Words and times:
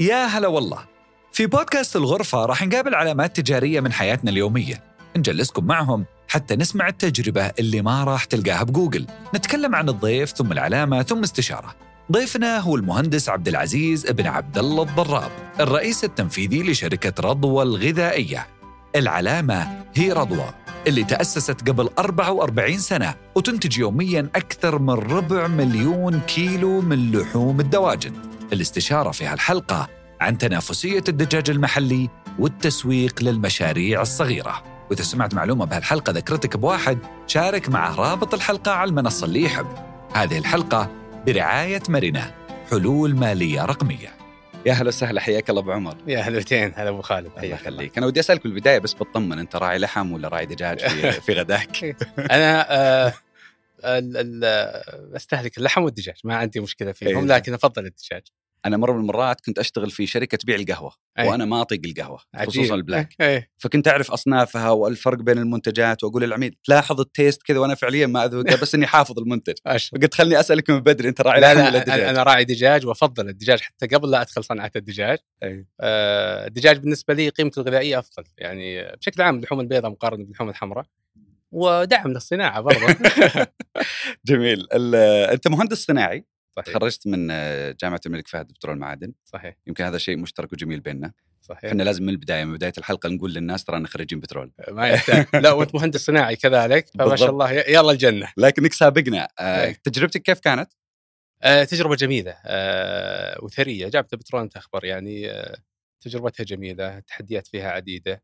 يا 0.00 0.26
هلا 0.26 0.48
والله. 0.48 0.78
في 1.32 1.46
بودكاست 1.46 1.96
الغرفة 1.96 2.46
راح 2.46 2.66
نقابل 2.66 2.94
علامات 2.94 3.40
تجارية 3.40 3.80
من 3.80 3.92
حياتنا 3.92 4.30
اليومية. 4.30 4.82
نجلسكم 5.16 5.64
معهم 5.64 6.04
حتى 6.28 6.56
نسمع 6.56 6.88
التجربة 6.88 7.46
اللي 7.58 7.82
ما 7.82 8.04
راح 8.04 8.24
تلقاها 8.24 8.62
بجوجل. 8.62 9.06
نتكلم 9.34 9.74
عن 9.74 9.88
الضيف 9.88 10.30
ثم 10.30 10.52
العلامة 10.52 11.02
ثم 11.02 11.22
استشارة. 11.22 11.74
ضيفنا 12.12 12.58
هو 12.58 12.76
المهندس 12.76 13.28
عبد 13.28 13.48
العزيز 13.48 14.06
ابن 14.06 14.26
عبد 14.26 14.58
الله 14.58 14.82
الضراب 14.82 15.30
الرئيس 15.60 16.04
التنفيذي 16.04 16.62
لشركة 16.62 17.30
رضوى 17.30 17.62
الغذائية. 17.62 18.46
العلامة 18.96 19.84
هي 19.94 20.12
رضوى 20.12 20.54
اللي 20.86 21.04
تأسست 21.04 21.68
قبل 21.68 21.90
44 21.98 22.78
سنة 22.78 23.14
وتنتج 23.34 23.78
يوميا 23.78 24.28
أكثر 24.34 24.78
من 24.78 24.94
ربع 24.94 25.46
مليون 25.46 26.20
كيلو 26.20 26.80
من 26.80 27.12
لحوم 27.12 27.60
الدواجن. 27.60 28.12
الاستشارة 28.52 29.10
في 29.10 29.26
هالحلقة 29.26 29.88
عن 30.20 30.38
تنافسية 30.38 31.04
الدجاج 31.08 31.50
المحلي 31.50 32.08
والتسويق 32.38 33.22
للمشاريع 33.22 34.02
الصغيرة. 34.02 34.62
وإذا 34.90 35.02
سمعت 35.02 35.34
معلومة 35.34 35.64
بهالحلقة 35.64 36.10
ذكرتك 36.12 36.56
بواحد 36.56 36.98
شارك 37.26 37.68
معه 37.68 37.94
رابط 37.94 38.34
الحلقة 38.34 38.72
على 38.72 38.88
المنصة 38.90 39.24
اللي 39.26 39.42
يحب. 39.42 39.66
هذه 40.14 40.38
الحلقة 40.38 40.90
برعاية 41.26 41.82
مرنة 41.88 42.34
حلول 42.70 43.14
مالية 43.16 43.64
رقمية. 43.64 44.08
يا 44.66 44.72
هلا 44.72 44.88
وسهلا 44.88 45.20
حياك 45.20 45.50
الله 45.50 45.60
أبو 45.62 45.72
عمر. 45.72 45.96
يا 46.06 46.18
اهلتين 46.18 46.72
هلا 46.76 46.88
أبو 46.88 47.02
خالد 47.02 47.26
الله 47.36 47.42
يخليك. 47.54 47.98
أنا 47.98 48.06
ودي 48.06 48.20
أسألك 48.20 48.42
بالبداية 48.42 48.78
بس 48.78 48.94
بطمن 48.94 49.38
أنت 49.38 49.56
راعي 49.56 49.78
لحم 49.78 50.12
ولا 50.12 50.28
راعي 50.28 50.46
دجاج 50.46 50.78
في, 50.88 51.12
في 51.26 51.32
غداك؟ 51.32 51.96
أنا 52.18 52.66
آه 52.70 53.12
ال- 53.84 54.16
ال- 54.44 55.16
أستهلك 55.16 55.58
اللحم 55.58 55.82
والدجاج 55.82 56.14
ما 56.24 56.36
عندي 56.36 56.60
مشكلة 56.60 56.92
فيهم 56.92 57.18
إيه. 57.18 57.36
لكن 57.36 57.54
أفضل 57.54 57.86
الدجاج. 57.86 58.22
أنا 58.66 58.76
مرة 58.76 58.92
من 58.92 59.00
المرات 59.00 59.40
كنت 59.40 59.58
أشتغل 59.58 59.90
في 59.90 60.06
شركة 60.06 60.36
تبيع 60.36 60.56
القهوة 60.56 60.92
أي. 61.18 61.28
وأنا 61.28 61.44
ما 61.44 61.60
أطيق 61.60 61.80
القهوة 61.84 62.20
عجيب. 62.34 62.50
خصوصا 62.50 62.74
ال 62.74 62.81
black 62.81 63.14
إيه 63.20 63.50
فكنت 63.58 63.88
أعرف 63.88 64.10
أصنافها 64.10 64.70
والفرق 64.70 65.18
بين 65.18 65.38
المنتجات 65.38 66.04
وأقول 66.04 66.22
للعميل 66.22 66.56
تلاحظ 66.64 67.00
ال 67.00 67.07
taste 67.07 67.42
كذا 67.42 67.58
وأنا 67.58 67.74
فعليا 67.74 68.06
ما 68.06 68.24
اذوقه 68.24 68.56
بس 68.62 68.74
إني 68.74 68.86
حافظ 68.86 69.18
المنتج. 69.18 69.54
فقلت 69.64 70.14
خلني 70.14 70.40
أسألك 70.40 70.70
من 70.70 70.80
بدري 70.80 71.08
أنت 71.08 71.20
راعي 71.20 71.40
لا 71.40 71.52
ولا 71.52 71.70
لا 71.70 71.78
دجاج 71.78 72.00
أنا, 72.00 72.10
أنا 72.10 72.22
راعي 72.22 72.44
دجاج 72.44 72.86
وأفضل 72.86 73.28
الدجاج 73.28 73.60
حتى 73.60 73.86
قبل 73.86 74.10
لا 74.10 74.20
أدخل 74.20 74.44
صنعه 74.44 74.70
الدجاج 74.76 75.18
أي. 75.42 75.66
آه 75.80 76.46
الدجاج 76.46 76.78
بالنسبة 76.78 77.14
لي 77.14 77.28
قيمته 77.28 77.60
الغذائية 77.60 77.98
أفضل 77.98 78.24
يعني 78.38 78.96
بشكل 78.96 79.22
عام 79.22 79.36
اللحوم 79.36 79.60
البيضاء 79.60 79.90
مقارنة 79.90 80.24
باللحوم 80.24 80.48
الحمراء 80.48 80.86
ودعم 81.52 82.12
للصناعة 82.12 82.60
برضه 82.60 82.96
جميل 84.26 84.66
أنت 85.32 85.48
مهندس 85.48 85.84
صناعي 85.84 86.24
صحيح. 86.62 86.76
تخرجت 86.76 87.06
من 87.06 87.28
آه، 87.30 87.76
جامعة 87.80 88.00
الملك 88.06 88.28
فهد 88.28 88.48
بترول 88.48 88.74
المعادن. 88.74 89.12
صحيح. 89.24 89.56
يمكن 89.66 89.84
هذا 89.84 89.98
شيء 89.98 90.16
مشترك 90.16 90.52
وجميل 90.52 90.80
بيننا. 90.80 91.12
صحيح. 91.42 91.64
إحنا 91.64 91.82
لازم 91.82 92.02
من 92.02 92.08
البداية 92.08 92.44
من 92.44 92.54
بداية 92.54 92.72
الحلقة 92.78 93.08
نقول 93.08 93.34
للناس 93.34 93.64
ترانا 93.64 93.88
خريجين 93.88 94.20
بترول. 94.20 94.52
ما 94.68 94.88
يحتاج. 94.88 95.26
لا 95.34 95.52
وأنت 95.52 95.74
مهندس 95.74 96.04
صناعي 96.04 96.36
كذلك 96.36 96.86
فما. 96.98 97.16
شاء 97.16 97.30
الله 97.30 97.50
يلا 97.52 97.92
الجنة. 97.92 98.28
لكنك 98.36 98.72
سابقنا. 98.72 99.28
آه، 99.38 99.64
أي. 99.64 99.74
تجربتك 99.74 100.22
كيف 100.22 100.40
كانت؟ 100.40 100.72
آه، 101.42 101.64
تجربة 101.64 101.96
جميلة. 101.96 102.36
آه، 102.46 103.44
وثرية. 103.44 103.88
جامعة 103.88 104.08
بترول 104.12 104.48
تخبر 104.48 104.84
يعني 104.84 105.30
آه، 105.30 105.56
تجربتها 106.00 106.44
جميلة 106.44 106.98
التحديات 106.98 107.46
فيها 107.46 107.70
عديدة. 107.70 108.22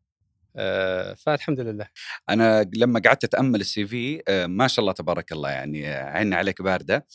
آه، 0.56 1.14
فالحمد 1.14 1.60
لله. 1.60 1.86
أنا 2.28 2.70
لما 2.76 3.00
قعدت 3.00 3.24
أتأمل 3.24 3.60
السي 3.60 3.86
في 3.86 4.22
آه، 4.28 4.46
ما 4.46 4.68
شاء 4.68 4.80
الله 4.80 4.92
تبارك 4.92 5.32
الله 5.32 5.50
يعني 5.50 5.86
عين 5.86 6.34
عليك 6.34 6.62
باردة. 6.62 7.06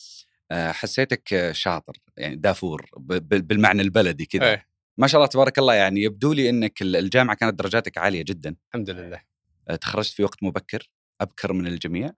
حسيتك 0.52 1.32
آه، 1.32 1.52
شاطر 1.52 1.92
يعني 2.16 2.36
دافور 2.36 2.90
بالمعنى 3.20 3.82
البلدي 3.82 4.26
كذا. 4.26 4.50
إيه، 4.50 4.66
ما 4.98 5.06
شاء 5.06 5.18
الله 5.18 5.28
تبارك 5.28 5.58
الله 5.58 5.74
يعني 5.74 6.02
يبدو 6.02 6.32
لي 6.32 6.50
إنك 6.50 6.82
ال- 6.82 6.96
الجامعة 6.96 7.36
كانت 7.36 7.58
درجاتك 7.58 7.98
عالية 7.98 8.22
جدا. 8.22 8.56
الحمد 8.68 8.90
لله. 8.90 9.20
آه، 9.68 9.76
تخرجت 9.76 10.12
في 10.12 10.24
وقت 10.24 10.42
مبكر 10.42 10.90
أبكر 11.20 11.52
من 11.52 11.66
الجميع؟ 11.66 12.12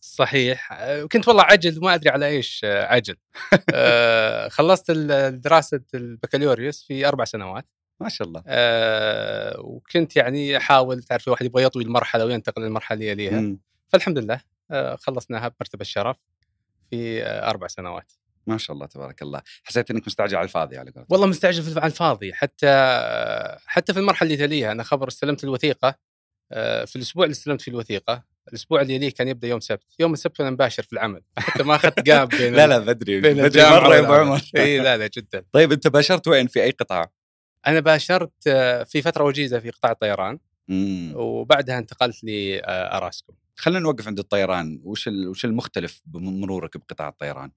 صحيح. 0.00 0.72
آه، 0.72 1.04
كنت 1.04 1.28
والله 1.28 1.42
عجل 1.42 1.78
وما 1.78 1.94
أدري 1.94 2.10
على 2.10 2.42
آه، 2.64 2.84
عجل. 2.86 3.16
خلصت 4.50 4.90
دراسة 5.30 5.80
البكالوريوس 5.94 6.82
في 6.84 7.08
أربع 7.08 7.24
سنوات. 7.24 7.66
ما 8.00 8.08
شاء 8.08 8.28
الله. 8.28 8.42
وكنت 9.58 10.16
يعني 10.16 10.56
أحاول 10.56 11.02
تعرف 11.02 11.26
الواحد 11.26 11.46
يبغى 11.46 11.62
يطوي 11.62 11.82
المرحلة 11.82 12.24
وينتقل 12.24 12.62
للمرحلة 12.62 12.94
اللي 12.94 13.08
يليها. 13.08 13.56
فالحمد 13.88 14.18
لله 14.18 14.40
آه، 14.70 14.96
خلصنا 14.96 15.38
بمرتبة 15.48 15.80
الشرف. 15.80 16.16
في 16.90 17.22
آه، 17.22 17.50
أربع 17.50 17.66
سنوات. 17.66 18.12
ما 18.46 18.58
شاء 18.58 18.74
الله 18.74 18.86
تبارك 18.86 19.22
الله. 19.22 19.42
حسيت 19.64 19.90
إنك 19.90 20.06
مستعجل 20.06 20.36
على 20.36 20.44
الفاضي 20.44 20.76
على 20.78 20.90
قولتك 20.90 21.12
والله 21.12 21.26
مستعجل 21.26 21.62
في 21.62 21.80
على 21.80 21.90
الفاضي. 21.90 22.34
حتى 22.34 22.66
حتى 23.66 23.92
في 23.92 23.98
المرحلة 24.00 24.32
اللي 24.34 24.46
تليها 24.46 24.72
أنا 24.72 24.82
خبر 24.82 25.08
استلمت 25.08 25.44
الوثيقة 25.44 25.94
آه، 26.52 26.84
في 26.84 26.96
الأسبوع 26.96 27.24
اللي 27.24 27.32
استلمت 27.32 27.60
فيه 27.62 27.72
الوثيقة 27.72 28.22
الأسبوع 28.48 28.80
اللي 28.80 28.94
يليه 28.94 29.10
كان 29.10 29.28
يبدأ 29.28 29.48
يوم 29.48 29.60
سبت. 29.60 29.84
يوم 29.98 30.12
السبت 30.12 30.40
وأنا 30.40 30.50
مباشر 30.50 30.82
في 30.82 30.92
العمل. 30.92 31.22
حتى 31.38 31.62
ما 31.62 31.74
أخذت 31.74 32.00
جاب 32.00 32.28
بين 32.28 32.54
لا 32.56 32.66
لا 32.66 32.78
بدري 32.78 33.20
بين 33.20 33.36
بدري 33.42 33.62
مرة 33.62 33.94
يا 33.94 34.00
ابو. 34.00 34.12
عمر 34.12 34.40
إي 34.56 34.78
لا 34.78 34.96
لا 34.96 35.06
جدا. 35.06 35.44
طيب 35.52 35.72
أنت 35.72 35.88
باشرت 35.88 36.28
وين؟ 36.28 36.46
في 36.46 36.62
أي 36.62 36.70
قطاع؟ 36.70 37.10
أنا 37.66 37.80
باشرت 37.80 38.32
آه، 38.46 38.82
في 38.82 39.02
فترة 39.02 39.24
وجيزة 39.24 39.58
في 39.58 39.70
قطاع 39.70 39.90
الطيران 39.90 40.38
مم. 40.68 41.12
وبعدها 41.16 41.78
انتقلت 41.78 42.24
لاراسكو 42.24 43.34
خلينا 43.56 43.80
نوقف 43.80 44.06
عند 44.06 44.18
الطيران. 44.18 44.80
وش 44.84 45.06
وش 45.06 45.44
المختلف 45.44 46.02
بمرورك 46.06 46.76
بقطاع 46.76 47.08
الطيران؟ 47.08 47.50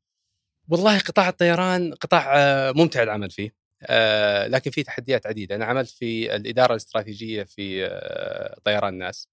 والله 0.70 1.00
قطاع 1.00 1.30
الطيران 1.30 1.94
قطاع 1.94 2.38
آه، 2.38 2.72
ممتع 2.72 3.04
العمل 3.04 3.30
فيه. 3.32 3.54
آه، 3.84 4.48
لكن 4.48 4.72
فيه 4.72 4.84
تحديات 4.84 5.28
عديدة. 5.28 5.56
أنا 5.56 5.66
عملت 5.66 5.90
في 5.90 6.36
الإدارة 6.36 6.72
الاستراتيجية 6.72 7.44
في 7.44 7.86
آه، 7.86 8.60
طيران 8.64 8.94
ناس. 8.98 9.28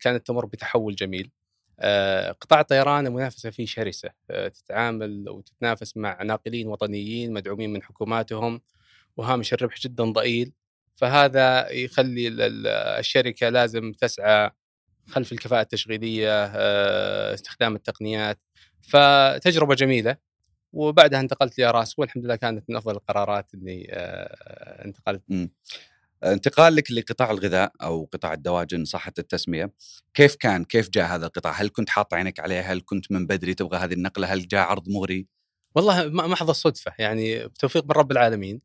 كانت 0.00 0.26
تمر 0.26 0.46
بتحول 0.46 0.94
جميل. 0.94 1.30
قطاع 2.40 2.60
الطيران 2.60 3.06
المنافسة 3.06 3.50
فيه 3.50 3.66
شرسة. 3.66 4.10
تتعامل 4.28 5.28
وتتنافس 5.28 5.96
مع 5.96 6.22
ناقلين 6.22 6.68
وطنيين 6.68 7.32
مدعومين 7.32 7.72
من 7.72 7.82
حكوماتهم 7.82 8.60
وهامش 9.16 9.52
الربح 9.52 9.80
جدا 9.80 10.04
ضئيل. 10.04 10.52
فهذا 10.96 11.70
يخلي 11.70 12.28
ال- 12.28 12.40
ال- 12.40 12.66
الشركة 12.98 13.48
لازم 13.48 13.92
تسعى 13.92 14.50
خلف 15.08 15.32
الكفاءة 15.32 15.62
التشغيلية 15.62 16.44
آه، 16.44 17.34
استخدام 17.34 17.74
التقنيات. 17.74 18.38
فتجربة 18.80 19.74
جميلة. 19.74 20.16
وبعدها 20.72 21.20
انتقلت 21.20 21.58
لاراسكو 21.58 22.02
والحمد 22.02 22.24
لله 22.24 22.36
كانت 22.36 22.64
من 22.70 22.76
أفضل 22.76 22.92
القرارات 22.94 23.50
إني 23.54 23.88
آه، 23.90 24.84
انتقلت. 24.84 25.22
انتقالك 26.24 26.90
لقطاع 26.90 27.30
الغذاء 27.30 27.72
أو 27.82 28.08
قطاع 28.12 28.32
الدواجن 28.32 28.84
صحه 28.84 29.12
التسمية 29.18 29.72
كيف 30.14 30.36
كان؟ 30.36 30.64
كيف 30.64 30.90
جاء 30.90 31.06
هذا 31.06 31.26
القطاع؟ 31.26 31.52
هل 31.52 31.68
كنت 31.68 31.90
حاط 31.90 32.14
عينك 32.14 32.40
عليه؟ 32.40 32.60
هل 32.60 32.82
كنت 32.84 33.12
من 33.12 33.26
بدري 33.26 33.54
تبغى 33.54 33.78
هذه 33.78 33.92
النقلة؟ 33.92 34.26
هل 34.26 34.48
جاء 34.48 34.60
عرض 34.60 34.88
مغري؟ 34.88 35.26
والله 35.74 36.08
م- 36.08 36.16
محض 36.30 36.48
الصدفه 36.50 36.92
يعني 36.98 37.48
بتوفيق 37.48 37.84
من 37.84 37.90
رب 37.90 38.12
العالمين 38.12 38.60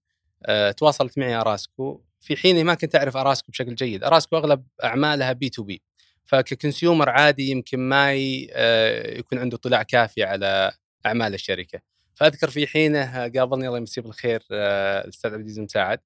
آه، 0.46 0.72
تواصلت 0.72 1.18
معي 1.18 1.36
آراسكو. 1.36 2.02
في 2.20 2.36
حين 2.36 2.66
ما 2.66 2.74
كنت 2.74 2.96
أعرف 2.96 3.18
آراسكو 3.18 3.52
بشكل 3.52 3.76
جيد. 3.76 4.04
آراسكو 4.04 4.38
أغلب 4.38 4.68
أعمالها 4.84 5.34
B2B. 5.34 5.82
فك 6.28 6.44
consumer 6.44 7.10
عادي 7.10 7.52
يمكن 7.52 7.80
ما 7.80 8.12
آه، 8.52 9.18
يكون 9.18 9.40
عنده 9.40 9.58
اطلاع 9.58 9.84
كافي 9.84 10.24
على 10.24 10.72
أعمال 11.06 11.34
الشركة. 11.34 11.82
فأذكر 12.16 12.50
في 12.50 12.68
حينه 12.68 13.28
قابلني 13.28 13.68
الله 13.68 13.78
يمسيه 13.78 14.02
بالخير 14.02 14.44
آه، 14.52 15.04
الأستاذ 15.04 15.32
عبد 15.32 15.40
العزيز 15.40 15.60
مساعد 15.60 16.00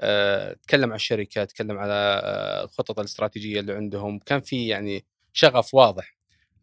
آه، 0.00 0.52
تكلم 0.52 0.90
عن 0.90 0.96
الشركة 0.96 1.44
تكلم 1.44 1.78
على 1.78 2.22
آه، 2.24 2.64
الخطط 2.64 2.98
الاستراتيجية 2.98 3.60
اللي 3.60 3.72
عندهم. 3.72 4.18
كان 4.18 4.40
في 4.40 4.68
يعني 4.68 5.04
شغف 5.32 5.74
واضح. 5.74 6.16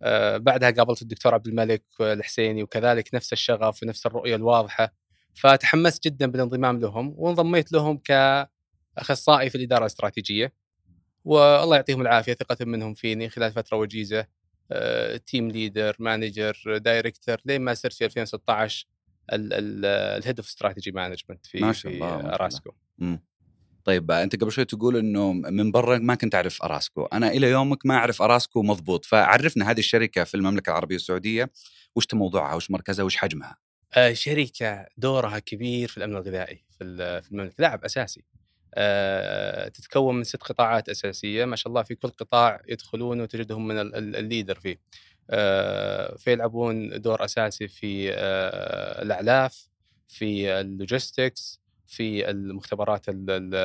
آه، 0.03 0.37
بعدها 0.37 0.71
قابلت 0.71 1.01
الدكتور 1.01 1.33
عبد 1.33 1.47
الملك 1.47 1.83
الحسيني 2.01 2.63
وكذلك 2.63 3.13
نفس 3.13 3.33
الشغف 3.33 3.83
ونفس 3.83 4.05
الرؤية 4.05 4.35
الواضحة. 4.35 4.93
فتحمست 5.35 6.03
جدا 6.03 6.31
بالانضمام 6.31 6.79
لهم 6.79 7.13
وانضميت 7.17 7.71
لهم 7.71 7.97
كأخصائي 7.97 9.49
في 9.49 9.55
الإدارة 9.55 9.81
الاستراتيجية. 9.81 10.53
والله 11.27 11.75
يعطيهم 11.75 12.01
العافية 12.01 12.33
ثقه 12.33 12.65
منهم 12.65 12.93
فيني 12.93 13.29
خلال 13.29 13.51
فترة 13.51 13.77
وجيزة. 13.77 14.25
team 15.25 15.47
leader 15.51 15.95
manager 15.99 16.77
director 16.77 17.37
لين 17.45 17.61
ما 17.61 17.73
صرت 17.73 17.93
في 17.93 18.05
2016 18.05 18.87
ال 19.33 19.54
head 19.54 20.39
of 20.39 20.47
strategy 20.47 20.91
management 20.91 21.45
في 21.45 21.59
ما 21.59 21.73
شاء 21.73 21.91
في 21.91 21.97
الله، 21.97 22.19
الله. 22.19 22.33
أراسكو. 22.33 22.71
طيب 23.85 24.11
أنت 24.11 24.41
قبل 24.41 24.51
شوي 24.51 24.65
تقول 24.65 24.97
إنه 24.97 25.33
من 25.33 25.71
برا 25.71 25.97
ما 25.97 26.15
كنت 26.15 26.35
أعرف 26.35 26.63
أراسكو. 26.63 27.05
أنا 27.05 27.27
إلى 27.31 27.49
يومك 27.49 27.85
ما 27.85 27.95
أعرف 27.95 28.21
أراسكو 28.21 28.63
مضبوط. 28.63 29.05
فعرفنا 29.05 29.71
هذه 29.71 29.79
الشركة 29.79 30.23
في 30.23 30.35
المملكة 30.35 30.69
العربية 30.69 30.95
السعودية. 30.95 31.51
وش 31.95 32.05
موضوعها؟ 32.13 32.55
وش 32.55 32.71
مركزها؟ 32.71 33.05
وش 33.05 33.15
حجمها؟ 33.17 33.57
آه، 33.93 34.13
شركة 34.13 34.85
دورها 34.97 35.39
كبير 35.39 35.87
في 35.87 35.97
الأمن 35.97 36.15
الغذائي 36.15 36.65
في 36.77 36.83
ال- 36.83 37.23
في 37.23 37.31
المملكة. 37.31 37.55
لاعب 37.59 37.83
أساسي. 37.85 38.23
تتكون 39.73 40.15
من 40.15 40.23
ست 40.23 40.43
قطاعات 40.43 40.89
أساسية. 40.89 41.45
ما 41.45 41.55
شاء 41.55 41.67
الله 41.69 41.83
في 41.83 41.95
كل 41.95 42.07
قطاع 42.09 42.61
يدخلون 42.67 43.21
وتجدهم 43.21 43.67
من 43.67 43.79
ال- 43.79 43.95
ال- 43.95 44.15
ال 44.15 44.22
leader 44.22 44.59
فيه. 44.59 44.77
آه، 45.29 46.15
فيلعبون 46.17 47.01
دور 47.01 47.25
أساسي 47.25 47.67
في 47.67 48.11
آه، 48.13 49.01
الأعلاف 49.01 49.67
في 50.07 50.59
ال 50.59 50.70
logistics 50.70 51.61
في 51.87 52.29
المختبرات 52.29 53.09
ال- 53.09 53.29
ال- 53.29 53.55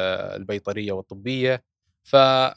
البيطرية 0.40 0.92
والطبية. 0.92 1.64
ففي 2.02 2.56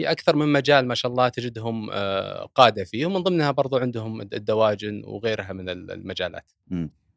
أكثر 0.00 0.36
من 0.36 0.52
مجال 0.52 0.86
ما 0.88 0.94
شاء 0.94 1.10
الله 1.12 1.28
تجدهم 1.28 1.90
آه، 1.92 2.44
قادة 2.54 2.84
فيه. 2.84 3.06
ومن 3.06 3.20
ضمنها 3.22 3.50
برضو 3.50 3.76
عندهم 3.76 4.20
الدواجن 4.20 5.02
وغيرها 5.04 5.52
من 5.52 5.68
ال- 5.68 5.90
المجالات. 5.90 6.52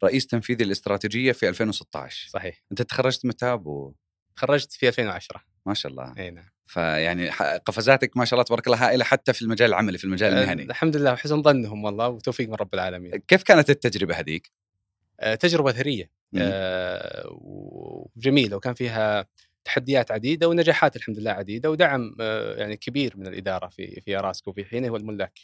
رئيس 0.03 0.27
تنفيذي 0.27 0.63
الاستراتيجية 0.63 1.31
في 1.31 1.49
2016 1.49 2.29
صحيح. 2.29 2.63
أنت 2.71 2.81
تخرجت 2.81 3.25
متى 3.25 3.45
أبو؟ 3.45 3.93
تخرجت 4.39 4.71
في 4.71 4.87
2010 4.87 5.41
ما 5.65 5.73
شاء 5.73 5.91
الله. 5.91 6.13
إي 6.17 6.31
نعم. 6.31 6.45
فيعني 6.65 7.29
قفزاتك 7.65 8.17
ما 8.17 8.25
شاء 8.25 8.33
الله 8.33 8.43
تبارك 8.43 8.67
الله 8.67 8.87
هائلة 8.87 9.03
حتى 9.03 9.33
في 9.33 9.41
المجال 9.41 9.69
العملي 9.69 9.97
في 9.97 10.03
المجال 10.03 10.33
المهني. 10.33 10.63
الحمد 10.63 10.97
لله 10.97 11.13
وحسن 11.13 11.41
ظنهم 11.41 11.83
والله 11.83 12.07
وتوفيق 12.07 12.49
من 12.49 12.55
رب 12.55 12.73
العالمين. 12.73 13.11
كيف 13.27 13.43
كانت 13.43 13.69
التجربة 13.69 14.15
هذيك؟ 14.15 14.51
آه، 15.19 15.35
تجربة 15.35 15.71
ثريه. 15.71 16.11
آه، 16.37 17.27
وجميلة 17.41 18.57
وكان 18.57 18.73
فيها 18.73 19.25
تحديات 19.63 20.11
عديدة 20.11 20.47
ونجاحات 20.47 20.95
الحمد 20.95 21.19
لله 21.19 21.31
عديدة 21.31 21.71
ودعم 21.71 22.15
آه، 22.21 22.55
يعني 22.55 22.77
كبير 22.77 23.17
من 23.17 23.27
الإدارة 23.27 23.67
في 23.67 24.01
في 24.01 24.19
أراسكو 24.19 24.53
في 24.53 24.65
حينه 24.65 24.89
والملاك. 24.89 25.39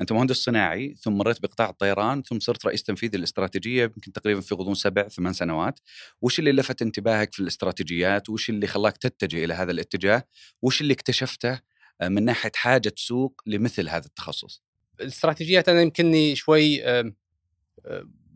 أنت 0.00 0.12
مهندس 0.12 0.36
صناعي 0.36 0.94
ثم 0.94 1.12
مريت 1.12 1.42
بقطاع 1.42 1.70
الطيران 1.70 2.22
ثم 2.22 2.40
صرت 2.40 2.66
رئيس 2.66 2.82
تنفيذي 2.82 3.16
الاستراتيجيه 3.16 3.82
يمكن 3.82 4.12
تقريبا 4.12 4.40
في 4.40 4.54
غضون 4.54 4.74
سبع 4.74 5.08
ثمان 5.08 5.32
سنوات. 5.32 5.80
وش 6.22 6.38
اللي 6.38 6.52
لفت 6.52 6.82
انتباهك 6.82 7.34
في 7.34 7.40
الاستراتيجيات؟ 7.40 8.30
وش 8.30 8.50
اللي 8.50 8.66
خلاك 8.66 8.96
تتجه 8.96 9.44
إلى 9.44 9.54
هذا 9.54 9.70
الاتجاه؟ 9.70 10.22
وش 10.62 10.80
اللي 10.80 10.92
اكتشفته 10.92 11.60
آه، 12.00 12.08
من 12.08 12.24
ناحية 12.24 12.52
حاجة 12.54 12.92
سوق 12.96 13.42
لمثل 13.46 13.88
هذا 13.88 14.06
التخصص؟ 14.06 14.62
الاستراتيجيات 15.00 15.68
أنا 15.68 15.82
يمكنني 15.82 16.36
شوي 16.36 16.82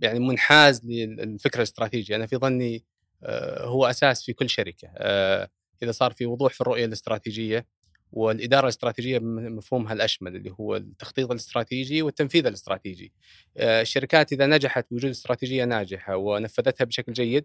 يعني 0.03 0.19
منحاز 0.19 0.85
للفكرة 0.85 1.59
الاستراتيجية. 1.59 2.17
أنا 2.17 2.27
في 2.27 2.37
ظني 2.37 2.85
آه، 3.23 3.67
هو 3.67 3.87
أساس 3.87 4.25
في 4.25 4.33
كل 4.33 4.51
شركة. 4.51 4.89
آه، 4.97 5.51
إذا 5.83 5.93
صار 5.93 6.13
في 6.13 6.27
وضوح 6.27 6.53
في 6.53 6.61
الرؤية 6.61 6.85
الاستراتيجية 6.85 7.67
والإدارة 8.13 8.65
الاستراتيجية 8.65 9.19
بمفهومها 9.19 9.93
الأشمل 9.93 10.37
اللي 10.37 10.55
هو 10.61 10.77
التخطيط 10.77 11.31
الاستراتيجي 11.31 12.03
والتنفيذ 12.03 12.47
الاستراتيجي. 12.47 13.13
آه، 13.57 13.83
الشركات 13.83 14.33
إذا 14.33 14.47
نجحت 14.47 14.87
بوجود 14.91 15.11
استراتيجية 15.11 15.65
ناجحة 15.65 16.17
ونفذتها 16.17 16.85
بشكل 16.85 17.13
جيد 17.13 17.45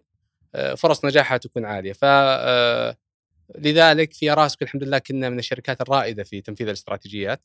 آه، 0.54 0.74
فرص 0.74 1.04
نجاحها 1.04 1.38
تكون 1.38 1.64
عالية 1.64 1.92
ف 1.92 2.00
آه، 2.04 2.96
لذلك 3.58 4.12
في 4.12 4.32
اراسكو 4.32 4.64
الحمد 4.64 4.84
لله 4.84 4.98
كنا 4.98 5.30
من 5.30 5.38
الشركات 5.38 5.80
الرائدة 5.80 6.24
في 6.24 6.40
تنفيذ 6.40 6.66
الاستراتيجيات 6.66 7.42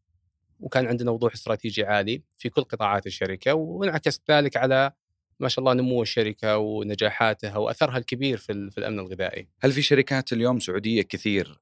وكان 0.60 0.88
عندنا 0.88 1.12
وضوح 1.12 1.34
استراتيجي 1.34 1.84
عالي 1.86 2.22
في 2.38 2.50
كل 2.50 2.64
قطاعات 2.64 3.08
الشركة 3.08 3.54
وانعكس 3.54 4.22
ذلك 4.32 4.58
على 4.58 4.92
ما 5.40 5.50
شاء 5.50 5.60
الله 5.60 5.74
نمو 5.74 6.02
الشركة 6.02 6.58
ونجاحاتها 6.58 7.58
وأثرها 7.58 7.98
الكبير 7.98 8.38
في 8.38 8.70
في 8.72 8.78
الأمن 8.78 9.00
الغذائي. 9.00 9.48
هل 9.62 9.72
في 9.72 9.82
شركات 9.82 10.34
اليوم 10.34 10.60
سعودية 10.60 11.02
كثير 11.02 11.62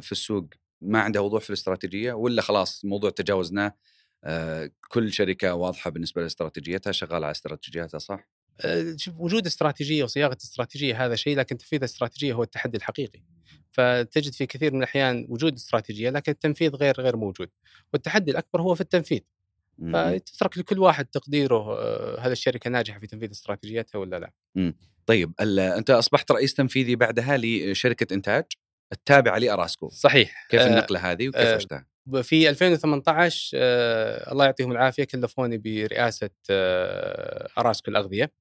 في 0.00 0.12
السوق 0.12 0.44
ما 0.80 1.00
عندها 1.00 1.22
وضوح 1.22 1.42
في 1.42 1.50
الاستراتيجية 1.50 2.12
ولا 2.12 2.42
خلاص 2.42 2.84
الموضوع 2.84 3.10
تجاوزناه 3.10 3.74
آه، 4.24 4.70
كل 4.88 5.12
شركة 5.12 5.54
واضحة 5.54 5.90
بالنسبة 5.90 6.22
لاستراتيجيتها 6.22 6.92
شغالة 6.92 7.14
على 7.26 7.30
استراتيجيتها 7.30 7.98
صح؟ 7.98 8.28
أه، 8.60 8.94
شوف 8.96 9.20
وجود 9.20 9.46
استراتيجية 9.46 10.04
وصياغة 10.04 10.36
استراتيجية 10.42 11.04
هذا 11.06 11.14
شيء 11.14 11.36
لكن 11.36 11.58
تنفيذ 11.58 11.78
الاستراتيجيه 11.78 12.32
هو 12.32 12.42
التحدي 12.42 12.76
الحقيقي. 12.76 13.22
فتجد 13.72 14.32
في 14.32 14.46
كثير 14.46 14.72
من 14.72 14.78
الأحيان 14.78 15.26
وجود 15.28 15.52
استراتيجية 15.54 16.10
لكن 16.10 16.32
التنفيذ 16.32 16.70
غير 16.74 17.00
غير 17.00 17.16
موجود. 17.16 17.48
والتحدي 17.92 18.30
الأكبر 18.30 18.62
هو 18.62 18.74
في 18.74 18.80
التنفيذ. 18.80 19.20
فتترك 19.92 20.58
لكل 20.58 20.78
واحد 20.78 21.06
تقديره 21.06 21.78
أه، 21.78 22.20
هل 22.20 22.32
الشركة 22.32 22.70
ناجحة 22.70 22.98
في 23.00 23.06
تنفيذ 23.06 23.30
استراتيجيتها 23.30 23.98
ولا 23.98 24.18
لا. 24.18 24.32
طيب 25.06 25.32
ال- 25.40 25.60
أنت 25.60 25.90
أصبحت 25.90 26.32
رئيس 26.32 26.54
تنفيذي 26.54 26.96
بعدها 26.96 27.36
لشركة 27.36 28.14
إنتاج 28.14 28.44
التابعة 28.92 29.38
لأراسكو 29.38 29.88
صحيح. 29.88 30.46
كيف 30.48 30.60
أه، 30.60 30.66
النقلة 30.66 31.10
هذه 31.12 31.28
وكيف 31.28 31.40
آه، 31.40 31.54
عشتها؟ 31.54 31.86
في 32.22 32.48
2018 32.48 33.50
آه 33.54 34.32
الله 34.32 34.44
يعطيهم 34.44 34.72
العافية 34.72 35.04
كلفوني 35.04 35.58
برئاسة 35.58 36.30
آه 36.50 37.48
أراسكو 37.58 37.90
الأغذية. 37.90 38.32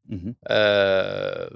آه 0.48 1.50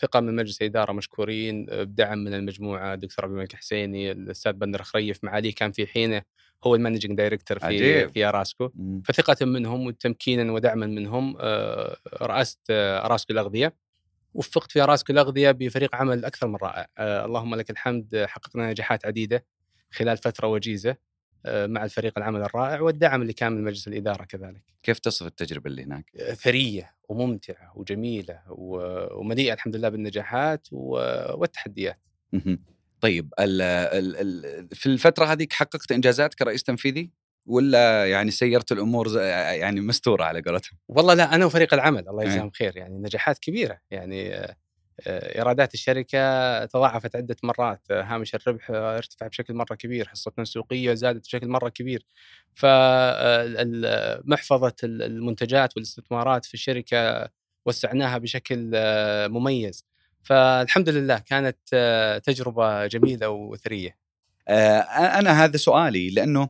ثقة 0.00 0.20
من 0.20 0.36
مجلس 0.36 0.62
الإدارة 0.62 0.92
مشكورين 0.92 1.66
آه، 1.70 1.82
بدعم 1.82 2.18
من 2.18 2.34
المجموعة 2.34 2.94
الدكتور 2.94 3.24
عبد 3.24 3.34
الملك 3.34 3.52
حسيني 3.56 4.10
الأستاذ 4.12 4.52
بندر 4.52 4.82
خريف 4.82 5.24
معاليه 5.24 5.54
كان 5.54 5.72
في 5.72 5.86
حينه 5.86 6.22
هو 6.64 6.74
ال 6.74 6.79
managing 6.79 7.16
director 7.16 7.58
في 7.58 7.66
عجيب. 7.66 8.10
في 8.10 8.24
أراسكو. 8.24 8.70
فثقة 9.04 9.46
منهم 9.46 9.86
وتمكينا 9.86 10.52
ودعما 10.52 10.86
منهم 10.86 11.36
آه 11.40 11.96
رأست 12.22 12.60
آه 12.70 13.06
أراسكو 13.06 13.32
الأغذية 13.32 13.85
وفقت 14.36 14.72
في 14.72 14.82
اراسكو 14.82 15.12
الأغذية 15.12 15.50
بفريق 15.50 15.96
عمل 15.96 16.24
أكثر 16.24 16.46
من 16.46 16.56
رائع 16.56 16.86
آه 16.98 17.24
اللهم 17.24 17.54
لك 17.54 17.70
الحمد 17.70 18.14
آه، 18.14 18.26
حققنا 18.26 18.70
نجاحات 18.70 19.06
عديدة 19.06 19.44
خلال 19.90 20.16
فترة 20.16 20.48
وجيزة 20.48 20.96
آه، 21.46 21.66
مع 21.66 21.84
الفريق 21.84 22.12
العمل 22.18 22.42
الرائع 22.42 22.80
والدعم 22.80 23.22
اللي 23.22 23.32
كان 23.32 23.52
من 23.52 23.64
مجلس 23.64 23.88
الإدارة 23.88 24.24
كذلك. 24.24 24.62
كيف 24.82 24.98
تصف 24.98 25.26
التجربة 25.26 25.70
اللي 25.70 25.82
هناك؟ 25.82 26.10
ثرية 26.34 26.94
وممتعة 27.08 27.72
وجميلة 27.78 28.40
ومليئة 28.48 29.52
الحمد 29.52 29.76
لله 29.76 29.88
بالنجاحات 29.88 30.68
والتحديات. 30.72 32.00
طيب 33.00 33.34
ال 33.40 33.62
ال 33.62 34.16
ال 34.16 34.68
في 34.76 34.86
الفترة 34.86 35.24
هذيك 35.24 35.52
حققت 35.52 35.92
إنجازات 35.92 36.34
كرئيس 36.34 36.62
تنفيذي 36.62 37.10
ولا 37.46 38.10
يعني 38.10 38.30
سيرت 38.30 38.72
الأمور 38.72 39.16
يعني 39.20 39.80
مستورة 39.80 40.24
على 40.24 40.42
قولتهم؟ 40.42 40.78
والله 40.88 41.14
لا 41.14 41.34
أنا 41.34 41.46
وفريق 41.46 41.74
العمل 41.74 42.08
الله 42.08 42.22
أي. 42.22 42.26
يجزاهم 42.26 42.50
خير 42.50 42.76
يعني 42.76 42.98
نجاحات 42.98 43.38
كبيرة 43.38 43.78
يعني 43.90 44.34
آه، 44.34 44.56
آه، 45.06 45.38
إيرادات 45.38 45.74
الشركة 45.74 46.64
تضاعفت 46.64 47.16
عدة 47.16 47.36
مرات 47.42 47.80
آه، 47.90 48.02
هامش 48.02 48.34
الربح 48.34 48.70
ارتفع 48.70 49.26
بشكل 49.26 49.54
مرة 49.54 49.74
كبير 49.74 50.08
حصتنا 50.08 50.42
السوقيه 50.42 50.94
زادت 50.94 51.26
بشكل 51.26 51.48
مرة 51.48 51.68
كبير 51.68 52.06
فمحفظه 52.54 53.86
المنتجات 54.84 55.76
والاستثمارات 55.76 56.44
في 56.44 56.54
الشركة 56.54 57.28
وسعناها 57.66 58.18
بشكل 58.18 58.70
مميز 59.28 59.84
فالحمد 60.22 60.88
لله 60.88 61.18
كانت 61.18 61.58
تجربة 62.24 62.86
جميلة 62.86 63.28
وثرية 63.28 63.96
أنا 64.48 65.44
هذا 65.44 65.56
سؤالي 65.56 66.10
لأنه 66.10 66.48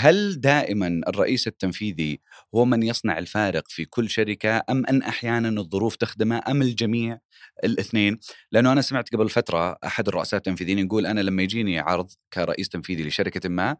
هل 0.00 0.40
دائما 0.40 1.00
الرئيس 1.08 1.46
التنفيذي 1.46 2.20
هو 2.54 2.64
من 2.64 2.82
يصنع 2.82 3.18
الفارق 3.18 3.68
في 3.68 3.84
كل 3.84 4.10
شركة 4.10 4.62
أم 4.70 4.86
أن 4.86 5.02
أحيانا 5.02 5.60
الظروف 5.60 5.96
تخدمه 5.96 6.42
أم 6.48 6.62
الجميع 6.62 7.18
الاثنين؟ 7.64 8.18
لأنه 8.52 8.72
أنا 8.72 8.80
سمعت 8.80 9.14
قبل 9.14 9.28
فترة 9.28 9.78
أحد 9.84 10.08
الرؤساء 10.08 10.38
التنفيذيين 10.38 10.78
يقول 10.78 11.06
أنا 11.06 11.20
لما 11.20 11.42
يجيني 11.42 11.78
عرض 11.78 12.10
كرئيس 12.32 12.68
تنفيذي 12.68 13.04
لشركة 13.04 13.48
ما 13.48 13.76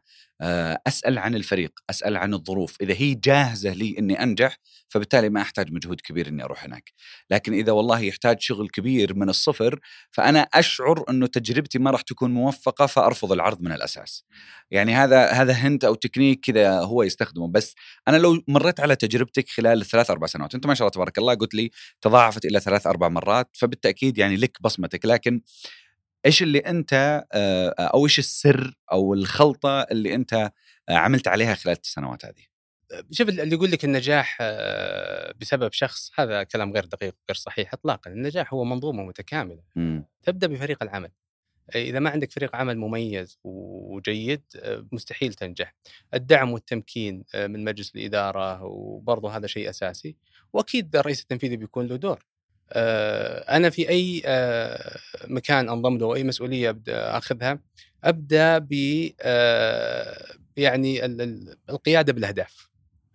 أسأل 0.87 1.19
عن 1.19 1.35
الفريق، 1.35 1.73
أسأل 1.91 2.17
عن 2.17 2.35
الظروف، 2.35 2.77
إذا 2.81 2.95
هي 2.95 3.15
جاهزة 3.15 3.73
لي 3.73 3.99
إني 3.99 4.23
أنجح 4.23 4.57
فبالتالي 4.89 5.29
ما 5.29 5.41
أحتاج 5.41 5.73
مجهود 5.73 6.01
كبير 6.01 6.29
إني 6.29 6.45
أروح 6.45 6.65
هناك. 6.65 6.93
لكن 7.31 7.53
إذا 7.53 7.73
والله 7.73 8.01
يحتاج 8.01 8.41
شغل 8.41 8.69
كبير 8.69 9.15
من 9.15 9.29
الصفر 9.29 9.81
فأنا 10.11 10.41
أشعر 10.41 11.05
إنه 11.11 11.27
تجربتي 11.27 11.79
ما 11.79 11.91
راح 11.91 12.03
تكون 12.03 12.35
موفقة 12.35 12.87
فأرفض 12.87 13.33
العرض 13.33 13.63
من 13.63 13.73
الأساس. 13.73 14.25
يعني 14.71 14.95
هذا 14.95 15.31
هذا 15.31 15.53
هنت 15.53 15.85
أو 15.85 15.95
تكنيك 15.95 16.41
كذا 16.41 16.81
هو 16.81 17.03
يستخدمه 17.03 17.49
بس 17.49 17.75
أنا 18.09 18.17
لو 18.17 18.43
مريت 18.49 18.81
على 18.81 18.97
تجربتك 18.97 19.49
خلال 19.49 19.81
الثلاث 19.81 20.11
أربع 20.11 20.27
سنوات 20.27 20.55
أنت 20.55 20.67
ما 20.67 20.75
شاء 20.75 20.87
الله 20.87 20.95
تبارك 20.95 21.19
الله 21.19 21.35
قلت 21.35 21.55
لي 21.55 21.71
تضاعفت 22.01 22.45
إلى 22.45 22.61
ثلاث 22.61 22.87
أربع 22.87 23.09
مرات 23.09 23.51
فبالتأكيد 23.53 24.19
يعني 24.19 24.37
لك 24.37 24.59
بصمتك 24.63 25.07
لكن 25.07 25.41
إيش 26.29 26.43
اللي 26.43 26.59
أنت 26.59 27.25
أو 27.79 28.05
إيش 28.05 28.19
السر 28.19 28.75
أو 28.93 29.15
الخلطة 29.15 29.83
اللي 29.83 30.15
أنت 30.15 30.53
عملت 30.89 31.29
عليها 31.29 31.55
خلال 31.55 31.77
السنوات 31.85 32.25
هذه؟ 32.25 32.43
شوف 33.11 33.29
اللي 33.29 33.55
يقول 33.55 33.71
لك 33.71 33.85
النجاح 33.85 34.39
بسبب 35.41 35.73
شخص 35.73 36.11
هذا 36.19 36.43
كلام 36.43 36.73
غير 36.73 36.85
دقيق 36.85 37.15
غير 37.31 37.37
صحيح 37.37 37.73
اطلاقا. 37.73 38.11
النجاح 38.11 38.55
هو 38.55 38.65
منظومة 38.65 39.03
متكاملة. 39.03 39.63
مم. 39.77 40.05
تبدأ 40.23 40.47
بفريق 40.47 40.83
العمل. 40.83 41.11
إذا 41.75 41.99
ما 41.99 42.11
عندك 42.11 42.33
فريق 42.33 42.57
عمل 42.57 42.79
مميز 42.79 43.39
وجيد 43.45 44.43
مستحيل 44.93 45.35
تنجح. 45.35 45.75
الدعم 46.15 46.53
والتمكين 46.53 47.25
من 47.35 47.65
مجلس 47.65 47.97
الإدارة 47.97 48.63
وبرضه 48.65 49.37
هذا 49.37 49.47
شيء 49.47 49.71
أساسي. 49.71 50.17
وأكيد 50.53 50.97
الرئيس 50.97 51.21
التنفيذي 51.23 51.57
بيكون 51.57 51.87
له 51.87 51.97
دور. 51.97 52.25
أنا 53.57 53.71
في 53.71 53.89
أي 53.89 54.23
آه، 54.27 54.99
مكان 55.27 55.69
انضم 55.69 55.99
له 55.99 56.07
واي 56.07 56.25
مسؤولية 56.25 56.71
أبدأ 56.71 57.19
أخذها 57.19 57.59
أبدأ 58.05 58.59
ب 58.59 58.73
آه، 59.21 60.25
يعني 60.57 61.05
ال- 61.05 61.21
ال- 61.21 61.57
القيادة 61.71 62.13
بالأهداف. 62.13 62.69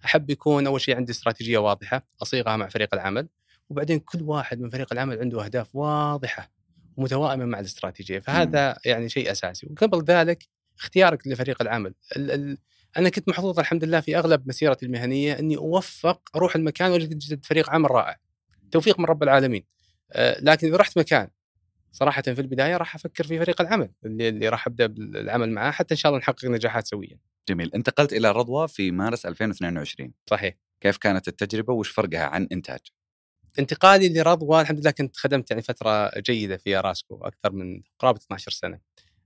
أحب 0.05 0.29
يكون 0.29 0.67
أول 0.67 0.81
شيء 0.81 0.95
عندي 0.95 1.12
استراتيجية 1.12 1.57
واضحة 1.57 2.07
أصيغها 2.22 2.55
مع 2.57 2.67
فريق 2.67 2.89
العمل 2.93 3.27
وبعدين 3.69 4.00
كل 4.00 4.22
واحد 4.22 4.60
من 4.60 4.69
فريق 4.69 4.93
العمل 4.93 5.19
عنده 5.19 5.45
أهداف 5.45 5.75
واضحة 5.75 6.51
ومتوائمة 6.98 7.45
مع 7.45 7.60
الاستراتيجية. 7.60 8.19
فهذا 8.19 8.77
يعني 8.86 9.10
شيء 9.10 9.31
أساسي. 9.31 9.67
وقبل 9.72 10.03
ذلك 10.03 10.48
اختيارك 10.79 11.27
لفريق 11.27 11.62
العمل. 11.62 11.93
ال 12.15 12.31
ال 12.31 12.57
أنا 12.98 13.10
كنت 13.10 13.29
محظوظ 13.29 13.60
الحمد 13.60 13.83
لله 13.83 14.00
في 14.00 14.17
أغلب 14.17 14.48
مسيرتي 14.48 14.86
المهنية 14.86 15.39
إني 15.39 15.57
أوفق 15.57 16.22
أروح 16.36 16.55
المكان 16.55 16.91
وأجد 16.91 17.45
فريق 17.45 17.69
عمل 17.69 17.91
رائع. 17.91 18.17
توفيق 18.73 18.99
من 18.99 19.05
رب 19.05 19.23
العالمين 19.23 19.63
آه، 20.11 20.37
لكن 20.41 20.67
إذا 20.67 20.77
رحت 20.77 20.97
مكان 20.97 21.27
صراحة 21.91 22.21
في 22.21 22.41
البداية 22.41 22.77
راح 22.77 22.95
أفكر 22.95 23.27
في 23.27 23.39
فريق 23.39 23.61
العمل 23.61 23.89
اللي, 24.05 24.29
اللي 24.29 24.49
راح 24.49 24.67
أبدأ 24.67 24.87
بالعمل 24.87 25.51
معاه 25.51 25.71
حتى 25.71 25.93
إن 25.93 25.97
شاء 25.97 26.09
الله 26.09 26.19
نحقق 26.19 26.45
نجاحات 26.45 26.87
سويا. 26.87 27.17
جميل، 27.49 27.71
انتقلت 27.75 28.13
إلى 28.13 28.31
رضوى 28.31 28.67
في 28.67 28.91
مارس 28.91 29.25
2022 29.25 30.13
صحيح. 30.29 30.55
كيف 30.81 30.97
كانت 30.97 31.27
التجربة 31.27 31.73
وش 31.73 31.89
فرقها 31.89 32.23
عن 32.23 32.47
إنتاج؟ 32.51 32.79
انتقالي 33.59 34.09
لرضوى 34.09 34.61
الحمد 34.61 34.79
لله 34.79 34.91
كنت 34.91 35.17
خدمت 35.17 35.51
يعني 35.51 35.61
فترة 35.61 36.11
جيدة 36.19 36.57
في 36.57 36.75
أراسكو 36.75 37.15
أكثر 37.15 37.51
من 37.51 37.81
قرابة 37.99 38.19
12 38.19 38.51
سنة. 38.51 38.79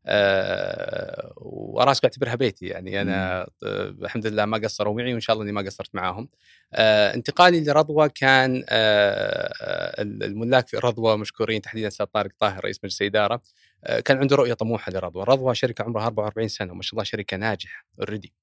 أه 0.07 1.33
واراسكو 1.37 2.07
اعتبرها 2.07 2.35
بيتي 2.35 2.65
يعني. 2.67 3.01
أنا 3.01 3.47
الحمد 3.63 4.27
لله 4.27 4.45
ما 4.45 4.57
قصروا 4.57 4.93
معي 4.95 5.13
وإن 5.13 5.19
شاء 5.19 5.33
الله 5.33 5.43
إني 5.45 5.51
ما 5.51 5.61
قصرت 5.61 5.95
معاهم. 5.95 6.29
أه 6.73 7.13
انتقالي 7.13 7.63
لرضوى 7.63 8.09
كان 8.09 8.63
أه 8.69 10.01
الملاك 10.01 10.67
في 10.67 10.77
رضوى 10.77 11.17
مشكورين 11.17 11.61
تحديدا 11.61 11.87
أستاذ 11.87 12.05
طارق 12.05 12.31
طاهر 12.39 12.63
رئيس 12.65 12.79
مجلس 12.83 13.01
الإدارة. 13.01 13.41
أه 13.83 13.99
كان 13.99 14.17
عنده 14.17 14.35
رؤية 14.35 14.53
طموحة 14.53 14.91
لرضوى، 14.91 15.23
رضوى 15.27 15.55
شركة 15.55 15.83
عمرها 15.83 16.05
44 16.05 16.47
سنة 16.47 16.71
وما 16.71 16.81
شاء 16.81 16.93
الله 16.93 17.03
شركة 17.03 17.37
ناجحة 17.37 17.85
اوريدي. 17.99 18.33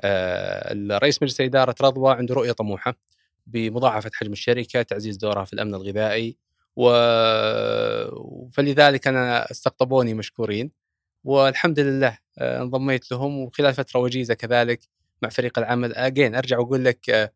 أه 0.00 0.74
رئيس 0.90 1.22
مجلس 1.22 1.40
إدارة 1.40 1.74
رضوى 1.82 2.14
عنده 2.14 2.34
رؤية 2.34 2.52
طموحة 2.52 2.94
بمضاعفة 3.46 4.10
حجم 4.14 4.32
الشركة، 4.32 4.82
تعزيز 4.82 5.16
دورها 5.16 5.44
في 5.44 5.52
الأمن 5.52 5.74
الغذائي. 5.74 6.36
و... 6.76 6.90
فلذلك 8.52 9.08
أنا 9.08 9.50
استقطبوني 9.50 10.14
مشكورين. 10.14 10.70
والحمد 11.28 11.80
لله 11.80 12.18
انضميت 12.38 13.10
لهم 13.12 13.38
وخلال 13.38 13.74
فترة 13.74 14.00
وجيزة 14.00 14.34
كذلك 14.34 14.80
مع 15.22 15.28
فريق 15.28 15.58
العمل. 15.58 15.94
اجين 15.94 16.34
أرجع 16.34 16.58
وأقول 16.58 16.84
لك 16.84 17.32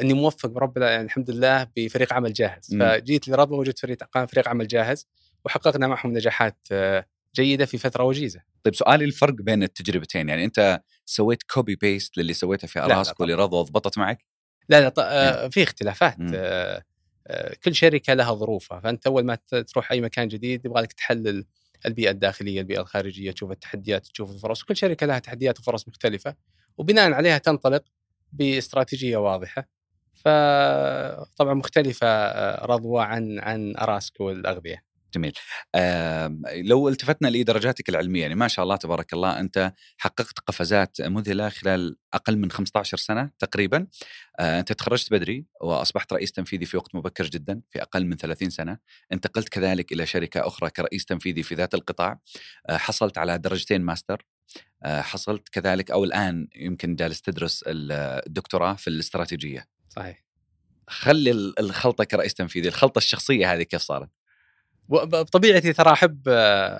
إني 0.00 0.14
موفق 0.14 0.48
برب 0.48 0.78
يعني 0.78 1.04
الحمد 1.04 1.30
لله 1.30 1.66
بفريق 1.76 2.12
عمل 2.12 2.32
جاهز. 2.32 2.74
م. 2.74 2.78
فجيت 2.78 3.28
لرضوى 3.28 3.58
وجدت 3.58 3.78
فريق 3.78 4.26
فريق 4.26 4.48
عمل 4.48 4.66
جاهز 4.66 5.08
وحققنا 5.44 5.86
معهم 5.86 6.12
نجاحات 6.12 6.68
جيدة 7.36 7.66
في 7.66 7.78
فترة 7.78 8.04
وجيزة. 8.04 8.40
طيب 8.62 8.74
سؤالي 8.74 9.04
الفرق 9.04 9.34
بين 9.34 9.62
التجربتين؟ 9.62 10.28
يعني 10.28 10.44
أنت 10.44 10.82
سويت 11.04 11.42
copy 11.42 11.76
paste 11.76 12.18
للي 12.18 12.32
سويته 12.32 12.68
في 12.68 12.78
اراسكو 12.78 13.24
لرضوى 13.24 13.64
ضبطت 13.64 13.98
معك؟ 13.98 14.24
لا 14.68 14.80
لا 14.80 14.92
آه 14.98 15.48
في 15.48 15.62
اختلافات 15.62 16.16
آه 16.34 16.82
كل 17.64 17.74
شركة 17.74 18.14
لها 18.14 18.34
ظروفها. 18.34 18.80
فأنت 18.80 19.06
أول 19.06 19.24
ما 19.24 19.34
تروح 19.72 19.92
أي 19.92 20.00
مكان 20.00 20.28
جديد 20.28 20.64
يبغى 20.64 20.82
لك 20.82 20.92
تحلل 20.92 21.44
البيئة 21.86 22.10
الداخلية، 22.10 22.60
البيئة 22.60 22.80
الخارجية، 22.80 23.30
تشوف 23.32 23.50
التحديات، 23.50 24.06
تشوف 24.06 24.30
الفرص، 24.30 24.62
وكل 24.62 24.76
شركة 24.76 25.06
لها 25.06 25.18
تحديات 25.18 25.58
وفرص 25.60 25.88
مختلفة 25.88 26.34
وبناء 26.78 27.12
عليها 27.12 27.38
تنطلق 27.38 27.84
باستراتيجية 28.32 29.16
واضحة. 29.16 29.68
فطبعا 30.14 31.54
مختلفة 31.54 32.06
رضوى 32.66 33.02
عن 33.04 33.38
عن 33.40 33.76
أراسكو 33.76 34.30
الاغذيه. 34.30 34.85
جميل. 35.16 35.32
آه 35.74 36.36
لو 36.54 36.88
التفتنا 36.88 37.28
لدرجاتك 37.28 37.88
العلمية 37.88 38.22
يعني 38.22 38.34
ما 38.34 38.48
شاء 38.48 38.62
الله 38.62 38.76
تبارك 38.76 39.12
الله 39.12 39.40
أنت 39.40 39.72
حققت 39.98 40.38
قفزات 40.38 41.00
مذهلة 41.00 41.48
خلال 41.48 41.96
أقل 42.14 42.36
من 42.38 42.50
15 42.50 42.96
سنة 42.96 43.30
تقريبا. 43.38 43.86
آه 44.40 44.60
أنت 44.60 44.72
تخرجت 44.72 45.12
بدري 45.12 45.46
وأصبحت 45.60 46.12
رئيس 46.12 46.32
تنفيذي 46.32 46.66
في 46.66 46.76
وقت 46.76 46.94
مبكر 46.94 47.24
جدا 47.24 47.60
في 47.70 47.82
أقل 47.82 48.06
من 48.06 48.16
30 48.16 48.50
سنة. 48.50 48.78
انتقلت 49.12 49.48
كذلك 49.48 49.92
إلى 49.92 50.06
شركة 50.06 50.46
أخرى 50.46 50.70
كرئيس 50.70 51.04
تنفيذي 51.04 51.42
في 51.42 51.54
ذات 51.54 51.74
القطاع. 51.74 52.20
آه 52.66 52.76
حصلت 52.76 53.18
على 53.18 53.38
درجتين 53.38 53.82
ماستر. 53.82 54.26
آه 54.82 55.00
حصلت 55.00 55.48
كذلك 55.48 55.90
أو 55.90 56.04
الآن 56.04 56.48
يمكن 56.56 56.96
جالس 56.96 57.20
تدرس 57.22 57.64
الدكتوراه 57.66 58.74
في 58.74 58.90
الاستراتيجية. 58.90 59.66
صحيح. 59.88 60.26
خلي 60.88 61.30
الخلطة 61.60 62.04
كرئيس 62.04 62.34
تنفيذي 62.34 62.68
الخلطة 62.68 62.98
الشخصية 62.98 63.52
هذه 63.54 63.62
كيف 63.62 63.80
صارت؟ 63.80 64.10
بطبيعتي 64.88 65.72
ترى 65.72 65.92
أحب 65.92 66.28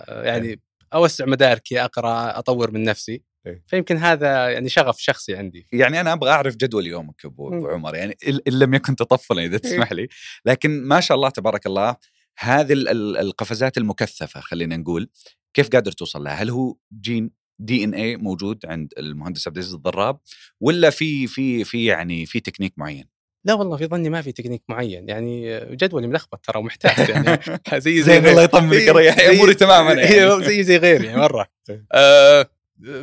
يعني 0.08 0.60
أوسع 0.94 1.26
مداركي 1.26 1.84
أقرأ 1.84 2.38
أطور 2.38 2.70
من 2.70 2.82
نفسي. 2.82 3.22
فيمكن 3.66 3.96
هذا 3.96 4.50
يعني 4.50 4.68
شغف 4.68 4.98
شخصي 4.98 5.36
عندي. 5.36 5.66
يعني 5.72 6.00
أنا 6.00 6.12
أبغى 6.12 6.30
أعرف 6.30 6.56
جدول 6.56 6.86
يومك 6.86 7.25
أبو 7.25 7.68
عمر 7.68 7.94
يعني 7.94 8.16
إن 8.28 8.58
لم 8.58 8.75
يكن 8.75 8.96
تطفلا 8.96 9.44
إذا 9.44 9.58
تسمح 9.58 9.92
لي. 9.92 10.08
لكن 10.46 10.82
ما 10.82 11.00
شاء 11.00 11.16
الله 11.16 11.28
تبارك 11.28 11.66
الله 11.66 11.96
هذه 12.38 12.72
القفزات 13.20 13.78
المكثفة 13.78 14.40
خلينا 14.40 14.76
نقول 14.76 15.08
كيف 15.54 15.68
قادر 15.68 15.92
توصل 15.92 16.25
لها؟ 16.25 16.32
هل 16.32 16.50
هو 16.50 16.76
جين 17.00 17.30
دي 17.58 17.84
إن 17.84 17.94
اي 17.94 18.16
موجود 18.16 18.66
عند 18.66 18.92
المهندس 18.98 19.48
عبد 19.48 19.56
العزيز 19.56 19.75
الضراب 19.75 20.18
ولا 20.60 20.90
في 20.90 21.26
في 21.26 21.64
في 21.64 21.84
يعني 21.84 22.26
في 22.26 22.40
تكنيك 22.40 22.75
معين؟ 22.76 23.15
لا 23.46 23.54
والله 23.54 23.76
في 23.76 23.86
ظني 23.86 24.10
ما 24.10 24.22
في 24.22 24.32
تكنيك 24.32 24.62
معين. 24.68 25.08
يعني 25.08 25.60
جدولي 25.60 26.06
ملخبط 26.06 26.46
ترى 26.46 26.58
ومحتاج 26.58 27.08
يعني. 27.08 27.40
زي 27.84 28.02
زي 28.02 28.18
الله 28.18 28.42
يطمنك 28.42 28.88
ريح 28.88 29.16
أموري 29.20 29.54
تماما 29.54 29.92
يعني. 29.92 30.44
زي 30.44 30.62
زي 30.62 30.76
غيري 30.76 31.06
يعني 31.06 31.20
مرة. 31.20 31.46
آه 31.92 32.46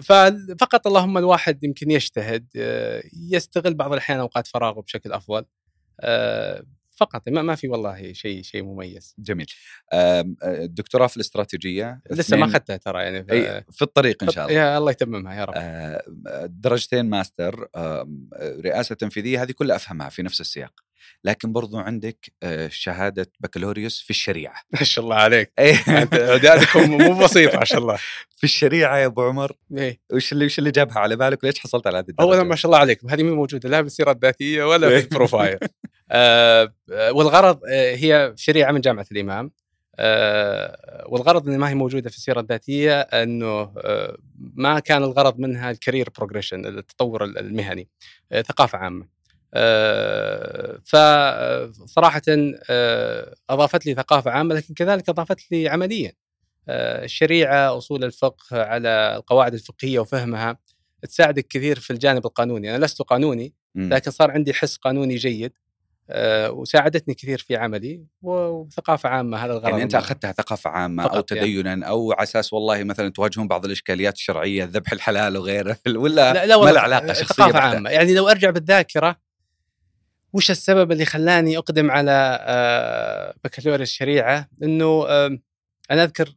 ففقط 0.02 0.88
اللهم 0.88 1.18
الواحد 1.18 1.64
يمكن 1.64 1.92
يجتهد 1.92 2.48
يستغل 3.30 3.74
بعض 3.74 3.92
الأحيان 3.92 4.20
أوقات 4.20 4.48
فراغه 4.48 4.82
بشكل 4.82 5.12
أفضل. 5.12 5.46
آه 6.00 6.64
فقط 6.96 7.30
ما 7.30 7.42
ما 7.42 7.56
في 7.56 7.68
والله 7.68 8.14
شيء 8.14 8.42
شيء 8.42 8.64
مميز. 8.64 9.16
جميل. 9.20 9.46
الدكتوراه 10.44 11.08
في 11.08 11.18
الاستراتيجية 11.18 12.02
لسه 12.12 12.38
ما 12.38 12.46
أخذتها 12.46 12.78
ترى 12.78 13.04
يعني 13.04 13.24
في, 13.24 13.64
في 13.72 13.82
الطريق 13.82 14.24
إن 14.24 14.30
شاء 14.30 14.48
الله. 14.48 14.58
يا 14.58 14.78
الله 14.78 14.92
يتممها 14.92 15.34
يا 15.36 15.46
رب. 15.46 15.56
درجتين 16.62 17.06
ماستر 17.06 17.68
رئاسة 18.66 18.96
تنفيذية 18.96 19.44
هذه 19.44 19.52
كلها 19.52 19.76
أفهمها 19.76 20.10
في 20.10 20.24
نفس 20.24 20.42
السياق. 20.42 20.84
لكن 21.24 21.54
برضو 21.54 21.78
عندك 21.78 22.32
شهادة 22.70 23.32
بكالوريوس 23.40 24.02
في 24.02 24.10
الشريعة. 24.10 24.62
ما 24.80 24.84
شاء 24.84 25.04
الله 25.04 25.16
عليك. 25.16 25.52
اعدادكم 25.60 26.92
مو 26.92 27.20
بسيط 27.20 27.56
ما 27.56 27.66
شاء 27.66 27.80
الله. 27.80 27.98
في 28.44 28.44
الشريعة 28.44 28.98
يا 28.98 29.06
أبو 29.06 29.22
عمر 29.22 29.52
إيه. 29.78 30.00
وش 30.14 30.34
اللي 30.34 30.46
وش 30.46 30.60
اللي 30.60 30.72
جابها؟ 30.72 31.00
على 31.00 31.16
بالك 31.16 31.44
وليش 31.44 31.60
حصلت 31.60 31.88
على 31.88 31.98
هذه؟ 31.98 32.06
اولا 32.20 32.44
ما 32.44 32.56
شاء 32.56 32.70
الله 32.70 32.78
عليكم 32.78 33.10
هذه 33.10 33.24
مو 33.24 33.36
موجودة 33.36 33.70
لا 33.70 33.82
بالسيرة 33.82 34.12
الذاتية 34.12 34.64
ولا 34.64 34.90
في 34.90 35.00
ال 35.06 35.11
profile. 35.11 35.58
آه 36.12 36.74
والغرض 36.92 37.60
آه 37.70 37.96
هي 37.96 38.34
شريعة 38.38 38.72
من 38.72 38.82
جامعة 38.82 39.06
الإمام. 39.12 39.52
آه 40.00 41.06
والغرض 41.08 41.50
إن 41.50 41.58
ما 41.58 41.70
هي 41.70 41.76
موجودة 41.76 42.10
في 42.10 42.18
السيرة 42.18 42.40
الذاتية 42.40 43.00
إنه 43.00 43.72
آه 43.78 44.18
ما 44.56 44.80
كان 44.80 45.04
الغرض 45.04 45.40
منها 45.40 45.72
ال 45.72 45.77
career 45.77 46.10
progression 46.18 46.66
التطور 46.66 47.24
المهني. 47.24 47.88
آه 48.32 48.42
ثقافة 48.42 48.78
عامة. 48.78 49.06
آه 49.06 49.13
فصراحه 50.84 52.22
آه 52.70 53.36
أضافت 53.50 53.86
لي 53.86 53.94
ثقافة 53.94 54.32
عامة 54.32 54.56
لكن 54.56 54.74
كذلك 54.74 55.10
أضافت 55.10 55.52
لي 55.52 55.70
عمليا. 55.70 56.12
آه 56.70 57.06
الشريعة 57.06 57.78
أصول 57.78 58.04
الفقه 58.04 58.64
على 58.64 59.16
القواعد 59.16 59.54
الفقهية 59.54 60.00
وفهمها 60.00 60.58
تساعدك 61.02 61.48
كثير 61.48 61.80
في 61.80 61.94
الجانب 61.94 62.26
القانوني. 62.26 62.76
أنا 62.76 62.86
لست 62.86 63.02
قانوني 63.02 63.54
لكن 63.76 64.12
صار 64.12 64.32
عندي 64.32 64.54
حس 64.54 64.78
قانوني 64.78 65.16
جيد 65.16 65.54
أه 66.10 66.52
وساعدتني 66.52 67.14
كثير 67.14 67.38
في 67.38 67.56
عملي 67.56 68.06
وثقافة 68.22 69.10
عامة 69.10 69.38
هذا 69.38 69.52
الغرض 69.54 69.70
يعني 69.70 69.84
أنت 69.84 69.96
أخذتها 69.96 70.32
ثقافة 70.32 70.70
عامة 70.70 71.04
أو 71.04 71.22
تدينا 71.22 71.70
يعني. 71.70 71.88
أو 71.88 72.12
على 72.12 72.24
أساس 72.24 72.54
والله 72.54 72.84
مثلا 72.84 73.10
تواجهون 73.10 73.48
بعض 73.48 73.66
الإشكاليات 73.66 74.16
الشرعية 74.16 74.64
ذبح 74.64 74.92
الحلال 74.92 75.38
وغيره 75.38 75.78
ولا 75.96 76.34
لا, 76.34 76.46
لا 76.46 76.58
ما 76.58 76.70
له 76.70 76.80
علاقة 76.80 77.14
شخصيه 77.14 77.44
ثقافه 77.44 77.60
عامة. 77.60 77.90
يعني 77.90 78.14
لو 78.14 78.30
أرجع 78.30 78.50
بالذاكرة 78.50 79.18
وش 80.34 80.52
السبب 80.52 80.92
اللي 80.92 81.06
خلاني 81.06 81.58
أقدم 81.58 81.92
على 81.92 82.38
أه 82.42 83.36
بكالوريوس 83.44 83.90
الشريعة؟ 83.90 84.50
إنه 84.64 85.08
أنا 85.92 86.04
أذكر 86.04 86.34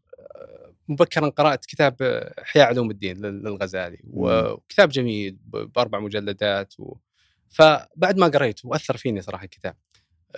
مبكرا 0.89 1.29
قرأت 1.29 1.67
كتاب 1.67 2.03
إحياء 2.43 2.67
علوم 2.67 2.91
الدين 2.91 3.17
للغزالي 3.17 3.99
وكتاب 4.11 4.89
جميل 4.89 5.39
بأربع 5.47 6.01
مجلدات 6.01 6.81
و... 6.81 6.97
فبعد 7.49 8.17
ما 8.17 8.27
قريته 8.27 8.69
وأثر 8.69 8.97
فيني 8.97 9.23
صراحة 9.23 9.45
الكتاب 9.45 9.77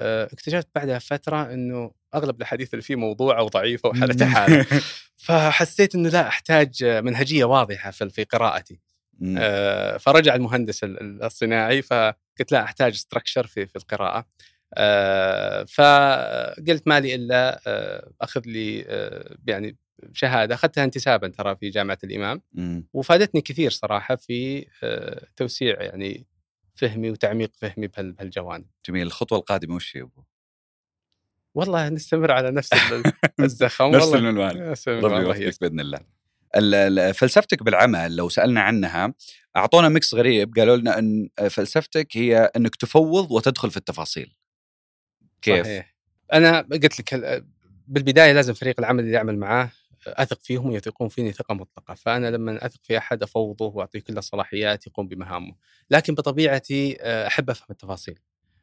اكتشفت 0.01 0.69
بعدها 0.75 0.99
فترة 0.99 1.53
إنه 1.53 1.91
أغلب 2.15 2.37
الأحاديث 2.37 2.75
اللي 2.75 2.83
فيه 2.83 2.97
موضوعة 2.97 3.43
وضعيفة 3.43 3.89
وحالته 3.89 4.27
حالة. 4.27 4.67
فحسيت 5.25 5.95
إنه 5.95 6.09
لا 6.09 6.29
أحتاج 6.29 6.85
منهجية 6.85 7.45
واضحة 7.45 7.91
في 7.91 8.25
قراءتي. 8.25 8.81
فرجع 10.01 10.35
المهندس 10.35 10.81
الصناعي 10.85 11.83
فقلت 12.39 12.53
لا 12.53 12.63
أحتاج 12.65 12.95
ستراكشر 12.95 13.47
في 13.47 13.67
في 13.67 13.77
القراءة. 13.77 14.27
فقلت 15.67 16.89
ما 16.89 17.01
لي 17.01 17.15
إلا 17.15 17.61
أخذ 18.21 18.43
لي 18.47 18.79
يعني 19.47 19.77
شهادة. 20.13 20.55
أخذتها 20.55 20.85
انتسابا 20.85 21.29
ترى 21.29 21.57
في 21.57 21.71
جامعة 21.71 21.99
الإمام. 22.05 22.43
وفادتني 22.93 23.41
كثير 23.41 23.71
صراحة 23.71 24.17
في 24.17 24.67
توسيع 25.37 25.83
يعني 25.83 26.27
فهمي 26.75 27.11
وتعميق 27.11 27.51
فهمي 27.57 27.87
بهالجوانب. 27.87 28.67
جميل، 28.89 29.07
الخطوة 29.07 29.39
القادمة 29.39 29.75
وش 29.75 29.97
هي 29.97 30.03
أبو؟ 30.03 30.23
والله 31.55 31.89
نستمر 31.89 32.33
على 32.33 32.51
نفس 32.51 32.71
الزخم. 33.41 33.91
نفس 33.91 34.15
المنوال. 34.15 34.75
ربي 34.89 35.43
يوفقك 35.43 35.61
بإذن 35.61 35.81
الله. 35.81 36.18
فلسفتك 37.13 37.63
بالعمل 37.63 38.17
لو 38.17 38.29
سألنا 38.29 38.61
عنها 38.61 39.15
أعطونا 39.57 39.89
ميكس 39.89 40.15
غريب 40.15 40.55
قالوا 40.57 40.77
لنا 40.77 40.99
إن 40.99 41.29
فلسفتك 41.51 42.17
هي 42.17 42.51
إنك 42.57 42.77
تفوض 42.77 43.31
وتدخل 43.31 43.71
في 43.71 43.77
التفاصيل. 43.77 44.35
كيف؟ 45.43 45.67
صحيح. 45.67 45.95
أنا 46.33 46.61
قلت 46.61 47.01
لك 47.01 47.45
بالبداية 47.87 48.33
لازم 48.33 48.55
فريق 48.55 48.75
العمل 48.79 49.01
اللي 49.01 49.13
يعمل 49.13 49.39
معاه 49.39 49.71
أثق 50.07 50.43
فيهم 50.43 50.71
ويثقون 50.71 51.09
فيني 51.09 51.33
ثقة 51.33 51.55
مطلقة، 51.55 51.95
فأنا 51.95 52.31
لما 52.31 52.67
أثق 52.67 52.81
في 52.83 52.99
أحد 52.99 53.23
أفوضه 53.23 53.67
وأعطيه 53.67 54.01
كل 54.01 54.19
الصلاحيات 54.19 54.87
يقوم 54.87 55.09
بمهامه، 55.09 55.55
لكن 55.91 56.15
بطبيعتي 56.15 56.97
آه، 57.01 57.27
أحب 57.27 57.51
أفهم 57.51 57.67
التفاصيل. 57.71 58.19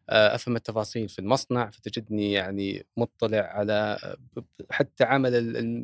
آه، 0.09 0.35
أفهم 0.35 0.55
التفاصيل 0.55 1.09
في 1.09 1.19
المصنع 1.19 1.69
فتجدني 1.69 2.31
يعني 2.33 2.85
مطلع 2.97 3.38
على 3.39 3.97
حتى 4.71 5.03
عمل 5.03 5.35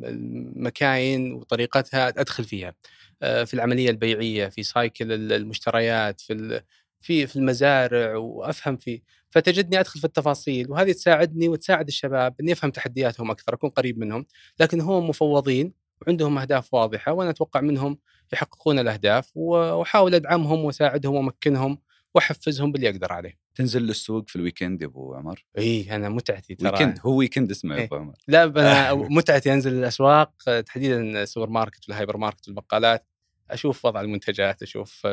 المكاين 0.04 1.32
وطريقتها 1.32 2.08
أدخل 2.08 2.44
فيها. 2.44 2.74
آه، 3.22 3.44
في 3.44 3.54
العملية 3.54 3.90
البيعية، 3.90 4.48
في 4.48 4.62
سايكل 4.62 5.32
المشتريات، 5.32 6.20
في 6.20 6.62
في 7.00 7.26
في 7.26 7.36
المزارع 7.36 8.16
وأفهم 8.16 8.76
في 8.76 9.02
فتجدني 9.30 9.80
أدخل 9.80 10.00
في 10.00 10.06
التفاصيل 10.06 10.70
وهذه 10.70 10.92
تساعدني 10.92 11.48
وتساعد 11.48 11.86
الشباب 11.88 12.34
إني 12.40 12.52
أفهم 12.52 12.70
تحدياتهم 12.70 13.30
أكثر 13.30 13.54
أكون 13.54 13.70
قريب 13.70 13.98
منهم 13.98 14.26
لكن 14.60 14.80
هم 14.80 15.08
مفوضين 15.08 15.72
وعندهم 16.06 16.38
أهداف 16.38 16.74
واضحة 16.74 17.12
وأنا 17.12 17.30
أتوقع 17.30 17.60
منهم 17.60 17.98
يحققون 18.32 18.78
الأهداف 18.78 19.30
وأحاول 19.36 20.14
أدعمهم 20.14 20.64
وأساعدهم 20.64 21.14
وأمكنهم 21.14 21.78
وأحفزهم 22.14 22.72
باللي 22.72 22.88
أقدر 22.90 23.12
عليه. 23.12 23.41
تنزل 23.54 23.82
للسوق 23.82 24.28
في 24.28 24.36
ال 24.36 24.42
weekend 24.42 24.82
يا 24.82 24.86
أبو 24.86 25.14
عمر؟ 25.14 25.44
اي 25.58 25.96
أنا 25.96 26.08
متعتي 26.08 26.54
ترى. 26.54 26.70
weekend 26.70 26.98
هو 27.02 27.16
weekend 27.16 27.50
اسمه 27.50 27.76
يا 27.76 27.84
أبو 27.84 27.96
عمر. 27.96 28.14
لا 28.28 28.44
أنا 28.44 28.94
متعتي 29.18 29.52
أنزل 29.54 29.72
الأسواق 29.72 30.32
تحديدا 30.66 31.22
السوبر 31.22 31.50
ماركت 31.50 31.88
والهايبر 31.88 32.16
ماركت 32.16 32.48
والبقالات 32.48 33.06
أشوف 33.50 33.84
وضع 33.84 34.00
المنتجات 34.00 34.62
أشوف 34.62 35.06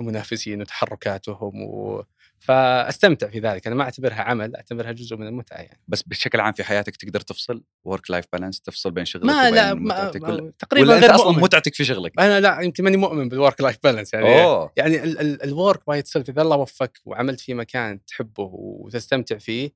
المنافسين 0.00 0.60
وتحركاتهم 0.60 1.62
و... 1.62 2.04
فاستمتع 2.42 3.28
في 3.28 3.38
ذلك. 3.38 3.66
أنا 3.66 3.76
ما 3.76 3.82
أعتبرها 3.82 4.22
عمل 4.22 4.56
أعتبرها 4.56 4.92
جزء 4.92 5.16
من 5.16 5.26
المتعة 5.26 5.56
يعني. 5.56 5.80
بس 5.88 6.02
بشكل 6.02 6.40
عام 6.40 6.52
في 6.52 6.64
حياتك 6.64 6.96
تقدر 6.96 7.20
تفصل؟ 7.20 7.62
work-life 7.84 8.24
balance 8.32 8.60
تفصل 8.60 8.90
بين 8.90 9.04
شغلك 9.04 9.24
ما 9.24 9.40
وبين 9.40 9.54
لا 9.54 9.74
ما 9.74 10.12
ولا... 10.22 10.52
تقريبا 10.58 10.94
غير 10.94 11.14
أصلا 11.14 11.30
مؤمن. 11.30 11.42
متعتك 11.42 11.74
في 11.74 11.84
شغلك؟ 11.84 12.20
أنا 12.20 12.40
لا 12.40 12.60
يمكن 12.60 12.84
ماني 12.84 12.96
مؤمن 12.96 13.28
بال 13.28 13.60
work-life 13.60 13.78
balance 13.84 14.14
يعني. 14.14 14.42
أوه. 14.42 14.72
يعني 14.76 15.04
ال 15.44 15.52
work 15.52 15.86
by 15.86 16.02
itself 16.04 16.30
إذا 16.30 16.42
الله 16.42 16.56
وفقك 16.56 16.98
وعملت 17.04 17.40
في 17.40 17.54
مكان 17.54 18.04
تحبه 18.04 18.50
وتستمتع 18.52 19.38
فيه 19.38 19.70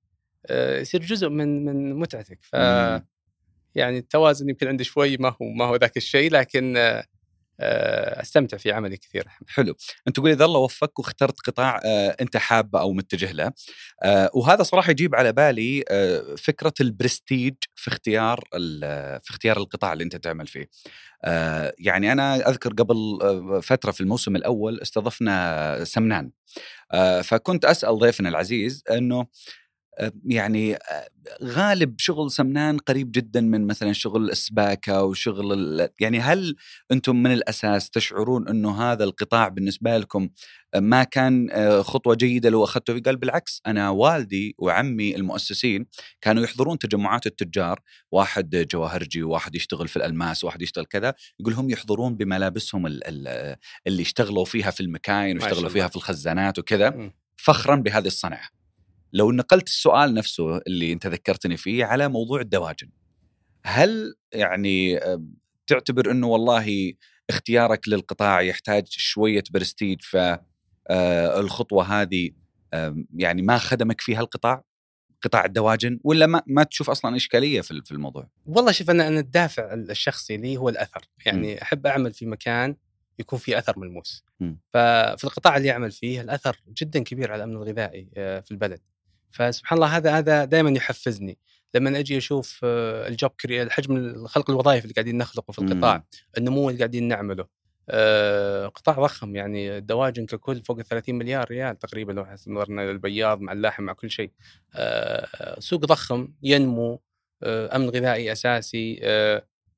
آه، 0.46 0.80
يصير 0.80 1.00
جزء 1.00 1.28
من 1.28 1.64
من 1.64 1.94
متعتك. 1.94 2.38
ف 2.42 2.52
يعني 3.74 3.98
التوازن 3.98 4.48
يمكن 4.48 4.68
عندي 4.68 4.84
شوي 4.84 5.16
ما 5.16 5.28
هو 5.28 5.46
ما 5.58 5.64
هو 5.64 5.76
ذاك 5.76 5.96
الشيء 5.96 6.30
لكن 6.30 6.76
آه، 6.76 7.04
أستمتع 7.60 8.56
في 8.56 8.72
عملي 8.72 8.96
كثير. 8.96 9.24
حلو. 9.48 9.74
أنت 10.08 10.16
تقول 10.16 10.30
إذا 10.30 10.44
الله 10.44 10.60
وفقك 10.60 10.98
واخترت 10.98 11.40
قطاع 11.40 11.80
آه، 11.84 12.16
أنت 12.20 12.36
حابه 12.36 12.80
أو 12.80 12.92
متجه 12.92 13.32
له. 13.32 13.52
آه، 14.02 14.30
وهذا 14.34 14.62
صراحة 14.62 14.90
يجيب 14.90 15.14
على 15.14 15.32
بالي 15.32 15.84
فكرة 16.38 16.72
البرستيج 16.80 17.54
في 17.74 17.88
اختيار 17.88 18.44
في 19.22 19.30
اختيار 19.30 19.56
القطاع 19.56 19.92
اللي 19.92 20.04
أنت 20.04 20.16
تعمل 20.16 20.46
فيه. 20.46 20.68
يعني 21.78 22.12
أنا 22.12 22.48
أذكر 22.48 22.72
قبل 22.72 23.18
فترة 23.62 23.90
في 23.90 24.00
الموسم 24.00 24.36
الأول 24.36 24.80
استضفنا 24.80 25.84
سمنان. 25.84 26.30
فكنت 27.22 27.64
أسأل 27.64 27.98
ضيفنا 27.98 28.28
العزيز 28.28 28.82
إنه 28.90 29.26
يعني 30.26 30.78
غالب 31.42 31.94
شغل 31.98 32.30
سمنان 32.30 32.78
قريب 32.78 33.12
جدا 33.12 33.40
من 33.40 33.66
مثلا 33.66 33.92
شغل 33.92 34.30
السباكه 34.30 35.02
وشغل 35.02 35.88
يعني 36.00 36.20
هل 36.20 36.56
أنتم 36.92 37.16
من 37.22 37.32
الأساس 37.32 37.90
تشعرون 37.90 38.48
إنه 38.48 38.82
هذا 38.82 39.04
القطاع 39.04 39.48
بالنسبة 39.48 39.98
لكم 39.98 40.28
ما 40.76 41.04
كان 41.04 41.48
خطوة 41.82 42.14
جيدة 42.14 42.50
لو 42.50 42.64
أخذته؟ 42.64 42.94
فيه؟ 42.94 43.02
قال 43.02 43.16
بالعكس 43.16 43.62
أنا 43.66 43.90
والدي 43.90 44.54
وعمي 44.58 45.16
المؤسسين 45.16 45.86
كانوا 46.20 46.42
يحضرون 46.42 46.78
تجمعات 46.78 47.26
التجار 47.26 47.80
واحد 48.10 48.66
جواهرجي 48.72 49.22
وواحد 49.22 49.54
يشتغل 49.54 49.88
في 49.88 49.96
الألماس 49.96 50.44
وواحد 50.44 50.62
يشتغل 50.62 50.84
كذا 50.84 51.14
يقول 51.40 51.54
هم 51.54 51.70
يحضرون 51.70 52.16
بملابسهم 52.16 52.86
اللي 52.86 53.56
اشتغلوا 54.02 54.44
فيها 54.44 54.70
في 54.70 54.80
المكاين 54.80 55.36
واشتغلوا 55.38 55.68
فيها 55.68 55.88
في 55.88 55.96
الخزانات 55.96 56.58
وكذا 56.58 57.10
فخرا 57.36 57.76
بهذه 57.76 58.06
الصنعة. 58.06 58.56
لو 59.12 59.32
نقلت 59.32 59.66
السؤال 59.66 60.14
نفسه 60.14 60.58
اللي 60.58 60.92
أنت 60.92 61.06
ذكرتني 61.06 61.56
فيه 61.56 61.84
على 61.84 62.08
موضوع 62.08 62.40
الدواجن 62.40 62.90
هل 63.64 64.14
يعني 64.32 65.00
تعتبر 65.66 66.10
إنه 66.10 66.26
والله 66.26 66.92
اختيارك 67.30 67.88
للقطاع 67.88 68.40
يحتاج 68.40 68.84
شوية 68.88 69.42
برستيج 69.50 69.98
فالخطوه 70.02 71.84
آه، 71.84 72.02
هذه 72.02 72.30
يعني 73.14 73.42
ما 73.42 73.58
خدمك 73.58 74.00
فيها 74.00 74.20
القطاع 74.20 74.64
قطاع 75.22 75.44
الدواجن 75.44 76.00
ولا 76.04 76.26
ما 76.26 76.42
ما 76.46 76.62
تشوف 76.62 76.90
أصلا 76.90 77.16
إشكالية 77.16 77.60
في 77.60 77.82
في 77.84 77.92
الموضوع؟ 77.92 78.28
والله 78.46 78.72
شوف 78.72 78.90
أنا 78.90 79.08
أنا 79.08 79.20
الدافع 79.20 79.74
الشخصي 79.74 80.36
لي 80.36 80.56
هو 80.56 80.68
الأثر، 80.68 81.08
يعني 81.26 81.54
م. 81.54 81.58
أحب 81.58 81.86
أعمل 81.86 82.12
في 82.12 82.26
مكان 82.26 82.76
يكون 83.18 83.38
في 83.38 83.58
أثر 83.58 83.78
ملموس. 83.78 84.24
م. 84.40 84.54
ففي 84.72 85.24
القطاع 85.24 85.56
اللي 85.56 85.70
أعمل 85.70 85.90
فيه 85.90 86.20
الأثر 86.20 86.60
جدا 86.68 87.02
كبير 87.02 87.32
على 87.32 87.44
الأمن 87.44 87.56
الغذائي 87.56 88.08
آه، 88.16 88.40
في 88.40 88.50
البلد. 88.50 88.80
فسبحان 89.30 89.76
الله 89.78 89.96
هذا 89.96 90.18
هذا 90.18 90.44
دائما 90.44 90.70
يحفزني 90.70 91.38
لما 91.76 91.98
أجي 91.98 92.18
أشوف 92.18 92.60
آه، 92.64 93.08
الجوب 93.08 93.30
حجم 93.70 94.26
خلق 94.26 94.50
الوظائف 94.50 94.82
اللي 94.82 94.94
قاعدين 94.94 95.18
نخلقه 95.18 95.52
في 95.52 95.58
القطاع. 95.58 96.04
النمو 96.38 96.68
اللي 96.68 96.78
قاعدين 96.78 97.08
نعمله 97.08 97.46
آه، 97.88 98.66
قطاع 98.66 98.94
ضخم 98.94 99.36
يعني 99.36 99.76
الدواجن 99.76 100.26
ككل 100.26 100.62
فوق 100.62 100.78
ال 100.78 100.84
30 100.84 101.14
مليار 101.14 101.50
ريال 101.50 101.78
تقريبا 101.78 102.12
لو 102.12 102.26
نظرنا 102.46 102.92
للبياض 102.92 103.40
مع 103.40 103.52
اللحم 103.52 103.82
مع 103.82 103.92
كل 103.92 104.10
شيء 104.10 104.30
آه، 104.74 105.60
سوق 105.60 105.84
ضخم 105.84 106.28
ينمو 106.42 107.00
أمن 107.44 107.90
غذائي 107.90 108.32
أساسي 108.32 109.00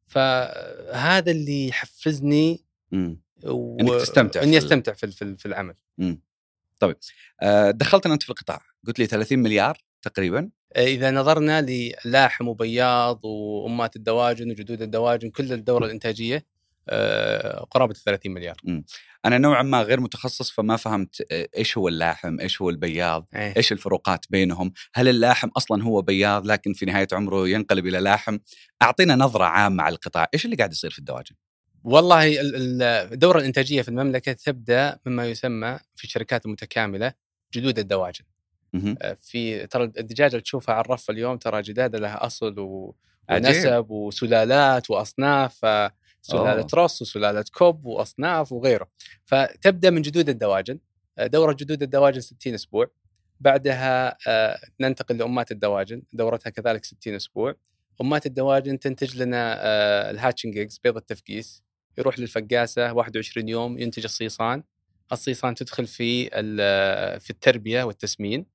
فهذا 0.06 1.30
اللي 1.30 1.68
يحفزني 1.68 2.64
و... 3.44 3.80
إنك 3.80 4.00
تستمتع 4.00 4.42
إني 4.42 4.58
أستمتع 4.58 4.92
في 4.92 5.36
في 5.36 5.46
العمل 5.46 5.74
مم. 5.98 6.20
طيب 6.78 6.96
دخلتنا 7.70 8.14
أنت 8.14 8.22
في 8.22 8.30
القطاع 8.30 8.60
قلت 8.86 8.98
لي 8.98 9.06
30 9.06 9.38
مليار 9.38 9.78
تقريبا 10.02 10.50
إذا 10.76 11.10
نظرنا 11.10 11.62
للاحم 11.62 12.48
وبياض 12.48 13.24
وامات 13.24 13.96
الدواجن 13.96 14.50
وجدود 14.50 14.82
الدواجن 14.82 15.30
كل 15.30 15.52
الدورة 15.52 15.86
الإنتاجية 15.86 16.46
آه، 16.90 17.66
قرابة 17.70 17.94
30 17.94 18.32
مليار. 18.32 18.56
م. 18.64 18.82
أنا 19.24 19.38
نوعا 19.38 19.62
ما 19.62 19.82
غير 19.82 20.00
متخصص 20.00 20.50
فما 20.50 20.76
فهمت 20.76 21.26
آه، 21.32 21.48
إيش 21.56 21.78
هو 21.78 21.88
اللاحم، 21.88 22.40
إيش 22.40 22.62
هو 22.62 22.70
البياض، 22.70 23.28
أيه. 23.34 23.56
إيش 23.56 23.72
الفروقات 23.72 24.26
بينهم؟ 24.30 24.72
هل 24.94 25.08
اللاحم 25.08 25.48
أصلا 25.48 25.82
هو 25.84 26.02
بياض 26.02 26.46
لكن 26.46 26.72
في 26.72 26.86
نهاية 26.86 27.08
عمره 27.12 27.48
ينقلب 27.48 27.86
إلى 27.86 27.98
لاحم؟ 27.98 28.38
أعطينا 28.82 29.16
نظرة 29.16 29.44
عامة 29.44 29.82
على 29.82 29.94
القطاع، 29.94 30.26
إيش 30.34 30.44
اللي 30.44 30.56
قاعد 30.56 30.72
يصير 30.72 30.90
في 30.90 30.98
الدواجن؟ 30.98 31.34
والله 31.84 32.40
الدورة 33.12 33.38
الإنتاجية 33.38 33.82
في 33.82 33.88
المملكة 33.88 34.32
تبدأ 34.32 34.98
مما 35.06 35.26
يسمى 35.26 35.78
في 35.96 36.04
الشركات 36.04 36.46
المتكاملة 36.46 37.12
جدود 37.54 37.78
الدواجن. 37.78 38.24
آه، 39.02 39.16
في 39.22 39.66
ترى 39.66 39.84
الدجاجة 39.84 40.30
اللي 40.30 40.40
تشوفها 40.42 40.74
على 40.74 40.84
الرف 40.84 41.10
اليوم 41.10 41.36
ترى 41.38 41.62
جدادة 41.62 41.98
لها 41.98 42.26
أصل 42.26 42.54
ونسب 42.58 43.90
وسلالات 43.90 44.90
وأصناف 44.90 45.58
سلالة 46.22 46.66
رص 46.74 47.02
وسلالة 47.02 47.44
كوب 47.52 47.84
وأصناف 47.86 48.52
وغيره. 48.52 48.88
فتبدأ 49.24 49.90
من 49.90 50.02
جدود 50.02 50.28
الدواجن. 50.28 50.78
آه، 51.18 51.26
دورة 51.26 51.52
جدود 51.52 51.82
الدواجن 51.82 52.20
60 52.20 52.54
أسبوع. 52.54 52.90
بعدها 53.40 54.16
آه، 54.28 54.58
ننتقل 54.80 55.16
لأمات 55.18 55.50
الدواجن. 55.52 56.02
دورتها 56.12 56.50
كذلك 56.50 56.84
60 56.84 57.14
أسبوع. 57.14 57.54
أمات 58.00 58.26
الدواجن 58.26 58.78
تنتج 58.78 59.16
لنا 59.22 59.54
الهاتشنج 60.10 60.68
بيض 60.84 60.96
التفقيس. 60.96 61.67
يروح 61.98 62.18
للفقاسة 62.18 62.92
21 62.92 63.48
يوم 63.48 63.78
ينتج 63.78 64.04
الصيصان. 64.04 64.62
الصيصان 65.12 65.54
تدخل 65.54 65.86
في 65.86 66.30
في 67.20 67.30
التربية 67.30 67.82
والتسمين 67.82 68.46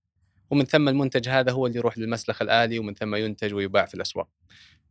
ومن 0.50 0.66
ثم 0.66 0.90
المنتج 0.90 1.30
هذا 1.30 1.52
هو 1.52 1.68
اللي 1.68 1.78
يروح 1.78 1.98
للمسلخ 1.98 2.42
الآلي 2.42 2.80
ومن 2.80 2.94
ثم 2.94 3.16
ينتج 3.16 3.54
ويباع 3.54 3.86
في 3.86 3.94
الأسواق. 3.94 4.28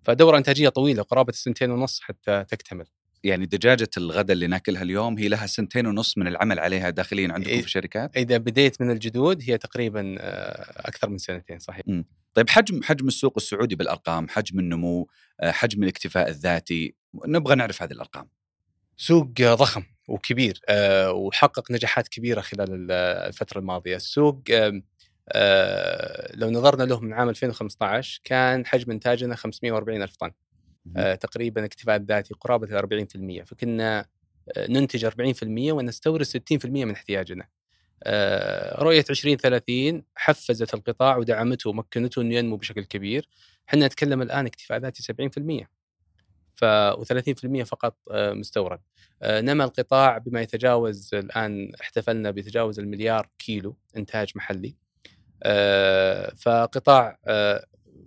فدورة 0.03 0.39
إنتاجية 0.39 0.69
طويلة 0.69 1.03
قرابة 1.03 1.33
سنتين 1.33 1.71
ونص 1.71 2.01
حتى 2.01 2.45
تكتمل. 2.49 2.87
يعني 3.25 3.47
دجاجة 3.47 3.89
الغداء 3.97 4.33
اللي 4.35 4.47
ناكلها 4.47 4.83
اليوم 4.83 5.19
هي 5.19 5.29
لها 5.29 5.47
سنتين 5.47 5.87
ونص 5.87 6.19
من 6.19 6.27
العمل 6.27 6.59
عليها 6.59 6.91
داخليا 6.91 7.33
عندكم 7.33 7.51
في 7.51 7.65
الشركات؟ 7.65 8.17
إذا 8.17 8.37
بديت 8.37 8.81
من 8.81 8.91
الجدود 8.91 9.43
هي 9.43 9.59
تقريبا 9.59 10.17
آه، 10.19 10.89
أكثر 10.89 11.11
من 11.11 11.19
سنتين 11.19 11.59
صحيح. 11.59 11.83
م. 11.87 12.03
طيب 12.35 12.51
حجم 12.51 12.83
حجم 12.83 13.09
السوق 13.09 13.33
السعودي 13.37 13.77
بالأرقام 13.77 14.29
حجم 14.29 14.59
النمو 14.59 15.09
آه، 15.41 15.51
حجم 15.51 15.83
الاكتفاء 15.83 16.29
الذاتي 16.29 16.95
نبغى 17.27 17.55
نعرف 17.55 17.83
هذه 17.83 17.93
الأرقام. 17.93 18.29
سوق 18.97 19.27
ضخم 19.41 19.83
وكبير 20.09 20.61
آه، 20.69 21.13
وحقق 21.13 21.73
نجاحات 21.73 22.09
كبيرة 22.09 22.41
خلال 22.41 22.91
الفترة 22.91 23.59
الماضية. 23.59 23.97
السوق 23.97 24.43
آه، 25.29 26.37
لو 26.37 26.51
نظرنا 26.51 26.83
له 26.83 27.01
من 27.01 27.13
عام 27.13 27.29
2015 27.29 28.21
كان 28.25 28.67
حجم 28.67 28.93
إنتاجنا 28.93 29.35
540 29.37 30.03
ألف 30.03 30.17
طن 30.17 30.31
آه، 30.97 31.15
تقريبا 31.15 31.65
اكتفاء 31.65 32.03
ذاتي 32.03 32.35
قرابة 32.35 32.79
40% 32.79 33.43
فكنا 33.43 34.07
ننتج 34.59 35.05
40% 35.05 35.73
ونستورد 35.73 36.25
60% 36.25 36.85
من 36.85 36.91
احتياجنا. 36.93 37.47
رؤية 38.79 39.05
2030 39.11 40.03
حفزت 40.17 40.75
القطاع 40.75 41.17
ودعمته 41.17 41.71
ومكنته 41.71 42.23
إنه 42.23 42.35
ينمو 42.35 42.57
بشكل 42.57 42.85
كبير. 42.85 43.29
إحنا 43.69 43.87
نتكلم 43.87 44.23
الآن 44.23 44.47
اكتفاء 44.47 44.79
ذاتي 44.79 45.03
70% 45.03 45.69
ف 46.63 46.65
و30% 46.95 47.63
فقط 47.63 47.97
آه، 48.11 48.33
مستورد. 48.33 48.81
آه، 49.23 49.41
نما 49.41 49.65
القطاع 49.65 50.19
بما 50.19 50.41
يتجاوز 50.41 51.15
الآن 51.15 51.73
احتفلنا 51.81 52.31
بتجاوز 52.31 52.79
المليار 52.79 53.29
كيلو 53.39 53.77
إنتاج 53.97 54.33
محلي. 54.35 54.77
فقطاع 56.37 57.19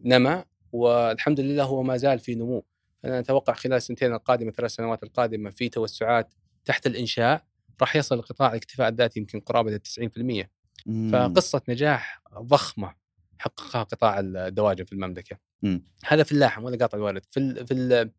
نما 0.03 0.45
والحمد 0.71 1.39
لله 1.39 1.63
هو 1.63 1.83
ما 1.83 1.97
زال 1.97 2.19
في 2.19 2.35
نمو. 2.35 2.65
أنا 3.05 3.19
أتوقع 3.19 3.53
خلال 3.53 3.77
السنتين 3.77 4.13
القادمة 4.13 4.51
ثلاث 4.51 4.71
سنوات 4.71 5.03
القادمة 5.03 5.49
في 5.49 5.69
توسعات 5.69 6.33
تحت 6.65 6.87
الإنشاء. 6.87 7.43
راح 7.81 7.95
يصل 7.95 8.15
القطاع 8.15 8.49
الاكتفاء 8.49 8.89
الذاتي 8.89 9.19
يمكن 9.19 9.39
قرابة 9.39 9.77
90% 9.77 10.51
مم. 10.85 11.11
فقصة 11.11 11.61
نجاح 11.69 12.21
ضخمة 12.39 12.95
حققها 13.37 13.83
قطاع 13.83 14.19
الدواجن 14.19 14.85
في 14.85 14.93
المملكة. 14.93 15.37
مم. 15.61 15.83
هذا 16.05 16.23
في 16.23 16.31
اللاحم 16.31 16.63
ولا 16.63 16.77
قاطع 16.77 16.97
الوالد. 16.97 17.23
في 17.31 17.39
ال 17.39 17.67
في 17.67 17.73
ال 17.73 18.11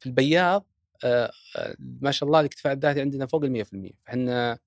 في 0.00 0.06
البياض 0.06 0.66
آه 1.04 1.32
آه 1.56 1.76
ما 2.00 2.10
شاء 2.10 2.26
الله 2.26 2.40
الإكتفاء 2.40 2.72
الذاتي 2.72 3.00
عندنا 3.00 3.26
فوق 3.26 3.44
ال 3.44 3.64
100% 3.66 3.92
إحنا 4.08 4.58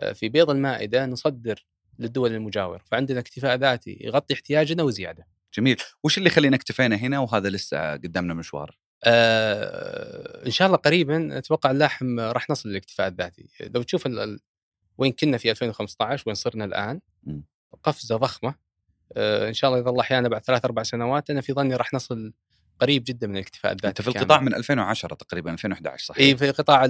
آه 0.00 0.12
في 0.12 0.28
بيض 0.28 0.50
المائدة 0.50 1.06
نصدر 1.06 1.66
للدول 1.98 2.32
المجاورة 2.34 2.80
فعندنا 2.84 3.20
إكتفاء 3.20 3.56
ذاتي 3.56 3.98
يغطي 4.00 4.34
احتياجنا 4.34 4.82
وزيادة. 4.82 5.26
جميل. 5.54 5.76
وش 6.02 6.18
اللي 6.18 6.28
يخلينا 6.28 6.56
اكتفينا 6.56 6.96
هنا 6.96 7.18
وهذا 7.18 7.48
لسه 7.48 7.92
قدامنا 7.92 8.34
مشوار؟ 8.34 8.78
آه 9.04 10.46
إن 10.46 10.50
شاء 10.50 10.66
الله 10.66 10.78
قريبا 10.78 11.38
أتوقع 11.38 11.70
اللاحم 11.70 12.20
راح 12.20 12.50
نصل 12.50 12.68
للاكتفاء 12.68 13.08
الذاتي. 13.08 13.48
لو 13.60 13.82
تشوف 13.82 14.06
ال... 14.06 14.40
وين 14.98 15.12
كنا 15.12 15.38
في 15.38 15.50
2015 15.50 16.24
وين 16.26 16.34
صرنا 16.34 16.64
الآن 16.64 17.00
قفزة 17.82 18.16
ضخمة. 18.16 18.54
آه 19.16 19.48
إن 19.48 19.54
شاء 19.54 19.70
الله 19.70 19.82
إذا 19.82 19.90
الله 19.90 20.00
أحيانا 20.00 20.28
بعد 20.28 20.44
ثلاث 20.44 20.64
أربع 20.64 20.82
سنوات 20.82 21.30
أنا 21.30 21.40
في 21.40 21.52
ظني 21.52 21.76
راح 21.76 21.94
نصل 21.94 22.32
قريب 22.80 23.04
جدا 23.04 23.26
من 23.26 23.36
الاكتفاء 23.36 23.72
الذاتي 23.72 23.88
أنت 23.88 24.02
في 24.02 24.08
القطاع 24.08 24.40
من 24.40 24.54
2010 24.54 25.14
تقريبا 25.14 25.52
2011 25.52 26.04
صحيح؟ 26.04 26.26
إي 26.26 26.36
في 26.36 26.50
قطاع 26.50 26.84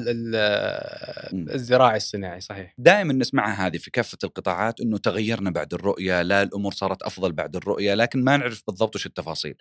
الزراعي 1.35 1.97
الصناعي 1.97 2.40
صحيح 2.40 2.75
دائما 2.79 3.12
نسمعها 3.12 3.66
هذه 3.66 3.79
في 3.79 3.90
كافة 3.90 4.18
القطاعات 4.25 4.81
إنه 4.81 4.99
تغيرنا 4.99 5.51
بعد 5.51 5.75
الرؤية، 5.75 6.23
لا 6.23 6.42
الأمور 6.42 6.73
صارت 6.73 7.03
أفضل 7.03 7.33
بعد 7.33 7.57
الرؤية، 7.57 7.95
لكن 7.95 8.25
ما 8.25 8.37
نعرف 8.37 8.62
بالضبط 8.66 8.97
وش 8.97 9.07
التفاصيل. 9.07 9.55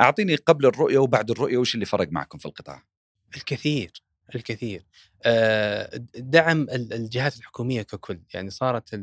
أعطيني 0.00 0.36
قبل 0.36 0.66
الرؤية 0.66 0.98
وبعد 0.98 1.30
الرؤية 1.30 1.56
وش 1.56 1.74
اللي 1.74 1.86
فرق 1.86 2.08
معكم 2.10 2.38
في 2.38 2.46
القطاع؟ 2.46 2.84
الكثير 3.36 3.92
الكثير 4.34 4.86
آه، 5.22 5.90
دعم 6.16 6.66
الجهات 6.70 7.36
الحكومية 7.36 7.82
ككل 7.82 8.20
يعني 8.34 8.50
صارت 8.50 9.00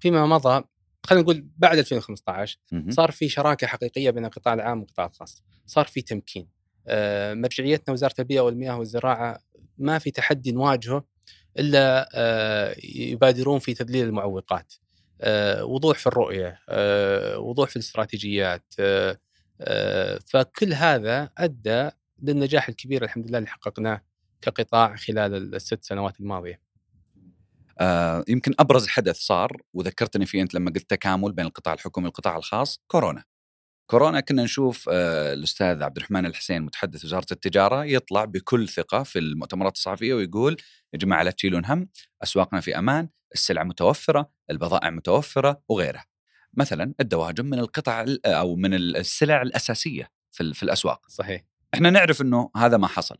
فيما 0.00 0.26
مضى 0.26 0.64
خلينا 1.06 1.22
نقول 1.22 1.46
بعد 1.56 1.78
2015 1.78 2.58
صار 2.88 3.10
في 3.10 3.28
شراكة 3.28 3.66
حقيقية 3.66 4.10
بين 4.10 4.24
القطاع 4.24 4.54
العام 4.54 4.78
والقطاع 4.80 5.06
الخاص، 5.06 5.42
صار 5.66 5.84
في 5.86 6.02
تمكين. 6.02 6.48
آه، 6.88 7.34
مرجعيتنا 7.34 7.92
وزارة 7.92 8.14
البيئة 8.18 8.40
والمياه 8.40 8.78
والزراعة 8.78 9.38
ما 9.78 9.98
في 9.98 10.10
تحدي 10.10 10.52
نواجهه 10.52 11.04
إلا 11.58 12.08
آه، 12.14 12.74
يبادرون 12.84 13.58
في 13.58 13.74
تذليل 13.74 14.06
المعوقات. 14.06 14.74
آه، 15.20 15.64
وضوح 15.64 15.98
في 15.98 16.06
الرؤية، 16.06 16.58
وضوح 17.38 17.68
في 17.68 17.76
الاستراتيجيات. 17.76 18.74
فكل 20.26 20.72
هذا 20.72 21.30
أدى 21.38 21.90
للنجاح 22.22 22.68
الكبير 22.68 23.04
الحمد 23.04 23.28
لله 23.28 23.38
اللي 23.38 23.48
حققناه 23.48 24.02
كقطاع 24.40 24.96
خلال 24.96 25.54
الست 25.54 25.84
سنوات 25.84 26.20
الماضية. 26.20 26.60
آه 27.80 28.24
يمكن 28.28 28.54
أبرز 28.58 28.86
حدث 28.88 29.16
صار 29.16 29.56
وذكرتني 29.74 30.26
فيه 30.26 30.42
أنت 30.42 30.54
لما 30.54 30.70
قلت 30.70 30.90
تكامل 30.90 31.32
بين 31.32 31.46
القطاع 31.46 31.74
الحكومي 31.74 32.06
والقطاع 32.06 32.36
الخاص 32.36 32.80
كورونا. 32.86 33.24
كورونا 33.90 34.20
كنا 34.20 34.42
نشوف 34.44 34.88
آه 34.92 35.32
الأستاذ 35.32 35.82
عبد 35.82 35.96
الرحمن 35.96 36.26
الحسين 36.26 36.62
متحدث 36.62 37.04
وزارة 37.04 37.26
التجارة 37.32 37.84
يطلع 37.84 38.24
بكل 38.24 38.68
ثقة 38.68 39.02
في 39.02 39.18
المؤتمرات 39.18 39.76
الصحفية 39.76 40.14
ويقول 40.14 40.56
يا 40.94 40.98
جماعة 40.98 41.22
لا 41.22 41.30
تشيلون 41.30 41.64
هم 41.64 41.88
أسواقنا 42.22 42.60
في 42.60 42.78
أمان، 42.78 43.08
السلع 43.34 43.64
متوفرة، 43.64 44.30
البضائع 44.50 44.90
متوفرة 44.90 45.62
وغيرها. 45.68 46.04
مثلا 46.54 46.94
الدواجن 47.00 47.46
من 47.46 47.58
القطع 47.58 48.04
أو 48.26 48.56
من 48.56 48.74
السلع 48.74 49.42
الأساسية 49.42 50.10
في, 50.30 50.54
في 50.54 50.62
الأسواق. 50.62 51.08
صحيح. 51.08 51.42
إحنا 51.74 51.90
نعرف 51.90 52.22
إنه 52.22 52.50
هذا 52.56 52.76
ما 52.76 52.86
حصل. 52.86 53.16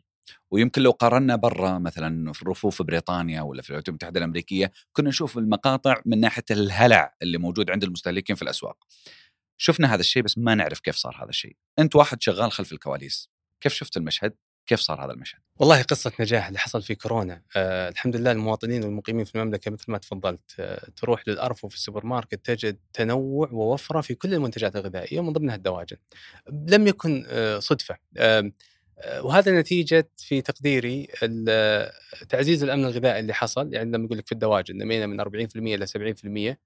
ويمكن 0.50 0.82
لو 0.82 0.90
قارنا 0.90 1.36
برا 1.36 1.78
مثلا 1.78 2.32
في 2.32 2.42
الرفوف 2.42 2.82
بريطانيا 2.82 3.42
ولا 3.42 3.62
في 3.62 3.70
الولايات 3.70 3.88
المتحدة 3.88 4.18
الأمريكية 4.18 4.72
كنا 4.92 5.08
نشوف 5.08 5.38
المقاطع 5.38 6.02
من 6.06 6.20
ناحية 6.20 6.44
الهلع 6.50 7.14
اللي 7.22 7.38
موجود 7.38 7.70
عند 7.70 7.84
المستهلكين 7.84 8.36
في 8.36 8.42
الأسواق. 8.42 8.76
شفنا 9.58 9.94
هذا 9.94 10.00
الشيء 10.00 10.22
بس 10.22 10.38
ما 10.38 10.54
نعرف 10.54 10.80
كيف 10.80 10.96
صار 10.96 11.16
هذا 11.22 11.30
الشيء. 11.30 11.56
أنت 11.78 11.96
واحد 11.96 12.22
شغال 12.22 12.52
خلف 12.52 12.72
الكواليس، 12.72 13.30
كيف 13.60 13.72
شفت 13.72 13.96
المشهد؟ 13.96 14.34
كيف 14.66 14.80
صار 14.80 15.04
هذا 15.04 15.12
المشهد؟ 15.12 15.40
والله 15.56 15.82
قصة 15.82 16.12
نجاح 16.20 16.46
اللي 16.46 16.58
حصل 16.58 16.82
في 16.82 16.94
كورونا 16.94 17.42
آه 17.56 17.88
الحمد 17.88 18.16
لله 18.16 18.32
المواطنين 18.32 18.84
والمقيمين 18.84 19.24
في 19.24 19.34
المملكة 19.34 19.70
مثل 19.70 19.84
ما 19.88 19.98
تفضلت 19.98 20.54
آه 20.60 20.90
تروح 20.96 21.28
للأرفف 21.28 21.66
في 21.66 21.74
السوبر 21.74 22.06
ماركت 22.06 22.46
تجد 22.46 22.78
تنوع 22.92 23.48
ووفرة 23.52 24.00
في 24.00 24.14
كل 24.14 24.34
المنتجات 24.34 24.76
الغذائية 24.76 25.20
ومن 25.20 25.32
ضمنها 25.32 25.54
الدواجن 25.54 25.96
لم 26.68 26.86
يكن 26.86 27.24
آه 27.28 27.58
صدفة 27.58 27.96
آه 28.16 28.52
وهذا 29.08 29.60
نتيجة 29.60 30.10
في 30.16 30.40
تقديري 30.40 31.08
تعزيز 32.28 32.64
الأمن 32.64 32.84
الغذائي 32.84 33.20
اللي 33.20 33.34
حصل. 33.34 33.74
يعني 33.74 33.90
لما 33.90 34.04
يقول 34.04 34.18
لك 34.18 34.26
في 34.26 34.32
الدواجن 34.32 34.78
نمينا 34.78 35.06
من 35.06 35.20
40% 35.20 35.26
إلى 35.56 35.86
70% 35.86 36.56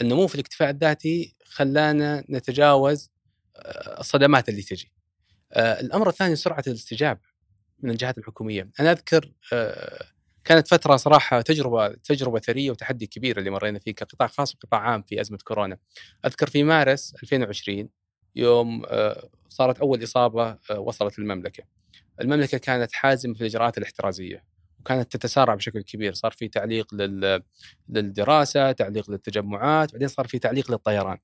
النمو 0.00 0.26
في 0.26 0.34
الاكتفاء 0.34 0.70
الذاتي 0.70 1.36
خلانا 1.44 2.24
نتجاوز 2.30 3.10
آه، 3.56 4.00
الصدمات 4.00 4.48
اللي 4.48 4.62
تجي. 4.62 4.92
آه، 5.52 5.80
الأمر 5.80 6.08
الثاني 6.08 6.36
سرعة 6.36 6.64
الاستجابة 6.66 7.20
من 7.80 7.90
الجهات 7.90 8.18
الحكومية. 8.18 8.70
أنا 8.80 8.92
أذكر 8.92 9.32
كانت 10.44 10.68
فترة 10.68 10.96
صراحة 10.96 11.40
تجربة 11.40 11.88
تجربة 11.88 12.38
ثرية 12.38 12.70
وتحدي 12.70 13.06
كبير 13.06 13.38
اللي 13.38 13.50
مرينا 13.50 13.78
فيه 13.78 13.94
كقطاع 13.94 14.28
خاص 14.28 14.54
وقطاع 14.54 14.80
عام 14.80 15.02
في 15.02 15.20
أزمة 15.20 15.38
كورونا. 15.44 15.78
أذكر 16.26 16.50
في 16.50 16.62
مارس 16.62 17.14
2020 17.22 17.88
يوم 18.36 18.82
آه، 18.88 19.28
صارت 19.48 19.78
أول 19.78 20.02
إصابة 20.02 20.58
آه، 20.70 20.78
وصلت 20.78 21.18
للمملكة. 21.18 21.64
المملكة 22.20 22.58
كانت 22.58 22.92
حازمة 22.92 23.34
في 23.34 23.40
الإجراءات 23.40 23.78
الاحترازية 23.78 24.44
وكانت 24.80 25.16
تتسارع 25.16 25.54
بشكل 25.54 25.82
كبير، 25.82 26.12
صار 26.12 26.32
في 26.32 26.48
تعليق 26.48 26.94
للدراسة، 27.88 28.72
تعليق 28.72 29.10
للتجمعات، 29.10 29.92
بعدين 29.92 30.08
صار 30.08 30.26
في 30.26 30.38
تعليق 30.38 30.70
للطيران. 30.70 31.18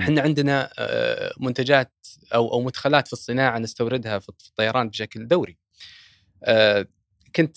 إحنا 0.00 0.22
عندنا 0.22 0.70
آه، 0.78 1.32
منتجات 1.40 1.92
أو 2.34 2.52
أو 2.52 2.60
مدخلات 2.60 3.06
في 3.06 3.12
الصناعة 3.12 3.58
نستوردها 3.58 4.18
في 4.18 4.28
الطيران 4.28 4.88
بشكل 4.88 5.28
دوري. 5.28 5.58
كنت 7.36 7.56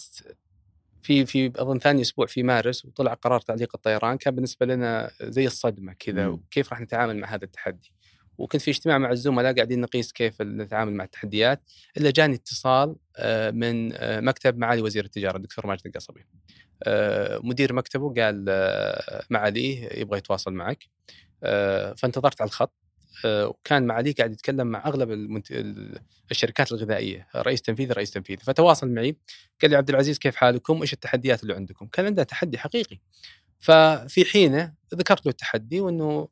في 1.02 1.26
في 1.26 1.52
أظن 1.56 1.80
ثاني 1.80 2.02
أسبوع 2.02 2.26
في 2.26 2.44
مارس 2.44 2.86
وطلع 2.86 3.13
قرار 3.13 3.39
تعليق 3.39 3.72
الطيران 3.76 4.17
كان 4.17 4.36
بالنسبة 4.36 4.65
لنا 4.65 5.12
زي 5.22 5.48
الصدمة 5.48 5.94
كذا 5.94 6.28
وكيف 6.28 6.70
راح 6.70 6.82
نتعامل 6.82 7.17
مع 7.17 7.34
هذا 7.34 7.46
التحدي. 7.46 7.94
وكنت 8.41 8.62
في 8.62 8.71
اجتماع 8.71 8.97
مع 8.97 9.12
الزملاء 9.12 9.56
قاعدين 9.56 9.82
نقيس 9.82 10.12
كيف 10.12 10.41
نتعامل 10.41 10.93
مع 10.93 11.04
التحديات 11.04 11.62
إلا 11.97 12.12
جاني 12.12 12.36
اتصال 12.36 12.95
آه، 13.17 13.51
من 13.51 13.93
آه، 13.93 14.19
مكتب 14.19 14.58
معالي 14.58 14.82
وزير 14.82 15.06
التجارة 15.06 15.38
الدكتور 15.38 15.67
ماجد 15.67 15.82
القصبي. 15.86 16.25
آه، 16.84 17.39
مدير 17.43 17.73
مكتبه 17.73 18.13
قال 18.13 18.45
معاليه 19.30 19.99
يبغى 19.99 20.17
يتواصل 20.17 20.54
معك 20.54 20.84
فانتظرت 21.97 22.41
على 22.41 22.47
الخط 22.47 22.73
وكان 23.25 23.88
معاليه 23.88 24.13
قاعد 24.15 24.32
يتكلم 24.32 24.67
مع 24.67 24.88
أغلب 24.88 25.12
المنت... 25.12 25.47
الشركات 26.32 26.71
الغذائية 26.71 27.27
رئيس 27.36 27.62
تنفيذي 27.62 27.93
رئيس 27.93 28.12
تنفيذي 28.12 28.43
فتواصل 28.43 28.89
معي 28.89 29.15
قال 29.62 29.71
لي 29.71 29.77
عبد 29.77 29.89
العزيز 29.89 30.17
كيف 30.17 30.36
حالكم؟ 30.36 30.82
إيش 30.82 30.93
التحديات 30.93 31.43
اللي 31.43 31.54
عندكم؟ 31.54 31.88
كان 31.88 32.06
عنده 32.06 32.23
تحدي 32.23 32.58
حقيقي 32.58 32.99
ففي 33.60 34.25
حينة 34.25 34.73
ذكرت 34.95 35.25
له 35.25 35.30
التحدي 35.30 35.80
وإنه 35.80 36.27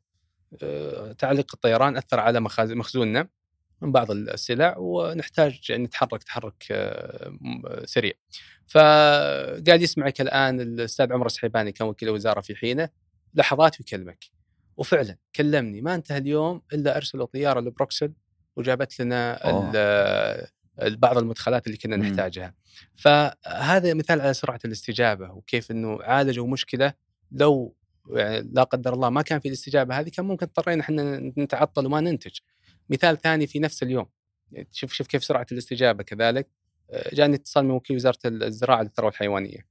تعليق 1.18 1.46
الطيران 1.54 1.96
أثر 1.96 2.20
على 2.20 2.40
مخزوننا 2.40 3.28
من 3.82 3.92
بعض 3.92 4.10
السلع 4.10 4.74
ونحتاج 4.78 5.72
نتحرك 5.72 6.22
تحرك 6.22 6.64
آه، 6.70 7.32
سريع. 7.84 8.12
فقاعد 8.66 9.82
يسمعك 9.82 10.20
الآن 10.20 10.60
الأستاذ 10.60 11.12
عمر 11.12 11.26
السحيباني 11.26 11.72
كان 11.72 11.88
وكيل 11.88 12.08
الوزاره 12.08 12.40
في 12.40 12.54
حينه 12.56 12.88
لحظات 13.34 13.80
ويكلمك. 13.80 14.24
وفعلا 14.76 15.16
كلمني 15.36 15.80
ما 15.80 15.94
انتهى 15.94 16.18
اليوم 16.18 16.62
إلا 16.72 16.96
ارسلوا 16.96 17.26
طياره 17.26 17.60
لبروكسل 17.60 18.12
وجابت 18.56 19.00
لنا 19.00 19.40
بعض 20.78 21.18
المدخلات 21.18 21.66
اللي 21.66 21.78
كنا 21.78 21.96
نحتاجها. 21.96 22.54
فهذا 22.96 23.94
مثال 23.94 24.20
على 24.20 24.34
سرعة 24.34 24.60
الاستجابة 24.64 25.30
وكيف 25.30 25.70
إنه 25.70 26.02
عالجوا 26.02 26.46
مشكلة 26.46 26.92
لو 27.32 27.76
لا 28.52 28.62
قدر 28.62 28.94
الله 28.94 29.10
ما 29.10 29.22
كان 29.22 29.40
في 29.40 29.48
الاستجابة 29.48 30.00
هذه 30.00 30.08
كان 30.08 30.24
ممكن 30.24 30.46
اضطرينا 30.46 30.82
إحنا 30.82 31.18
نتعطل 31.38 31.86
وما 31.86 32.00
ننتج. 32.00 32.38
مثال 32.90 33.20
ثاني 33.20 33.46
في 33.46 33.58
نفس 33.58 33.82
اليوم 33.82 34.06
يعني 34.52 34.68
شوف 34.72 34.92
شوف 34.92 35.06
كيف 35.06 35.24
سرعة 35.24 35.46
الاستجابة 35.52 36.02
كذلك 36.02 36.48
آه، 36.90 37.14
جاني 37.14 37.36
اتصال 37.36 37.64
من 37.64 37.70
وكيل 37.70 37.96
وزارة 37.96 38.18
الزراعة 38.24 38.82
للثروة 38.82 39.10
الحيوانية. 39.10 39.66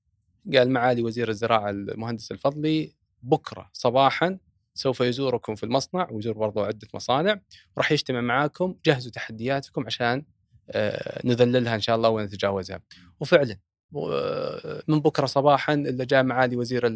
قال 0.54 0.72
معالي 0.72 1.04
وزير 1.04 1.30
الزراعة 1.30 1.70
المهندس 1.70 2.32
الفضلي 2.32 2.94
بكرة 3.24 3.70
صباحا 3.74 4.38
سوف 4.74 5.00
يزوركم 5.00 5.56
في 5.56 5.64
المصنع 5.64 6.08
ويزور 6.12 6.38
برضو 6.38 6.64
عدة 6.64 6.88
مصانع 6.94 7.42
وراح 7.78 7.92
يجتمع 7.92 8.22
معاكم 8.22 8.76
جهزوا 8.86 9.12
تحدياتكم 9.12 9.86
عشان 9.86 10.24
آه، 10.70 11.22
نذللها 11.28 11.76
إن 11.76 11.82
شاء 11.82 11.96
الله 11.96 12.10
ونتجاوزها 12.10 12.82
وفعلا 13.20 13.58
آه، 13.96 14.84
من 14.88 15.00
بكرة 15.00 15.26
صباحا 15.26 15.74
اللي 15.74 16.06
جاء 16.06 16.24
معالي 16.24 16.56
وزير 16.56 16.88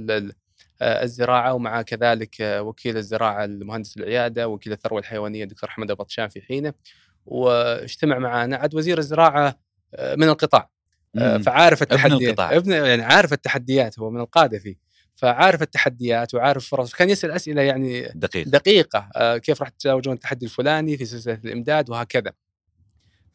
الزراعة 0.84 1.54
ومع 1.54 1.82
كذلك 1.82 2.36
وكيل 2.42 2.98
الزراعة 2.98 3.46
المهندس 3.46 3.98
العيادة 3.98 4.48
وكيل 4.48 4.74
الثروة 4.74 5.00
الحيوانية 5.00 5.44
الدكتور 5.44 5.70
حمد 5.70 5.90
البطشان 5.90 6.28
في 6.28 6.42
حينه. 6.42 6.74
واجتمع 7.26 8.18
معنا 8.20 8.58
عاد 8.58 8.76
وزير 8.76 8.98
الزراعة 8.98 9.60
من 10.00 10.30
القطاع. 10.30 10.70
فعارف 11.16 11.82
التحديات. 11.82 12.22
ابن 12.22 12.26
القطاع. 12.26 12.56
ابن 12.56 12.72
يعني 12.72 13.04
عارف 13.04 13.34
التحديات 13.34 14.00
هو 14.00 14.10
من 14.10 14.20
القادة 14.20 14.60
فيه. 14.60 14.76
فعارف 15.16 15.62
التحديات 15.62 16.34
وعارف 16.34 16.70
فرص. 16.70 16.94
كان 16.94 17.10
يسأل 17.10 17.32
أسئلة 17.32 17.62
يعني 17.62 18.12
دقيقة. 18.16 18.50
دقيقة 18.50 19.38
كيف 19.38 19.62
راح 19.62 19.70
تتزوجون 19.70 20.14
التحدي 20.14 20.46
الفلاني 20.46 20.98
في 20.98 21.06
سلسلة 21.06 21.40
الإمداد 21.46 21.90
وهكذا. 21.90 22.32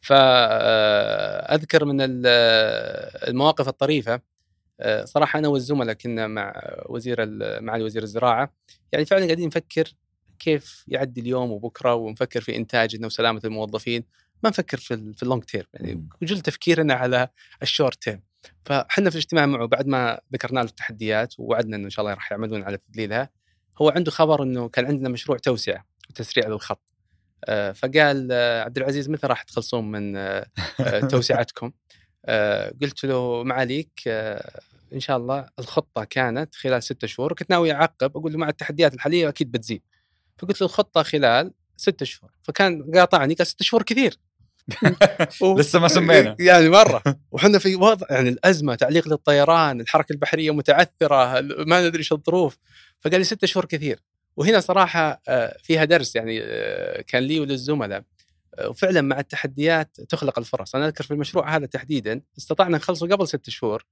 فاذكر 0.01 1.85
من 1.85 1.97
المواقف 3.29 3.67
الطريفة. 3.67 4.13
آه، 4.13 4.21
صراحة 5.03 5.39
أنا 5.39 5.47
والزملاء 5.47 5.95
كنا 5.95 6.27
مع 6.27 6.61
وزير 6.85 7.25
مع 7.61 7.75
وزير 7.75 8.03
الزراعة. 8.03 8.53
يعني 8.91 9.05
فعلا 9.05 9.25
قاعدين 9.25 9.47
نفكر 9.47 9.93
كيف 10.39 10.85
يعدي 10.87 11.21
اليوم 11.21 11.51
وبكرة 11.51 11.93
ونفكر 11.93 12.41
في 12.41 12.55
انتاجنا 12.55 13.05
وسلامه 13.05 13.41
الموظفين. 13.45 14.03
ما 14.43 14.49
نفكر 14.49 14.77
في 14.77 15.13
في 15.13 15.23
ال 15.23 15.27
long 15.27 15.43
term 15.43 15.65
يعني 15.73 16.07
كل 16.19 16.39
تفكيرنا 16.39 16.93
على 16.93 17.27
ال 17.61 17.68
short 17.68 18.03
term 18.03 18.21
فاحنا 18.65 19.09
في 19.09 19.15
الاجتماع 19.15 19.45
معه 19.45 19.65
بعد 19.65 19.87
ما 19.87 20.19
ذكرنا 20.33 20.59
له 20.59 20.65
التحديات 20.65 21.39
ووعدنا 21.39 21.75
إنه 21.75 21.85
إن 21.85 21.89
شاء 21.89 22.05
الله 22.05 22.13
راح 22.13 22.31
يعملون 22.31 22.63
على 22.63 22.77
تذليلها 22.77 23.29
هو 23.81 23.89
عنده 23.89 24.11
خبر 24.11 24.43
إنه 24.43 24.69
كان 24.69 24.85
عندنا 24.85 25.09
مشروع 25.09 25.37
توسعة 25.37 25.85
وتسريع 26.09 26.47
للخط. 26.47 26.89
آه، 27.45 27.71
فقال 27.71 28.29
آه، 28.31 28.63
عبد 28.63 28.77
العزيز 28.77 29.09
متى 29.09 29.27
راح 29.27 29.43
تخلصون 29.43 29.91
من 29.91 30.17
آه، 30.17 30.45
توسعتكم؟ 31.11 31.71
قلت 32.81 33.05
له 33.05 33.43
معاليك 33.43 34.01
إن 34.93 34.99
شاء 34.99 35.17
الله 35.17 35.45
الخطة 35.59 36.03
كانت 36.03 36.55
خلال 36.55 36.83
ستة 36.83 37.07
شهور 37.07 37.31
وكنت 37.31 37.49
ناوي 37.49 37.71
أعقب 37.71 38.17
أقول 38.17 38.31
له 38.31 38.37
مع 38.37 38.49
التحديات 38.49 38.93
الحالية 38.93 39.29
أكيد 39.29 39.51
بتزيد. 39.51 39.81
فقلت 40.37 40.61
له 40.61 40.67
الخطة 40.67 41.03
خلال 41.03 41.53
ستة 41.77 42.05
شهور 42.05 42.31
فكان 42.41 42.91
قاطعني 42.95 43.33
قال 43.33 43.47
ستة 43.47 43.63
شهور 43.63 43.83
كثير. 43.83 44.17
لسه 45.57 45.79
ما 45.79 45.87
سمينا. 45.87 46.35
يعني 46.49 46.69
مرة. 46.69 47.03
وحنا 47.31 47.59
في 47.59 47.75
وضع 47.75 48.07
يعني 48.09 48.29
الأزمة 48.29 48.75
تعليق 48.75 49.07
للطيران 49.07 49.81
الحركة 49.81 50.13
البحرية 50.13 50.51
متعثرة 50.51 51.41
ما 51.41 51.87
ندري 51.87 51.99
إيش 51.99 52.13
الظروف. 52.13 52.57
فقال 53.01 53.17
لي 53.17 53.23
ستة 53.23 53.47
شهور 53.47 53.65
كثير. 53.65 53.99
وهنا 54.37 54.59
صراحة 54.59 55.21
آه، 55.27 55.57
فيها 55.63 55.85
درس 55.85 56.15
يعني 56.15 56.41
آه، 56.43 57.01
كان 57.01 57.23
لي 57.23 57.39
وللزملاء. 57.39 58.03
آه، 58.55 58.69
وفعلا 58.69 59.01
مع 59.01 59.19
التحديات 59.19 60.01
تخلق 60.01 60.39
الفرص. 60.39 60.75
أنا 60.75 60.85
أذكر 60.85 61.03
في 61.03 61.11
المشروع 61.11 61.55
هذا 61.55 61.65
تحديدا 61.65 62.21
استطعنا 62.37 62.77
نخلصه 62.77 63.07
قبل 63.07 63.27
ست 63.27 63.49
شهور. 63.49 63.85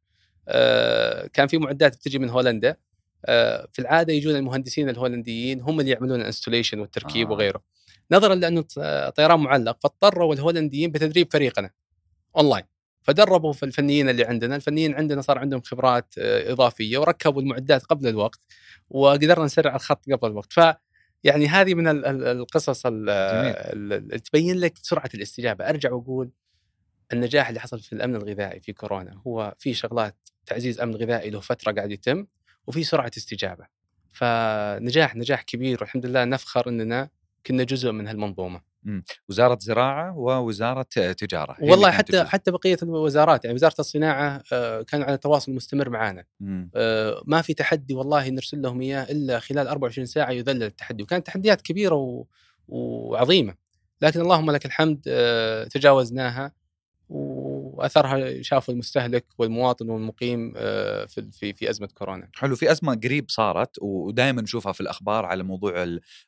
كان 1.34 1.48
في 1.48 1.58
معدات 1.58 1.96
بتجي 1.96 2.20
من 2.20 2.30
هولندا. 2.30 2.76
في 3.74 3.80
العادة 3.80 4.14
يجون 4.14 4.36
المهندسين 4.36 4.90
الهولنديين 4.90 5.62
هم 5.62 5.80
اللي 5.80 5.92
يعملون 5.92 6.22
ال 6.22 6.26
installation 6.26 6.80
والتركيب 6.80 7.28
آه. 7.28 7.32
وغيره. 7.32 7.64
نظرا 8.12 8.36
لأنه 8.36 8.62
طيران 9.10 9.40
معلق 9.40 9.78
فاضطروا 9.82 10.34
الهولنديين 10.34 10.92
بتدريب 10.92 11.34
فريقنا 11.34 11.70
اونلاين 12.38 12.64
فدربوا 13.04 13.54
في 13.54 13.64
الفنيين 13.64 14.10
اللي 14.10 14.26
عندنا. 14.26 14.56
الفنيين 14.56 14.96
عندنا 14.96 15.22
صار 15.22 15.38
عندهم 15.38 15.62
خبرات 15.62 16.14
إضافية 16.18 16.98
وركبوا 16.98 17.42
المعدات 17.42 17.86
قبل 17.86 18.08
الوقت 18.08 18.40
وقدرنا 18.90 19.46
نسرع 19.46 19.76
الخط 19.76 20.12
قبل 20.12 20.28
الوقت. 20.28 20.54
ف 20.54 20.60
يعني 21.24 21.48
هذه 21.48 21.74
من 21.74 21.88
القصص 22.08 22.86
اللي 22.86 24.20
تبين 24.26 24.60
لك 24.60 24.74
سرعة 24.82 25.10
الاستجابة. 25.14 25.70
أرجع 25.70 25.92
وأقول 25.92 26.30
النجاح 27.14 27.48
اللي 27.48 27.60
حصل 27.60 27.80
في 27.80 27.94
الأمن 27.94 28.16
الغذائي 28.16 28.60
في 28.60 28.74
كورونا 28.74 29.22
هو 29.28 29.56
في 29.60 29.74
شغلات 29.74 30.16
تعزيز 30.48 30.80
أمن 30.80 30.96
غذائي 30.96 31.30
له 31.30 31.40
فترة 31.40 31.72
قاعد 31.72 31.92
يتم 31.92 32.28
وفي 32.68 32.84
سرعة 32.84 33.12
استجابة. 33.18 33.66
فنجاح 34.14 35.16
نجاح 35.16 35.42
كبير 35.42 35.78
والحمد 35.82 36.06
لله 36.06 36.26
نفخر 36.26 36.70
إننا 36.70 37.10
كنا 37.46 37.64
جزء 37.64 37.92
من 37.92 38.08
هالمنظومة. 38.08 38.62
وزارة 39.30 39.58
زراعة 39.62 40.18
ووزارة 40.18 40.88
تجارة 41.18 41.58
والله 41.62 41.92
حتى 41.92 42.12
تجزء. 42.12 42.26
حتى 42.26 42.52
بقية 42.52 42.78
الوزارات 42.84 43.46
يعني 43.46 43.56
وزارة 43.56 43.76
الصناعة 43.80 44.44
آه، 44.54 44.82
كان 44.82 45.02
على 45.04 45.18
تواصل 45.18 45.52
مستمر 45.52 45.90
معنا 45.90 46.24
آه، 46.76 47.22
ما 47.26 47.42
في 47.42 47.54
تحدي 47.54 47.94
والله 47.94 48.30
نرسل 48.30 48.62
لهم 48.62 48.82
إياه 48.82 49.04
إلا 49.04 49.40
خلال 49.40 49.68
24 49.68 50.06
ساعة 50.06 50.32
يذلل 50.32 50.64
التحدي. 50.64 51.04
وكانت 51.04 51.28
تحديات 51.28 51.62
كبيرة 51.62 51.96
و... 51.96 52.26
وعظيمة. 52.68 53.56
لكن 54.02 54.22
اللهم 54.22 54.52
لك 54.52 54.66
الحمد 54.66 55.02
آه، 55.08 55.64
تجاوزناها 55.64 56.52
وأثرها 57.78 58.42
شافه 58.42 58.74
المستهلك 58.74 59.26
والمواطن 59.38 59.90
والمقيم 59.90 60.54
آه، 60.58 61.06
في 61.06 61.32
في 61.32 61.54
في 61.54 61.70
أزمة 61.70 61.88
كورونا. 61.94 62.30
حلو 62.36 62.56
في 62.56 62.72
أزمة 62.72 63.00
قريب 63.04 63.26
صارت 63.30 63.76
ودائما 63.82 64.42
نشوفها 64.42 64.72
في 64.72 64.82
الأخبار 64.82 65.26
على 65.26 65.44
موضوع 65.44 65.86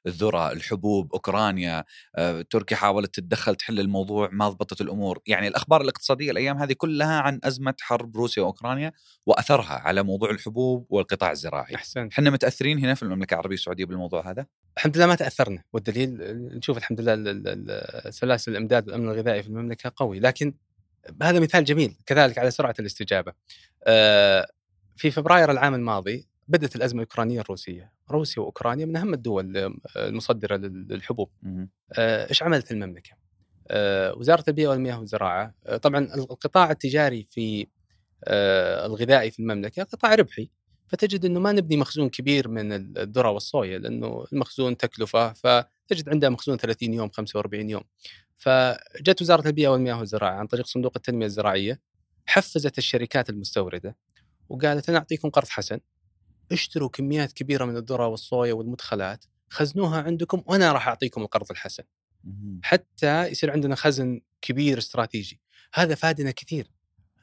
الذرة، 0.07 0.51
الحبوب، 0.51 1.13
أوكرانيا، 1.13 1.83
آه، 2.15 2.41
تركيا 2.41 2.77
حاولت 2.77 3.15
تتدخل 3.15 3.55
تحل 3.55 3.79
الموضوع 3.79 4.29
ما 4.31 4.49
ضبطت 4.49 4.81
الأمور، 4.81 5.19
يعني 5.27 5.47
الأخبار 5.47 5.81
الاقتصادية 5.81 6.31
الأيام 6.31 6.57
هذه 6.57 6.73
كلها 6.73 7.19
عن 7.19 7.39
أزمة 7.43 7.75
حرب 7.81 8.17
روسيا 8.17 8.43
وأوكرانيا 8.43 8.91
وأثرها 9.25 9.73
على 9.73 10.03
موضوع 10.03 10.29
الحبوب 10.31 10.85
والقطاع 10.89 11.31
الزراعي. 11.31 11.75
أحسنت. 11.75 12.13
إحنا 12.13 12.29
متأثرين 12.29 12.79
هنا 12.79 12.93
في 12.93 13.03
المملكة 13.03 13.33
العربية 13.33 13.55
السعودية 13.55 13.85
بالموضوع 13.85 14.31
هذا؟ 14.31 14.45
الحمد 14.77 14.97
لله 14.97 15.05
ما 15.05 15.15
تأثرنا 15.15 15.63
والدليل 15.73 16.17
نشوف 16.57 16.77
الحمد 16.77 17.01
لله 17.01 18.09
سلاسل 18.09 18.51
الإمداد 18.51 18.87
والأمن 18.87 19.09
الغذائي 19.09 19.43
في 19.43 19.49
المملكة 19.49 19.91
قوي 19.95 20.19
لكن 20.19 20.53
هذا 21.21 21.39
مثال 21.39 21.63
جميل 21.65 21.95
كذلك 22.05 22.37
على 22.37 22.51
سرعة 22.51 22.75
الاستجابة. 22.79 23.33
آه، 23.83 24.47
في 24.97 25.11
فبراير 25.11 25.51
العام 25.51 25.75
الماضي 25.75 26.27
بدأت 26.47 26.75
الأزمة 26.75 27.01
الأوكرانية 27.03 27.41
الروسية، 27.41 27.91
روسيا 28.11 28.41
وأوكرانيا 28.41 28.85
من 28.85 28.95
أهم 28.95 29.13
الدول 29.13 29.75
المصدرة 29.95 30.55
للحبوب. 30.57 31.29
آه، 31.93 32.29
إيش 32.29 32.43
عملت 32.43 32.71
المملكة؟ 32.71 33.11
آه، 33.67 34.13
وزارة 34.13 34.43
البيئة 34.47 34.67
والمياه 34.67 34.99
والزراعة 34.99 35.53
طبعا 35.81 35.99
القطاع 36.15 36.71
التجاري 36.71 37.25
في 37.31 37.67
الغذائي 38.85 39.31
في 39.31 39.39
المملكة 39.39 39.83
قطاع 39.83 40.15
ربحي 40.15 40.49
فتجد 40.89 41.25
إنه 41.25 41.39
ما 41.39 41.51
نبني 41.51 41.77
مخزون 41.77 42.09
كبير 42.09 42.47
من 42.47 42.73
الذرة 42.97 43.29
والصويا 43.29 43.77
لأنه 43.77 44.25
المخزون 44.33 44.77
تكلفة 44.77 45.33
فتجد 45.33 46.09
عندها 46.09 46.29
مخزون 46.29 46.57
30 46.57 46.93
يوم 46.93 47.09
45 47.09 47.69
يوم 47.69 47.83
فجت 48.39 49.21
وزارة 49.21 49.47
البيئة 49.47 49.67
والمياه 49.67 49.99
والزراعة 49.99 50.33
عن 50.33 50.47
طريق 50.47 50.65
صندوق 50.65 50.93
التنمية 50.95 51.25
الزراعية 51.25 51.79
حفزت 52.25 52.77
الشركات 52.77 53.29
المستوردة 53.29 53.95
وقالت 54.49 54.89
أنا 54.89 54.97
أعطيكم 54.97 55.29
قرض 55.29 55.47
حسن 55.47 55.79
اشتروا 56.51 56.89
كميات 56.89 57.31
كبيرة 57.31 57.65
من 57.65 57.77
الذرة 57.77 58.07
والصويا 58.07 58.53
والمدخلات 58.53 59.25
خزنوها 59.49 60.01
عندكم 60.01 60.43
وأنا 60.45 60.71
راح 60.71 60.87
أعطيكم 60.87 61.21
القرض 61.21 61.51
الحسن. 61.51 61.83
حتى 62.63 63.27
يصير 63.27 63.51
عندنا 63.51 63.75
خزن 63.75 64.21
كبير 64.41 64.77
استراتيجي. 64.77 65.41
هذا 65.73 65.95
فادنا 65.95 66.31
كثير. 66.31 66.71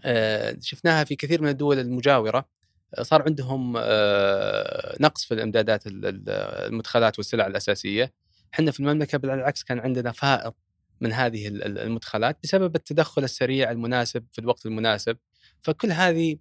آه، 0.05 0.57
شفناها 0.61 1.05
في 1.05 1.16
كثير 1.16 1.42
من 1.42 1.48
الدول 1.48 1.79
المجاورة. 1.79 2.48
آه، 2.94 3.02
صار 3.02 3.22
عندهم 3.22 3.74
آه، 3.79 4.96
نقص 5.00 5.24
في 5.24 5.35
الإمدادات 5.35 5.83
المدخلات 5.87 7.18
والسلع 7.18 7.46
الأساسية. 7.46 8.12
إحنا 8.55 8.70
في 8.70 8.81
المملكة 8.81 9.18
بالعكس 9.18 9.62
كان 9.62 9.79
عندنا 9.79 10.12
فائض 10.12 10.52
من 11.01 11.13
هذه 11.13 11.49
المدخلات 11.49 12.39
بسبب 12.43 12.77
التدخل 12.77 13.25
السريع 13.25 13.71
المناسب 13.71 14.27
في 14.33 14.39
الوقت 14.39 14.67
المناسب 14.67 15.17
فكل 15.63 15.93
هذه 15.93 16.37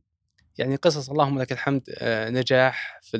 يعني 0.58 0.76
قصص 0.76 1.10
اللهم 1.10 1.39
لك 1.39 1.52
الحمد 1.52 1.82
آه، 1.98 2.30
نجاح 2.30 3.00
في 3.04 3.18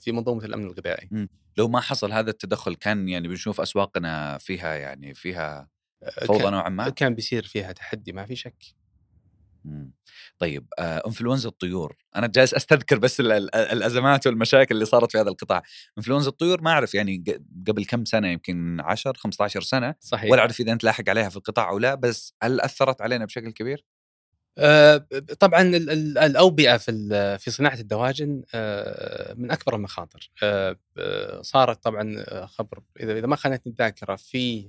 في 0.00 0.12
منظومة 0.12 0.44
الأمن 0.44 0.64
الغذائي. 0.64 1.28
لو 1.56 1.68
ما 1.68 1.80
حصل 1.80 2.12
هذا 2.12 2.30
التدخل 2.30 2.74
كان 2.74 3.08
يعني 3.08 3.28
بنشوف 3.28 3.60
أسواقنا 3.60 4.38
فيها 4.38 4.74
يعني 4.74 5.14
فيها 5.14 5.68
آه، 6.02 6.24
فوضى 6.24 6.50
نوعا 6.50 6.68
ما؟ 6.68 6.88
كان 6.88 7.14
بيصير 7.14 7.46
فيها 7.46 7.72
تحدي 7.72 8.12
ما 8.12 8.26
في 8.26 8.36
شك. 8.36 8.64
طيب 10.38 10.66
آه، 10.78 11.02
إنفلونزا 11.06 11.48
الطيور. 11.48 11.96
أنا 12.16 12.26
جالس 12.26 12.54
أستذكر 12.54 12.98
بس 12.98 13.20
الأزمات 13.20 14.26
والمشاكل 14.26 14.74
اللي 14.74 14.84
صارت 14.84 15.12
في 15.12 15.18
هذا 15.18 15.28
القطاع. 15.28 15.62
إنفلونزا 15.98 16.30
الطيور 16.30 16.60
ما 16.60 16.70
أعرف 16.70 16.94
يعني 16.94 17.24
قبل 17.68 17.84
كم 17.84 18.04
سنة 18.04 18.28
يمكن 18.28 18.80
10 18.80 19.12
15 19.16 19.62
سنة 19.62 19.94
صحيح. 20.00 20.30
ولا 20.30 20.40
أعرف 20.40 20.60
إذا 20.60 20.72
أنت 20.72 20.84
لاحق 20.84 21.08
عليها 21.08 21.28
في 21.28 21.36
القطاع 21.36 21.70
أو 21.70 21.78
لا 21.78 21.94
بس 21.94 22.34
هل 22.42 22.60
أثرت 22.60 23.02
علينا 23.02 23.24
بشكل 23.24 23.50
كبير؟ 23.50 23.84
آه، 24.60 25.06
طبعا 25.40 25.62
الأوبئة 25.62 26.76
في 26.76 27.38
في 27.38 27.50
صناعة 27.50 27.74
الدواجن 27.74 28.42
آه، 28.54 29.34
من 29.34 29.50
أكبر 29.50 29.76
المخاطر. 29.76 30.30
صارت 31.42 31.84
طبعا 31.84 32.24
خبر 32.46 32.80
إذا 33.00 33.18
إذا 33.18 33.26
ما 33.26 33.36
خانتني 33.36 33.72
الذاكرة 33.72 34.16
في 34.16 34.62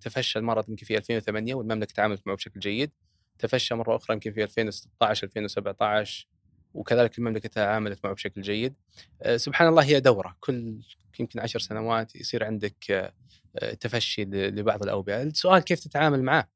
تفشى 0.00 0.38
المرض 0.38 0.68
يمكن 0.68 0.86
في 0.86 0.96
2008 0.96 1.54
والمملكة 1.54 1.92
تعاملت 1.92 2.26
معه 2.26 2.36
بشكل 2.36 2.60
جيد. 2.60 2.90
تفشى 3.38 3.74
مرة 3.74 3.96
أخرى 3.96 4.14
يمكن 4.14 4.32
في 4.32 4.42
2016 4.44 5.26
2017 5.26 6.28
وكذلك 6.74 7.18
المملكة 7.18 7.48
تعاملت 7.48 8.04
معه 8.04 8.14
بشكل 8.14 8.42
جيد. 8.42 8.74
آه، 9.22 9.36
سبحان 9.36 9.68
الله 9.68 9.84
هي 9.84 10.00
دورة 10.00 10.36
كل 10.40 10.78
يمكن 11.20 11.40
عشر 11.40 11.58
سنوات 11.58 12.16
يصير 12.16 12.44
عندك 12.44 12.90
آه، 12.90 13.74
تفشي 13.74 14.24
لبعض 14.24 14.82
الأوبئة، 14.82 15.22
السؤال 15.22 15.62
كيف 15.62 15.80
تتعامل 15.80 16.22
معه 16.22 16.48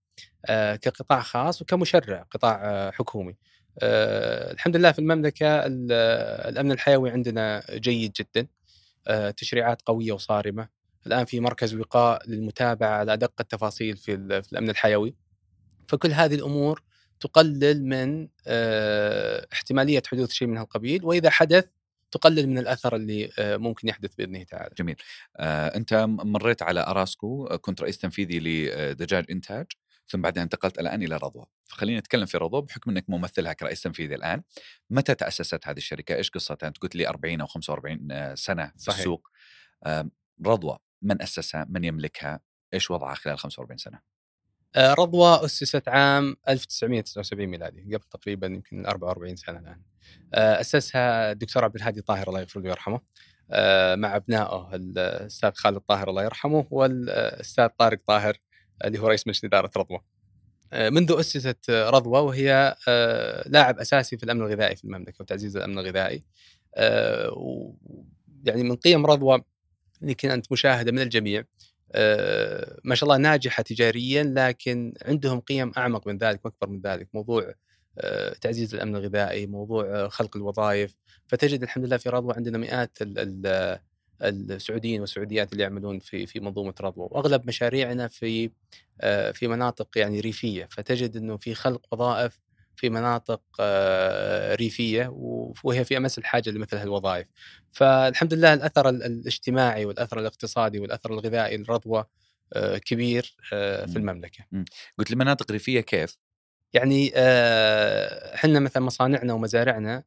آه، 0.47 0.77
كقطاع 0.77 1.21
خاص 1.21 1.63
وكمشرع 1.63 2.23
قطاع 2.31 2.91
حكومي. 2.91 3.37
الحمد 3.83 4.77
لله 4.77 4.93
في 4.93 4.99
المملكة 4.99 5.47
الأمن 5.67 6.73
الحيوي 6.73 7.11
عندنا 7.11 7.63
جيد 7.71 8.13
جدا. 8.13 8.47
تشريعات 9.31 9.83
قوية 9.83 10.13
وصارمة. 10.13 10.69
الآن 11.07 11.25
في 11.25 11.41
مركز 11.41 11.75
وقاء 11.75 12.29
للمتابعة 12.31 12.89
على 12.89 13.13
أدق 13.13 13.33
التفاصيل 13.41 13.97
في 13.97 14.15
الأمن 14.53 14.71
الحيوي. 14.71 15.15
فكل 15.93 16.13
هذه 16.13 16.35
الأمور 16.35 16.83
تقلل 17.21 17.85
من 17.85 18.29
آه، 18.47 19.47
احتمالية 19.53 20.03
حدوث 20.07 20.31
شيء 20.31 20.49
من 20.49 20.57
هالقبيل 20.59 21.05
وإذا 21.05 21.31
حدث 21.31 21.65
تقلل 22.11 22.49
من 22.49 22.59
الأثر 22.59 22.97
اللي 22.97 23.33
آه، 23.39 23.57
ممكن 23.57 23.89
يحدث 23.89 24.15
بإذنه 24.15 24.43
تعالى. 24.43 24.75
جميل. 24.79 24.97
آه، 25.37 25.77
أنت 25.77 25.95
مريت 26.09 26.63
على 26.63 26.81
أراسكو 26.81 27.59
كنت 27.59 27.83
رئيس 27.83 27.99
تنفيذي 27.99 28.41
لدجاج 28.41 29.25
إنتاج 29.31 29.67
ثم 30.07 30.23
بعدها 30.23 30.43
انتقلت 30.43 30.79
الآن 30.79 31.03
إلى 31.03 31.17
رضوى، 31.17 31.47
فخلينا 31.65 31.99
نتكلم 31.99 32.27
في 32.27 32.39
رضوى 32.39 32.63
بحكم 32.63 32.91
إنك 32.91 33.05
ممثلها 33.09 33.53
كرئيس 33.53 33.83
تنفيذي 33.83 34.15
الآن. 34.15 34.43
متى 34.91 35.15
تأسست 35.15 35.69
هذه 35.69 35.77
الشركة؟ 35.77 36.15
إيش 36.15 36.31
قصتها؟ 36.31 36.67
أنت 36.67 36.79
قلت 36.79 36.97
لي 36.97 37.09
40 37.09 37.41
أو 37.41 37.47
45 37.47 38.35
سنة 38.37 38.67
في 38.67 38.73
صحيح. 38.77 38.99
السوق. 38.99 39.29
رضوى 40.47 40.79
من 41.03 41.23
أسسها؟ 41.23 41.67
من 41.69 41.85
يملكها؟ 41.85 42.41
إيش 42.75 42.91
وضعها 42.91 43.15
خلال 43.15 43.39
45 43.39 43.79
سنة؟ 43.79 44.12
آه، 44.77 44.95
رضوى 44.95 45.45
أسست 45.45 45.89
عام 45.89 46.37
1979 46.49 47.47
ميلادي 47.47 47.97
قبل 47.97 48.05
تقريبا 48.11 48.47
يمكن 48.47 48.87
44 48.87 49.37
سنة 49.37 49.59
الآن. 49.59 49.83
آه، 50.35 50.61
أسسها 50.61 51.33
الدكتور 51.33 51.65
عبد 51.65 51.75
الهادي 51.75 52.01
طاهر 52.03 52.29
الله 52.29 52.41
يغفر 52.41 52.61
له 52.61 52.67
ويرحمه. 52.67 53.01
آه، 53.51 53.95
مع 53.95 54.17
أبنائه 54.17 54.71
الأستاذ 54.75 55.51
خالد 55.55 55.79
طاهر 55.79 56.11
الله 56.11 56.25
يرحمه 56.25 56.67
والأستاذ 56.71 57.67
طارق 57.67 57.99
طاهر 58.07 58.37
اللي 58.85 58.99
هو 58.99 59.09
رئيس 59.09 59.27
مجلس 59.27 59.45
إدارة 59.45 59.71
رضوى. 59.77 60.01
منذ 60.73 61.17
أسست 61.21 61.71
رضوى 61.71 62.21
وهي 62.21 62.77
لاعب 63.47 63.79
أساسي 63.79 64.17
في 64.17 64.25
الأمن 64.25 64.41
الغذائي 64.41 64.77
في 64.77 64.85
المملكة 64.85 65.17
وتعزيز 65.21 65.57
الأمن 65.57 65.79
الغذائي. 65.79 66.23
يعني 68.45 68.63
من 68.63 68.77
قيم 68.77 69.07
رضوى 69.07 69.43
اللي 70.03 70.15
كانت 70.15 70.53
مشاهدة 70.53 70.93
من 70.93 70.99
الجميع 70.99 71.45
ما 72.85 72.95
شاء 72.95 73.05
الله 73.05 73.17
ناجحة 73.17 73.63
تجاريا 73.63 74.23
لكن 74.37 74.95
عندهم 75.07 75.41
قيم 75.41 75.73
أعمق 75.77 76.07
من 76.07 76.19
ذلك 76.19 76.45
وأكبر 76.45 76.69
من 76.69 76.81
ذلك. 76.81 77.09
موضوع 77.15 77.55
آه، 77.99 78.33
تعزيز 78.33 78.75
الأمن 78.75 78.97
الغذائي 78.97 79.47
موضوع 79.47 79.85
آه، 79.85 80.09
خلق 80.09 80.37
الوظائف. 80.37 80.95
فتجد 81.29 81.63
الحمد 81.63 81.85
لله 81.85 81.97
في 81.97 82.09
رضوى 82.09 82.35
عندنا 82.37 82.59
مئات 82.59 82.99
السعوديين 84.23 85.01
والسعوديات 85.01 85.53
اللي 85.53 85.63
يعملون 85.63 85.99
في 85.99 86.27
في 86.27 86.41
منظومة 86.41 86.75
رضوى. 86.81 87.09
وأغلب 87.11 87.47
مشاريعنا 87.47 88.09
في 88.09 88.51
في 89.33 89.49
مناطق 89.49 89.99
يعني 89.99 90.21
ريفية. 90.21 90.69
فتجد 90.71 91.17
إنه 91.17 91.37
في 91.37 91.55
خلق 91.55 91.87
وظائف 91.93 92.41
في 92.83 92.91
مناطق 92.91 93.43
آه، 93.61 94.55
ريفية 94.55 95.13
وهي 95.65 95.85
في 95.85 95.97
أمس 95.97 96.19
الحاجة 96.19 96.51
لمثل 96.51 96.77
هالوظائف. 96.77 97.27
فالحمد 97.73 98.35
لله 98.35 98.55
الأثر 98.55 98.89
الاجتماعي 98.89 99.85
والأثر 99.85 100.19
الاقتصادي 100.19 100.79
والأثر 100.79 101.13
الغذائي 101.13 101.57
للرضوه 101.57 102.07
آه، 102.53 102.79
كبير 102.79 103.37
آه، 103.53 103.87
في 103.87 103.97
المملكة. 103.97 104.45
قلت 104.99 105.11
لي 105.11 105.17
مناطق 105.17 105.53
ريفية 105.53 105.81
كيف؟ 105.81 106.17
يعني 106.73 107.13
إحنا 108.35 108.61
مثلا 108.61 108.83
مصانعنا 108.83 109.33
ومزارعنا 109.33 110.03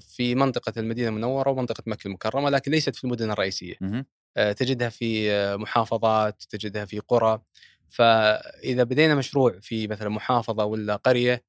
في 0.00 0.34
منطقة 0.34 0.72
المدينة 0.76 1.08
المنورة 1.08 1.50
ومنطقة 1.50 1.82
مكة 1.86 2.08
المكرمة 2.08 2.50
لكن 2.50 2.70
ليست 2.70 2.96
في 2.96 3.04
المدن 3.04 3.30
الرئيسية. 3.30 3.74
تجدها 4.36 4.88
في 4.88 5.30
محافظات، 5.56 6.42
تجدها 6.50 6.84
في 6.84 6.98
قرى. 6.98 7.40
فإذا 7.88 8.82
بدينا 8.82 9.14
مشروع 9.14 9.58
في 9.60 9.86
مثلا 9.86 10.08
محافظة 10.08 10.64
ولا 10.64 10.96
قرية 10.96 11.42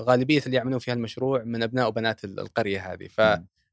غالبية 0.00 0.42
اللي 0.46 0.56
يعملون 0.56 0.78
في 0.78 0.92
هالمشروع 0.92 1.42
من 1.44 1.62
أبناء 1.62 1.88
وبنات 1.88 2.24
القرية 2.24 2.92
هذه 2.92 3.08
ف 3.08 3.20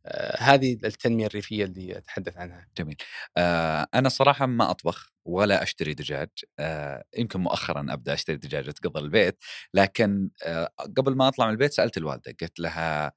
آه، 0.05 0.37
هذه 0.39 0.77
التنمية 0.83 1.25
الريفية 1.25 1.65
اللي 1.65 1.97
أتحدث 1.97 2.37
عنها. 2.37 2.67
جميل. 2.77 2.95
آه 3.37 3.87
أنا 3.93 4.09
صراحة 4.09 4.45
ما 4.45 4.71
أطبخ 4.71 5.09
ولا 5.25 5.63
أشتري 5.63 5.93
دجاج، 5.93 6.29
آه 6.59 7.03
يمكن 7.17 7.39
مؤخرا 7.39 7.85
أبدأ 7.89 8.13
أشتري 8.13 8.37
دجاج 8.37 8.69
أتقضى 8.69 8.99
البيت، 8.99 9.37
لكن 9.73 10.29
آه 10.43 10.69
قبل 10.97 11.15
ما 11.15 11.27
أطلع 11.27 11.45
من 11.45 11.51
البيت 11.51 11.73
سألت 11.73 11.97
الوالدة 11.97 12.35
قلت 12.41 12.59
لها 12.59 13.11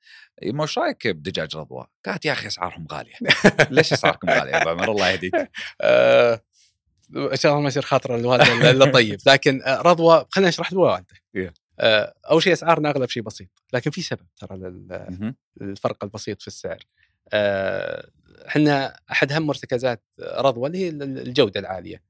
ما 0.45 0.63
وش 0.63 0.79
رأيك 0.79 1.07
بدجاج 1.07 1.57
رضوى؟ 1.57 1.87
قالت 2.07 2.25
يا 2.25 2.33
أخي 2.33 2.47
أسعارهم 2.47 2.87
غالية. 2.93 3.15
ليش 3.71 3.93
أسعاركم 3.93 4.31
غالية 4.31 4.53
يا 4.53 4.63
ابو 4.63 4.71
عمر 4.71 4.93
الله 4.93 5.11
يهديك؟ 5.11 5.35
آه 5.81 6.41
إن 7.17 7.37
شاء 7.37 7.53
الله 7.53 7.63
ما 7.63 7.69
يصير 7.69 7.83
خاطر 7.83 8.17
الوالدة 8.17 8.71
الا 8.71 8.93
طيب، 8.93 9.19
لكن 9.27 9.63
آه، 9.63 9.83
رضوى 9.83 10.27
خلينا 10.31 10.49
نشرح 10.49 10.73
الوالده. 10.73 11.15
آه، 11.83 12.15
أول 12.31 12.43
شيء 12.43 12.53
اسعارنا 12.53 12.91
أغلب 12.91 13.09
شيء 13.09 13.23
بسيط 13.23 13.49
لكن 13.73 13.91
في 13.91 14.03
سبب 14.03 14.27
ترى 14.37 14.57
للفرق 15.61 16.05
البسيط 16.05 16.41
في 16.41 16.47
السعر. 16.47 16.79
آه، 17.33 18.11
إحنا 18.49 19.01
أحد 19.11 19.33
أهم 19.33 19.47
مرتكزات 19.47 20.03
رضوى 20.21 20.67
اللي 20.67 20.79
هي 20.79 20.89
الجودة 20.89 21.61
العالية. 21.61 22.03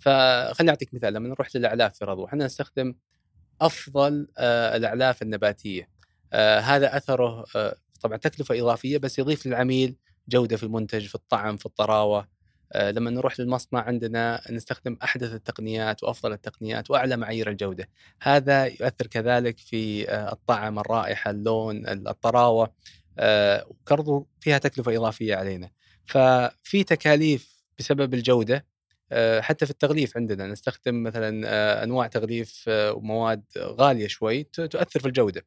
فخليني 0.00 0.70
أعطيك 0.70 0.94
مثال 0.94 1.14
لما 1.14 1.28
نروح 1.28 1.56
للأعلاف 1.56 1.98
في 1.98 2.04
رضوى 2.04 2.26
إحنا 2.26 2.44
نستخدم 2.44 2.94
أفضل 3.60 4.28
آه، 4.38 4.76
الأعلاف 4.76 5.22
النباتية. 5.22 5.88
هذا 6.62 6.96
أثره 6.96 7.44
طبعا 8.00 8.16
تكلفة 8.16 8.60
إضافية 8.60 8.98
بس 8.98 9.18
يضيف 9.18 9.46
للعميل 9.46 9.96
جودة 10.28 10.56
في 10.56 10.62
المنتج 10.62 11.06
في 11.06 11.14
الطعم 11.14 11.56
في 11.56 11.66
الطراوة. 11.66 12.28
لما 12.74 13.10
نروح 13.10 13.40
للمصنع 13.40 13.80
عندنا 13.80 14.42
نستخدم 14.50 14.96
أحدث 15.02 15.34
التقنيات 15.34 16.02
وأفضل 16.02 16.32
التقنيات 16.32 16.90
وأعلى 16.90 17.16
معايير 17.16 17.50
الجودة. 17.50 17.88
هذا 18.22 18.66
يؤثر 18.66 19.06
كذلك 19.06 19.58
في 19.58 20.10
آه، 20.10 20.32
الطعم، 20.32 20.78
الرائحة، 20.78 21.30
اللون، 21.30 21.88
الطراوة 21.88 22.72
وبرضو 23.18 24.18
آه، 24.18 24.26
فيها 24.40 24.58
تكلفة 24.58 24.96
إضافية 24.96 25.36
علينا. 25.36 25.70
ففي 26.06 26.84
تكاليف 26.84 27.64
بسبب 27.78 28.14
الجودة 28.14 28.66
حتى 29.40 29.66
في 29.66 29.70
التغليف 29.70 30.16
عندنا 30.16 30.46
نستخدم 30.46 31.02
مثلا 31.02 31.84
أنواع 31.84 32.06
تغليف 32.06 32.64
ومواد 32.68 33.44
غالية 33.58 34.06
شوي 34.06 34.42
تؤثر 34.44 35.00
في 35.00 35.06
الجودة. 35.06 35.46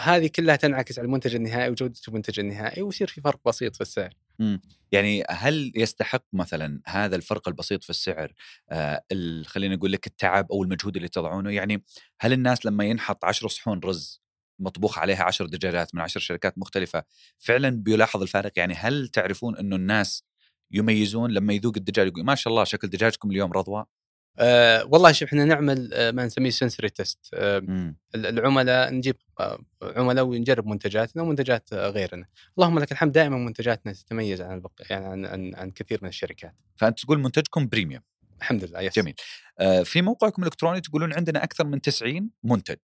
هذه 0.00 0.26
كلها 0.26 0.56
تنعكس 0.56 0.98
على 0.98 1.06
المنتج 1.06 1.34
النهائي 1.34 1.70
وجودة 1.70 1.94
المنتج 2.08 2.40
النهائي 2.40 2.82
ويصير 2.82 3.06
في 3.08 3.20
فرق 3.20 3.40
بسيط 3.46 3.74
في 3.74 3.80
السعر. 3.80 4.14
إمم. 4.40 4.60
يعني 4.92 5.24
هل 5.30 5.72
يستحق 5.76 6.24
مثلًا 6.32 6.80
هذا 6.86 7.16
الفرق 7.16 7.48
البسيط 7.48 7.84
في 7.84 7.90
السعر 7.90 8.32
آآ 8.70 9.02
خلّيني 9.46 9.74
أقول 9.74 9.92
لك 9.92 10.06
التعب 10.06 10.52
أو 10.52 10.62
المجهود 10.62 10.96
اللي 10.96 11.08
تضعونه؟ 11.08 11.50
يعني 11.50 11.84
هل 12.20 12.32
الناس 12.32 12.66
لمّا 12.66 12.84
ينحط 12.84 13.24
10 13.24 13.48
صحون 13.48 13.80
رز 13.84 14.22
مطبوخ 14.58 14.98
عليها 14.98 15.24
10 15.24 15.46
دجاجات 15.46 15.94
من 15.94 16.00
10 16.00 16.20
شركات 16.20 16.58
مختلفة، 16.58 17.04
فعلًا 17.38 17.70
بيلاحظ 17.70 18.22
الفارق؟ 18.22 18.52
يعني 18.56 18.74
هل 18.74 19.08
تعرفون 19.08 19.56
إنه 19.56 19.76
الناس 19.76 20.24
يميزون 20.70 21.30
لمّا 21.30 21.52
يذوق 21.52 21.72
الدجاج 21.76 22.06
يقول 22.06 22.24
ما 22.24 22.34
شاء 22.34 22.52
الله 22.52 22.64
شكل 22.64 22.88
دجاجكم 22.88 23.30
اليوم 23.30 23.52
رضوى؟ 23.52 23.97
أه 24.38 24.84
والله 24.84 25.12
شوف 25.12 25.28
إحنا 25.28 25.44
نعمل 25.44 25.94
أه 25.94 26.10
ما 26.10 26.26
نسميه 26.26 26.50
sensory 26.50 26.88
test 26.90 27.18
أه 27.34 27.94
العملاء 28.14 28.92
نجيب 28.92 29.16
أه 29.40 29.58
عملاء 29.82 30.24
ونجرب 30.24 30.66
منتجاتنا 30.66 31.22
ومنتجات 31.22 31.74
غيرنا. 31.74 32.26
اللهم 32.58 32.78
لك 32.78 32.92
الحمد 32.92 33.12
دائما 33.12 33.36
منتجاتنا 33.38 33.92
تتميز 33.92 34.40
عن 34.40 34.54
البق... 34.54 34.72
يعني 34.90 35.06
عن, 35.06 35.26
عن 35.26 35.54
عن 35.54 35.70
كثير 35.70 35.98
من 36.02 36.08
الشركات. 36.08 36.54
فأنت 36.76 37.00
تقول 37.00 37.18
منتجكم 37.18 37.68
premium 37.68 38.02
الحمد 38.38 38.64
لله 38.64 38.80
yes. 38.80 38.94
جميل. 38.96 39.14
آه 39.58 39.82
في 39.82 40.02
موقعكم 40.02 40.42
الإلكتروني 40.42 40.80
تقولون 40.80 41.12
عندنا 41.12 41.44
أكثر 41.44 41.66
من 41.66 41.80
90 41.80 42.30
منتج. 42.44 42.76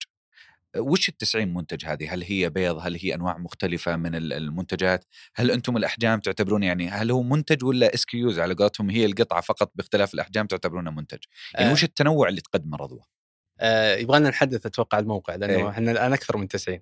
وش 0.79 1.09
ال 1.09 1.17
90 1.17 1.55
منتج 1.55 1.85
هذه؟ 1.87 2.15
هل 2.15 2.23
هي 2.23 2.51
بيض؟ 2.51 2.79
هل 2.79 2.97
هي 3.01 3.15
أنواع 3.15 3.39
مختلفة 3.39 3.97
من 3.97 4.15
المنتجات؟ 4.15 5.05
هل 5.35 5.51
أنتم 5.51 5.77
الأحجام 5.77 6.21
تعتبرون 6.21 6.63
يعني 6.63 6.89
هل 6.89 7.11
هو 7.11 7.23
منتج 7.23 7.65
ولا 7.65 7.95
SKUs 7.95 8.39
على 8.39 8.55
قولتهم 8.55 8.91
هي 8.91 9.07
القطعة 9.07 9.41
فقط 9.41 9.73
باختلاف 9.75 10.15
الأحجام 10.15 10.47
تعتبرونه 10.47 10.91
منتج؟ 10.91 11.19
يعني 11.55 11.71
آه. 11.71 11.73
وش 11.73 11.85
التنوع 11.85 12.29
اللي 12.29 12.41
تقدمه 12.41 12.77
رضوى؟ 12.77 13.01
آه 13.61 13.97
يبغى 13.97 14.19
لنا 14.19 14.29
نحدث 14.31 14.67
أتوقع 14.67 14.99
الموقع 14.99 15.35
لأنه 15.35 15.55
إيه. 15.55 15.69
إحنا 15.69 15.91
الآن 15.91 16.13
أكثر 16.13 16.37
من 16.37 16.49
90 16.49 16.81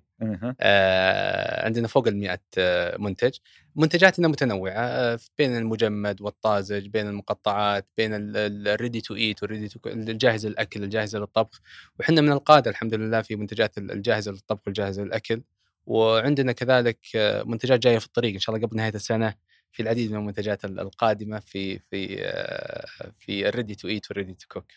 آه 0.61 1.65
عندنا 1.65 1.87
فوق 1.87 2.07
ال 2.07 2.17
100 2.17 2.39
آه، 2.57 2.97
منتج. 2.97 3.37
منتجاتنا 3.75 4.27
متنوعة 4.27 4.71
آه 4.73 5.19
بين 5.37 5.57
المجمد 5.57 6.21
والطازج 6.21 6.87
بين 6.87 7.07
المقطعات 7.07 7.87
بين 7.97 8.11
ال 8.13 8.28
ready 8.28 9.01
to 9.01 9.15
eat 9.15 9.43
وال 9.43 9.50
ready 9.50 9.67
to 9.67 9.79
الجاهزة 9.85 10.49
للأكل 10.49 10.83
الجاهزة 10.83 11.19
للطبخ. 11.19 11.61
وحنا 11.99 12.21
من 12.21 12.31
القادة 12.31 12.71
الحمد 12.71 12.93
لله 12.93 13.21
في 13.21 13.35
منتجات 13.35 13.77
الجاهزة 13.77 14.31
للطبخ 14.31 14.61
والجاهزة 14.65 15.03
للأكل. 15.03 15.41
وعندنا 15.85 16.51
كذلك 16.51 16.99
منتجات 17.45 17.79
جاية 17.79 17.97
في 17.99 18.05
الطريق 18.05 18.33
إن 18.33 18.39
شاء 18.39 18.55
الله 18.55 18.67
قبل 18.67 18.77
نهاية 18.77 18.93
السنة. 18.95 19.33
في 19.73 19.83
العديد 19.83 20.11
من 20.11 20.17
المنتجات 20.17 20.65
القادمة 20.65 21.39
في 21.39 21.79
في 21.79 22.17
آه، 22.21 23.11
في 23.19 23.49
ال 23.49 23.53
ready 23.53 23.75
to 23.75 23.87
eat 23.87 24.11
وال 24.11 24.17
ready 24.17 24.33
to 24.33 24.47
cook. 24.47 24.71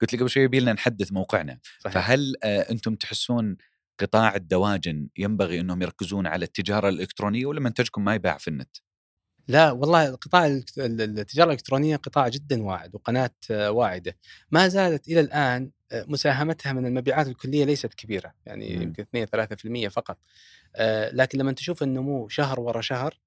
قلت 0.00 0.12
لي 0.12 0.18
قبل 0.18 0.30
شوي 0.30 0.42
يبي 0.42 0.60
لنا 0.60 0.72
نحدث 0.72 1.12
موقعنا 1.12 1.58
صحيح. 1.78 1.94
فهل 1.94 2.34
آه، 2.42 2.70
أنتم 2.70 2.94
تحسون 2.94 3.56
قطاع 3.98 4.34
الدواجن 4.34 5.08
ينبغي 5.16 5.60
إنهم 5.60 5.82
يركزون 5.82 6.26
على 6.26 6.44
التجارة 6.44 6.88
الإلكترونية 6.88 7.46
ولا 7.46 7.60
منتجكم 7.60 8.04
ما 8.04 8.14
يباع 8.14 8.38
في 8.38 8.48
النت؟ 8.48 8.76
لا 9.48 9.70
والله 9.70 10.14
قطاع 10.14 10.46
التجارة 10.78 11.46
الإلكترونية 11.46 11.96
قطاع 11.96 12.28
جدا 12.28 12.62
واعد 12.62 12.94
وقناة 12.94 13.34
آه، 13.50 13.70
واعدة 13.70 14.16
ما 14.50 14.68
زالت 14.68 15.08
إلى 15.08 15.20
الآن 15.20 15.70
مساهمتها 15.92 16.72
من 16.72 16.86
المبيعات 16.86 17.26
الكلية 17.26 17.64
ليست 17.64 17.94
كبيرة 17.94 18.34
يعني 18.46 18.76
مم. 18.76 18.82
يمكن 18.82 19.02
2 19.02 19.26
3% 19.26 19.88
فقط 19.88 20.18
لكن 21.12 21.38
لما 21.38 21.52
تشوف 21.52 21.82
النمو 21.82 22.28
شهر 22.28 22.60
ورا 22.60 22.80
شهر 22.80 23.18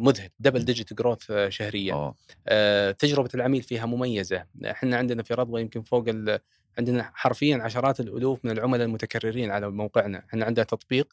مذهل 0.00 0.28
double 0.38 0.64
digit 0.64 0.94
growth 0.94 1.32
شهريا 1.48 1.94
أوه. 1.94 2.14
آه، 2.48 2.90
تجربة 2.90 3.30
العميل 3.34 3.62
فيها 3.62 3.86
مميزة. 3.86 4.44
إحنا 4.64 4.96
عندنا 4.96 5.22
في 5.22 5.34
رضوى 5.34 5.60
يمكن 5.60 5.82
فوق 5.82 6.04
ال... 6.08 6.38
عندنا 6.78 7.10
حرفيا 7.14 7.56
عشرات 7.56 8.00
الألوف 8.00 8.44
من 8.44 8.50
العملاء 8.50 8.86
المتكررين 8.86 9.50
على 9.50 9.70
موقعنا. 9.70 10.24
إحنا 10.28 10.44
عندنا 10.44 10.64
تطبيق. 10.64 11.12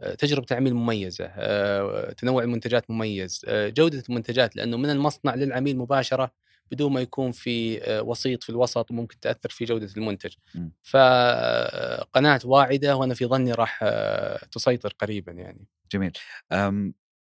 آه، 0.00 0.14
تجربة 0.14 0.46
العميل 0.50 0.74
مميزة. 0.74 1.24
آه، 1.24 2.12
تنوع 2.12 2.42
المنتجات 2.42 2.90
مميز. 2.90 3.42
آه، 3.48 3.68
جودة 3.68 4.02
المنتجات 4.08 4.56
لأنه 4.56 4.76
من 4.76 4.90
المصنع 4.90 5.34
للعميل 5.34 5.78
مباشرة 5.78 6.30
بدون 6.70 6.92
ما 6.92 7.00
يكون 7.00 7.32
في 7.32 7.82
آه، 7.82 8.02
وسيط 8.02 8.42
في 8.42 8.50
الوسط 8.50 8.90
وممكن 8.90 9.20
تأثر 9.20 9.48
في 9.48 9.64
جودة 9.64 9.88
المنتج. 9.96 10.34
فقناه 10.82 12.40
واعدة 12.44 12.96
وأنا 12.96 13.14
في 13.14 13.26
ظني 13.26 13.52
راح 13.52 13.80
آه، 13.82 14.44
تسيطر 14.52 14.94
قريبا 14.98 15.32
يعني. 15.32 15.66
جميل. 15.92 16.12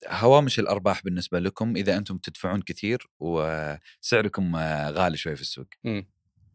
هوامش 0.08 0.60
الأرباح 0.60 1.04
بالنسبة 1.04 1.39
لكم 1.39 1.76
إذا 1.76 1.97
أنتم 1.97 2.18
تدفعون 2.18 2.62
كثير 2.62 3.08
وسعركم 3.20 4.56
آه، 4.56 4.89
غالي 4.89 5.18
شوي 5.18 5.36
في 5.36 5.41
السوق 5.41 5.66
مم. 5.84 6.08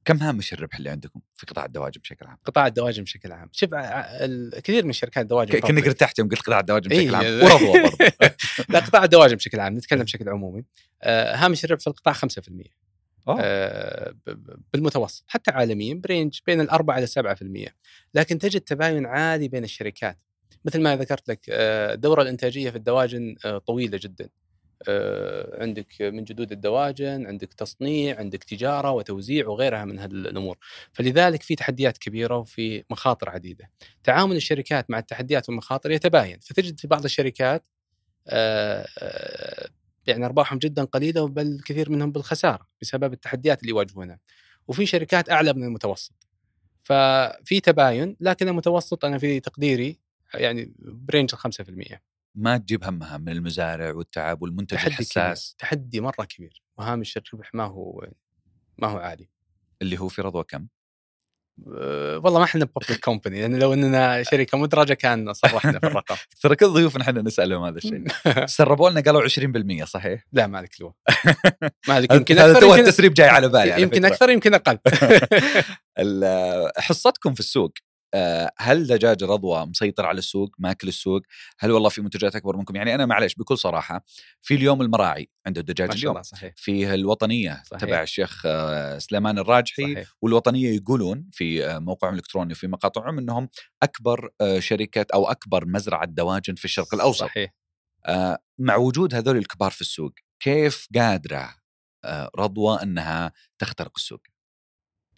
كم 0.04 0.16
هامش 0.16 0.52
الربح 0.52 0.76
اللي 0.76 0.90
عندكم 0.90 1.20
في 1.34 1.46
قطاع 1.46 1.64
الدواجن 1.64 2.00
بشكل 2.00 2.26
عام؟ 2.26 2.38
قطاع 2.44 2.66
الدواجن 2.66 3.02
بشكل 3.02 3.32
عام 3.32 3.48
شوف 3.52 3.74
ع- 3.74 4.00
ال- 4.24 4.60
كثير 4.62 4.84
من 4.86 4.92
شركات 4.92 5.22
الدواجن 5.22 5.52
ك- 5.58 5.62
كأنك 5.62 5.84
public. 5.84 5.86
ارتحت 5.86 6.18
يوم 6.18 6.28
قلت 6.28 6.40
قطاع 6.42 6.60
الدواجن 6.60 6.88
بشكل 6.88 7.14
إيه. 7.14 7.16
عام 7.16 7.52
ورضوى 7.52 7.82
برضه 7.82 7.96
لا 8.68 8.78
قطاع 8.78 9.04
الدواجن 9.04 9.36
بشكل 9.36 9.60
عام 9.60 9.74
نتكلم 9.76 10.02
بشكل 10.02 10.28
عمومي 10.28 10.64
آه، 11.02 11.36
هامش 11.36 11.64
الربح 11.64 11.80
في 11.80 11.86
القطاع 11.86 12.14
5% 12.14 12.18
أوه. 13.28 13.38
آه، 13.40 14.14
بالمتوسط 14.72 15.24
حتى 15.28 15.50
عالميا 15.50 15.94
برينج 15.94 16.38
بين 16.46 16.60
الأربعة 16.60 16.98
إلى 16.98 17.06
7% 17.06 17.72
لكن 18.14 18.38
تجد 18.38 18.60
تباين 18.60 19.06
عالي 19.06 19.48
بين 19.48 19.64
الشركات 19.64 20.18
مثل 20.64 20.80
ما 20.80 20.96
ذكرت 20.96 21.28
لك 21.28 21.40
آه، 21.50 21.94
الدورة 21.94 22.22
الإنتاجية 22.22 22.70
في 22.70 22.76
الدواجن 22.76 23.36
آه، 23.44 23.58
طويلة 23.58 23.98
جدا 24.02 24.28
آه، 24.88 25.62
عندك 25.62 25.86
من 26.00 26.24
جدود 26.24 26.52
الدواجن 26.52 27.26
عندك 27.26 27.52
تصنيع 27.52 28.18
عندك 28.18 28.44
تجارة 28.44 28.90
وتوزيع 28.90 29.48
وغيرها 29.48 29.84
من 29.84 29.98
هذه 29.98 30.10
الأمور 30.10 30.58
فلذلك 30.92 31.42
في 31.42 31.54
تحديات 31.54 31.98
كبيرة 31.98 32.36
وفي 32.36 32.84
مخاطر 32.90 33.30
عديدة 33.30 33.70
تعامل 34.04 34.36
الشركات 34.36 34.90
مع 34.90 34.98
التحديات 34.98 35.48
والمخاطر 35.48 35.90
يتباين 35.90 36.38
فتجد 36.40 36.80
في 36.80 36.88
بعض 36.88 37.04
الشركات 37.04 37.66
يعني 40.08 40.26
أرباحهم 40.26 40.58
جدا 40.58 40.84
قليلة 40.84 41.28
بل 41.28 41.60
كثير 41.64 41.90
منهم 41.90 42.12
بالخسارة 42.12 42.66
بسبب 42.82 43.12
التحديات 43.12 43.60
اللي 43.60 43.70
يواجهونها. 43.70 44.18
وفي 44.68 44.86
شركات 44.86 45.30
أعلى 45.30 45.52
من 45.52 45.64
المتوسط. 45.64 46.12
ففي 46.82 47.60
تباين 47.60 48.16
لكن 48.20 48.48
المتوسط 48.48 49.04
أنا 49.04 49.18
في 49.18 49.40
تقديري 49.40 49.98
يعني 50.34 50.72
برينج 50.78 51.30
ال 51.34 51.38
5%. 51.38 51.98
ما 52.34 52.56
تجيب 52.56 52.84
همها 52.84 53.18
من 53.18 53.28
المزارع 53.28 53.92
والتعب 53.92 54.42
والمنتج 54.42 54.76
تحدي 54.76 54.88
الحساس 54.88 55.54
كبير 55.58 55.68
تحدي 55.68 56.00
مرة 56.00 56.24
كبير 56.24 56.62
وهامش 56.78 57.16
الربح 57.16 57.54
ما 57.54 57.64
هو 57.64 58.08
ما 58.78 58.88
هو 58.88 58.98
عالي. 58.98 59.28
اللي 59.82 59.98
هو 59.98 60.08
في 60.08 60.22
رضوى 60.22 60.44
كم؟ 60.44 60.66
أه، 61.74 62.18
والله 62.18 62.38
ما 62.38 62.44
إحنا 62.44 62.64
public 62.64 63.00
company 63.00 63.40
لأن 63.40 63.58
لو 63.58 63.72
إننا 63.72 64.22
شركة 64.22 64.58
مدرجة 64.58 64.94
كان 64.94 65.32
صرحنا 65.32 65.78
في 65.78 65.86
الرقم. 65.86 66.16
ترى 66.42 66.56
كل 66.56 66.68
ضيوفنا 66.68 67.02
إحنا 67.02 67.22
نسألهم 67.22 67.64
هذا 67.64 67.76
الشيء 67.76 68.04
سربوا 68.56 68.90
لنا 68.90 69.00
قالوا 69.00 69.28
20% 69.82 69.84
صحيح؟ 69.84 70.26
لا 70.32 70.46
مالك 70.46 70.80
لو 70.80 70.94
مالك 71.88 72.12
يمكن 72.16 72.38
هذا 72.38 72.60
تو 72.60 72.74
التسريب 72.74 73.14
جاي 73.14 73.28
على 73.28 73.48
بالي 73.48 73.82
يمكن. 73.82 74.04
أكثر 74.04 74.30
يمكن 74.30 74.54
أقل. 74.54 74.78
حصتكم 76.78 77.34
في 77.34 77.40
السوق 77.40 77.72
هل 78.58 78.86
دجاج 78.86 79.24
رضوى 79.24 79.66
مسيطر 79.66 80.06
على 80.06 80.18
السوق 80.18 80.50
ماكل 80.58 80.88
السوق؟ 80.88 81.22
هل 81.58 81.70
والله 81.70 81.88
في 81.88 82.00
منتجات 82.00 82.36
أكبر 82.36 82.56
منكم؟ 82.56 82.76
يعني 82.76 82.94
أنا 82.94 83.06
معلش 83.06 83.34
بكل 83.34 83.58
صراحة 83.58 84.04
في 84.42 84.54
اليوم 84.54 84.82
المراعي 84.82 85.30
عنده 85.46 85.60
دجاج 85.60 85.88
ما 85.88 85.96
شاء 85.96 86.10
اليوم. 86.10 86.22
صحيح. 86.22 86.52
فيه 86.56 86.94
الوطنية 86.94 87.62
صحيح. 87.66 87.80
تبع 87.80 88.02
الشيخ 88.02 88.42
آه، 88.46 88.98
سليمان 88.98 89.38
الراجحي 89.38 89.94
صحيح. 89.94 90.08
والوطنية 90.22 90.76
يقولون 90.76 91.28
في 91.32 91.66
آه، 91.66 91.78
موقعهم 91.78 92.12
الإلكتروني 92.12 92.52
وفي 92.52 92.66
مقاطعهم 92.66 93.18
إنهم 93.18 93.48
أكبر 93.82 94.30
آه، 94.40 94.58
شركة 94.58 95.06
أو 95.14 95.30
أكبر 95.30 95.66
مزرعة 95.66 96.04
دواجن 96.06 96.54
في 96.54 96.64
الشرق 96.64 96.94
الأوسط. 96.94 97.24
صحيح. 97.24 97.54
آه، 98.06 98.38
مع 98.58 98.76
وجود 98.76 99.14
هذول 99.14 99.36
الكبار 99.36 99.70
في 99.70 99.80
السوق 99.80 100.12
كيف 100.40 100.88
قادرة 100.94 101.54
آه، 102.04 102.30
رضوى 102.38 102.82
إنها 102.82 103.32
تخترق 103.58 103.92
السوق؟ 103.96 104.20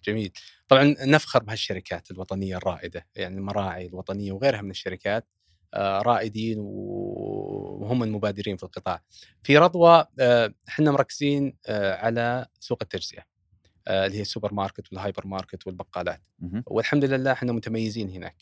جميل. 0.03 0.31
طبعا 0.67 0.95
نفخر 1.05 1.43
بهالشركات 1.43 2.11
الوطنية 2.11 2.57
الرائدة 2.57 3.07
يعني 3.15 3.37
المراعي 3.37 3.85
الوطنية 3.85 4.31
وغيرها 4.31 4.61
من 4.61 4.69
الشركات 4.71 5.27
آه، 5.73 6.01
رائدين 6.01 6.57
وهم 6.59 8.03
المبادرين 8.03 8.57
في 8.57 8.63
القطاع. 8.63 9.01
في 9.43 9.57
رضوى 9.57 10.05
آه، 10.19 10.53
إحنا 10.69 10.91
مركزين 10.91 11.57
آه، 11.67 11.95
على 11.95 12.45
سوق 12.59 12.77
التجزئة 12.81 13.23
اللي 13.87 14.17
هي 14.17 14.21
السوبر 14.21 14.53
ماركت 14.53 14.91
والهايبر 14.91 15.27
ماركت 15.27 15.67
والبقالات. 15.67 16.21
والحمد 16.67 17.05
لله 17.05 17.31
إحنا 17.31 17.51
متميزين 17.51 18.09
هناك. 18.09 18.35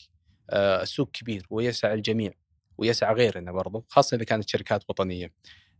السوق 0.52 1.10
كبير 1.10 1.46
ويسع 1.50 1.92
الجميع 1.92 2.32
ويسع 2.78 3.12
غيرنا 3.12 3.52
برضو 3.52 3.84
خاصة 3.88 4.16
إذا 4.16 4.24
كانت 4.24 4.48
شركات 4.48 4.84
وطنية. 4.88 5.32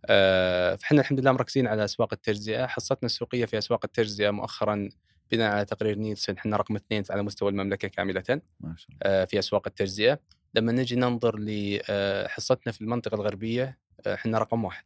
فإحنا 0.09 1.01
الحمد 1.01 1.20
لله 1.20 1.33
مركزين 1.33 1.66
على 1.66 1.85
أسواق 1.85 2.12
التجزئة 2.12 2.66
حصتنا 2.66 3.07
السوقية 3.07 3.45
في 3.45 3.59
أسواق 3.59 3.81
التجزئة 3.85 4.31
مؤخرا 4.31 4.89
بناء 5.33 5.53
على 5.53 5.64
تقرير 5.64 5.99
نيلسون 5.99 6.37
إحنا 6.37 6.57
رقم 6.57 6.76
اثنين 6.76 7.03
على 7.11 7.22
مستوى 7.22 7.51
المملكة 7.51 7.89
كاملة 7.89 8.24
ما 8.61 8.74
شاء 8.76 8.89
الله. 8.91 8.99
آه، 9.03 9.24
في 9.24 9.39
أسواق 9.39 9.62
التجزئة. 9.66 10.20
لما 10.55 10.72
نجي 10.72 10.97
ننظر 10.97 11.37
لحصتنا 11.39 12.72
في 12.72 12.81
المنطقة 12.81 13.14
الغربية 13.14 13.78
آه، 14.07 14.14
إحنا 14.14 14.39
رقم 14.39 14.64
واحد. 14.64 14.85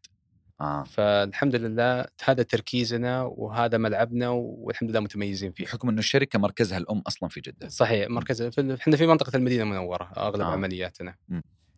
آه. 0.61 0.85
فالحمد 0.85 1.55
لله 1.57 2.05
هذا 2.25 2.43
تركيزنا 2.43 3.23
وهذا 3.23 3.79
ملعبنا 3.79 4.29
والحمد 4.29 4.91
لله 4.91 5.01
متميزين 5.01 5.53
فيه. 5.53 5.65
بحكم 5.65 5.89
إنه 5.89 5.99
الشركة 5.99 6.39
مركزها 6.39 6.79
الأم 6.79 6.99
أصلا 7.07 7.29
في 7.29 7.41
جدة. 7.41 7.69
صحيح 7.69 8.11
مركز 8.11 8.43
في- 8.43 8.77
إحنا 8.81 8.97
في 8.97 9.07
منطقة 9.07 9.37
المدينة 9.37 9.63
المنورة 9.63 10.13
أغلب 10.17 10.41
آه. 10.41 10.45
آه. 10.45 10.53
عملياتنا 10.53 11.15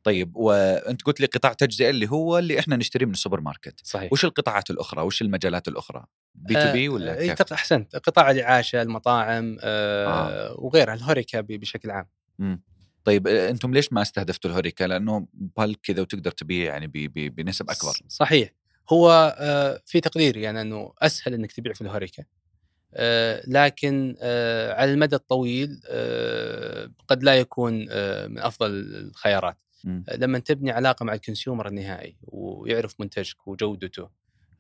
طيب 0.06 0.36
وأنت 0.36 1.02
قلت 1.02 1.20
لي 1.20 1.26
قطاع 1.26 1.52
تجزئة 1.52 1.90
اللي 1.90 2.10
هو 2.10 2.38
اللي 2.38 2.58
إحنا 2.58 2.76
نشتريه 2.76 3.06
من 3.06 3.12
السوبر 3.12 3.40
ماركت. 3.40 3.80
صحيح. 3.84 4.12
وش 4.12 4.24
القطاعات 4.24 4.70
الأخرى؟ 4.70 5.02
وش 5.02 5.22
المجالات 5.22 5.68
الأخرى؟ 5.68 6.04
B2B 6.34 6.88
ولا 6.88 7.12
آه، 7.12 7.34
كيف؟ 7.34 7.52
أحسنت. 7.52 7.96
قطاع 7.96 8.30
الإعاشة 8.30 8.82
المطاعم 8.82 9.56
آه 9.60 10.06
آه. 10.06 10.54
وغيرها 10.60 10.94
الهوريكا 10.94 11.40
بشكل 11.40 11.90
عام. 11.90 12.06
مم. 12.38 12.62
طيب 13.04 13.26
آه، 13.28 13.50
أنتم 13.50 13.74
ليش 13.74 13.92
ما 13.92 14.02
استهدفتوا 14.02 14.50
الهوريكا؟ 14.50 14.84
لأنه 14.84 15.26
بالك 15.34 15.78
كذا 15.82 16.00
وتقدر 16.00 16.30
تبيع 16.30 16.72
يعني 16.72 16.86
ب- 16.86 16.92
ب- 16.92 17.34
بنسب 17.34 17.70
أكبر. 17.70 17.92
صحيح. 18.08 18.50
هو 18.92 19.36
آه 19.38 19.80
في 19.86 20.00
تقديري 20.00 20.42
يعني 20.42 20.60
أنه 20.60 20.92
أسهل 21.02 21.34
إنك 21.34 21.52
تبيع 21.52 21.72
في 21.72 21.80
الهوريكا. 21.80 22.24
آه 22.94 23.42
لكن 23.46 24.16
آه 24.20 24.72
على 24.74 24.92
المدى 24.92 25.16
الطويل 25.16 25.80
آه 25.88 26.90
قد 27.08 27.22
لا 27.22 27.34
يكون 27.34 27.86
آه 27.90 28.26
من 28.26 28.38
أفضل 28.38 28.70
الخيارات. 28.70 29.56
مم. 29.86 30.04
لما 30.16 30.38
تبني 30.38 30.70
علاقة 30.70 31.04
مع 31.04 31.14
الكونسيومر 31.14 31.68
النهائي 31.68 32.16
ويعرف 32.22 33.00
منتجك 33.00 33.48
وجودته 33.48 34.10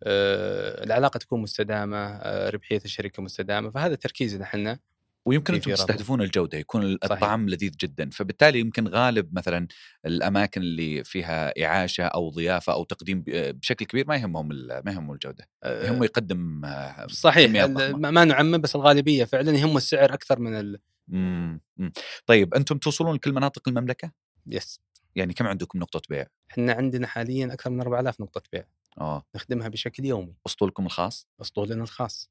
آه، 0.02 0.84
العلاقة 0.84 1.18
تكون 1.18 1.42
مستدامة 1.42 1.96
آه، 1.96 2.50
ربحية 2.50 2.80
الشركة 2.84 3.22
مستدامة 3.22 3.70
فهذا 3.70 3.94
تركيزنا 3.94 4.44
إحنا 4.44 4.78
ويمكن 5.26 5.54
أنتم. 5.54 5.70
تستهدفون 5.70 6.22
الجودة 6.22 6.58
يكون 6.58 6.82
صحيح. 6.82 7.12
الطعام 7.12 7.48
لذيذ 7.48 7.70
جدا 7.70 8.10
فبالتالي 8.10 8.60
يمكن 8.60 8.88
غالب 8.88 9.34
مثلا 9.34 9.66
الأماكن 10.06 10.60
اللي 10.60 11.04
فيها 11.04 11.64
إعاشة 11.64 12.04
أو 12.04 12.30
ضيافة 12.30 12.72
أو 12.72 12.84
تقديم 12.84 13.24
بشكل 13.26 13.84
كبير 13.84 14.06
ما 14.08 14.16
يهمهم 14.16 14.48
ما 14.48 14.92
يهمهم 14.92 15.12
الجودة 15.12 15.48
آه، 15.62 15.86
يهمه 15.86 16.04
يقدم 16.04 16.64
آه، 16.64 17.06
صحيح. 17.06 17.66
ما 17.94 18.24
نعمم 18.24 18.58
بس 18.58 18.76
الغالبية 18.76 19.24
فعلا 19.24 19.52
يهم 19.52 19.76
السعر 19.76 20.14
أكثر 20.14 20.38
من 20.38 20.54
ال... 20.54 20.78
مم. 21.08 21.60
مم. 21.76 21.92
طيب 22.26 22.54
أنتم 22.54 22.78
توصلون 22.78 23.14
لكل 23.14 23.32
مناطق 23.32 23.68
المملكة 23.68 24.12
يس 24.46 24.80
يعني 25.16 25.32
كم 25.34 25.46
عندكم 25.46 25.78
نقطة 25.78 26.02
بيع؟ 26.10 26.26
إحنا 26.50 26.72
عندنا 26.72 27.06
حاليا 27.06 27.52
أكثر 27.52 27.70
من 27.70 27.80
4000 27.80 28.20
نقطة 28.20 28.42
بيع. 28.52 28.64
آه. 29.00 29.24
نخدمها 29.34 29.68
بشكل 29.68 30.04
يومي. 30.04 30.34
أسطولكم 30.46 30.86
الخاص؟ 30.86 31.28
أسطولنا 31.40 31.82
الخاص. 31.82 32.30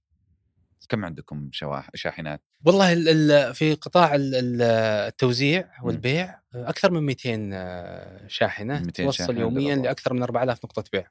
كم 0.90 1.06
عندكم 1.06 1.50
شواح 1.52 1.90
شاحنات؟ 1.96 2.42
والله 2.66 2.94
ال 2.94 3.32
ال 3.32 3.56
في 3.56 3.74
قطاع 3.74 4.16
ال- 4.16 4.36
ال- 4.36 4.62
التوزيع 5.08 5.70
والبيع 5.84 6.40
أكثر 6.56 6.92
من 6.92 7.04
200 7.04 7.50
آه، 7.54 8.28
شاحنة 8.28 8.80
200 8.80 9.04
توصل 9.04 9.18
شاحنة 9.18 9.40
يوميا 9.40 9.70
للرباط. 9.76 9.86
لأكثر 9.86 10.14
من 10.14 10.24
4000 10.24 10.66
نقطة 10.66 10.84
بيع. 10.94 11.08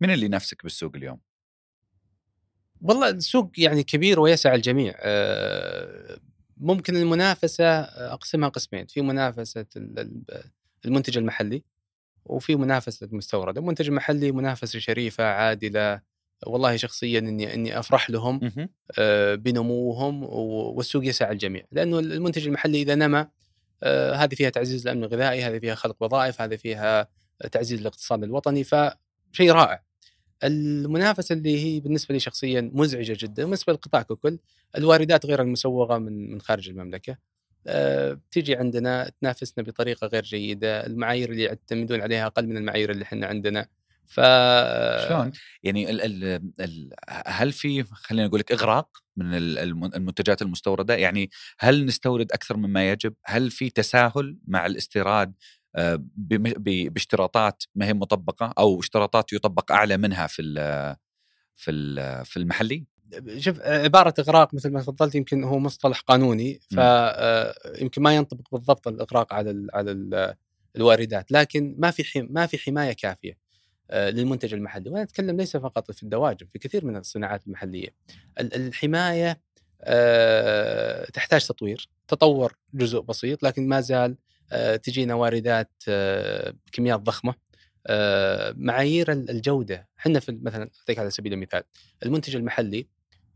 من 0.00 0.10
اللي 0.10 0.28
نفسك 0.28 0.62
بالسوق 0.62 0.96
اليوم؟ 0.96 1.20
والله 2.80 3.08
السوق 3.08 3.50
يعني 3.58 3.82
كبير 3.82 4.20
ويسع 4.20 4.54
الجميع. 4.54 4.94
آه، 4.98 6.18
ممكن 6.56 6.96
المنافسة 6.96 7.64
أقسمها 7.80 8.48
قسمين. 8.48 8.86
في 8.86 9.00
منافسة 9.00 9.66
المنتج 10.84 11.18
المحلي 11.18 11.62
وفي 12.24 12.56
منافسة 12.56 13.06
المستورد 13.06 13.58
المنتج 13.58 13.88
المحلي 13.88 14.32
منافسة 14.32 14.78
شريفة 14.78 15.24
عادلة. 15.24 16.00
والله 16.46 16.76
شخصيا 16.76 17.18
إني 17.18 17.54
إني 17.54 17.78
أفرح 17.78 18.10
لهم. 18.10 18.40
آه، 18.98 19.34
بنموهم 19.34 20.22
والسوق 20.24 21.06
يسع 21.06 21.30
الجميع. 21.30 21.64
لأنه 21.72 21.98
المنتج 21.98 22.46
المحلي 22.46 22.82
إذا 22.82 22.94
نما 22.94 23.28
آه، 23.82 24.14
هذه 24.14 24.34
فيها 24.34 24.50
تعزيز 24.50 24.86
الأمن 24.86 25.04
الغذائي 25.04 25.42
هذه 25.42 25.58
فيها 25.58 25.74
خلق 25.74 25.96
وظائف 26.00 26.40
هذه 26.40 26.56
فيها 26.56 27.08
تعزيز 27.52 27.80
الاقتصاد 27.80 28.22
الوطني 28.24 28.64
فشيء 28.64 29.52
رائع. 29.52 29.82
المنافسة 30.44 31.32
اللي 31.32 31.64
هي 31.64 31.80
بالنسبة 31.80 32.12
لي 32.12 32.20
شخصيا 32.20 32.70
مزعجة 32.74 33.16
جدا 33.20 33.44
بالنسبة 33.44 33.72
للقطاع 33.72 34.02
ككل 34.02 34.38
الواردات 34.76 35.26
غير 35.26 35.42
المسوغة 35.42 35.98
من 35.98 36.30
من 36.32 36.40
خارج 36.40 36.68
المملكة. 36.68 37.16
بتيجي 38.14 38.56
عندنا 38.56 39.10
تنافسنا 39.20 39.64
بطريقة 39.64 40.06
غير 40.06 40.22
جيدة 40.22 40.86
المعايير 40.86 41.30
اللي 41.30 41.42
يعتمدون 41.42 42.00
عليها 42.00 42.26
أقل 42.26 42.46
من 42.46 42.56
المعايير 42.56 42.90
اللي 42.90 43.02
إحنا 43.04 43.26
عندنا 43.26 43.66
ف 44.06 44.20
شلون؟ 45.08 45.32
يعني 45.62 45.90
ال 45.90 46.00
ال 46.00 46.24
ال 46.60 46.90
هل 47.26 47.52
في 47.52 47.82
خلينا 47.82 48.26
نقول 48.26 48.40
لك 48.40 48.52
إغراق 48.52 48.88
من 49.16 49.34
ال- 49.34 49.58
الم- 49.58 49.84
المنتجات 49.94 50.42
المستوردة؟ 50.42 50.94
يعني 50.96 51.30
هل 51.58 51.86
نستورد 51.86 52.32
أكثر 52.32 52.56
مما 52.56 52.90
يجب؟ 52.90 53.14
هل 53.24 53.50
في 53.50 53.70
تساهل 53.70 54.38
مع 54.46 54.66
الاستيراد 54.66 55.34
آه، 55.76 56.04
باشتراطات 56.16 57.62
ما 57.74 57.86
هي 57.86 57.94
مطبقة 57.94 58.54
أو 58.58 58.80
اشتراطات 58.80 59.32
يطبق 59.32 59.72
أعلى 59.72 59.96
منها 59.96 60.26
في 60.26 60.42
في 61.56 61.72
في 62.24 62.36
المحلي؟ 62.36 62.84
شوف 63.38 63.60
عبارة 63.60 64.14
إغراق 64.18 64.54
مثل 64.54 64.70
ما 64.72 64.80
تفضلت 64.80 65.14
يمكن 65.14 65.44
هو 65.44 65.58
مصطلح 65.58 66.00
قانوني 66.00 66.60
فيمكن 67.78 68.02
ما 68.02 68.16
ينطبق 68.16 68.48
بالضبط 68.52 68.88
الإغراق 68.88 69.32
على 69.34 69.50
ال 69.50 69.68
على 69.74 69.90
ال 69.90 70.34
الواردات 70.76 71.32
لكن 71.32 71.74
ما 71.78 71.90
في 71.90 72.04
حم 72.04 72.26
ما 72.30 72.46
في 72.46 72.58
حماية 72.58 72.92
كافية 72.92 73.38
آه، 73.90 74.10
للمنتج 74.10 74.54
المحلي. 74.54 74.90
وأنا 74.90 75.02
أتكلم 75.02 75.36
ليس 75.36 75.56
فقط 75.56 75.90
في 75.92 76.02
الدواجن 76.02 76.46
في 76.52 76.58
كثير 76.58 76.84
من 76.84 76.96
الصناعات 76.96 77.46
المحلية. 77.46 77.88
ال- 78.40 78.54
الحماية 78.54 79.40
آه، 79.82 81.04
تحتاج 81.10 81.46
تطوير 81.46 81.88
تطور 82.08 82.56
جزء 82.74 83.00
بسيط 83.00 83.42
لكن 83.42 83.68
ما 83.68 83.80
زال 83.80 84.16
آه، 84.52 84.76
تجينا 84.76 85.14
واردات 85.14 85.70
آه، 85.88 86.54
بكميات 86.66 87.00
ضخمة 87.00 87.34
آه، 87.86 88.54
معايير 88.56 89.12
ال- 89.12 89.30
الجودة. 89.30 89.88
إحنا 89.98 90.20
في 90.20 90.38
مثلا 90.42 90.70
أعطيك 90.80 90.98
على 90.98 91.10
سبيل 91.10 91.32
المثال 91.32 91.62
المنتج 92.02 92.36
المحلي 92.36 92.86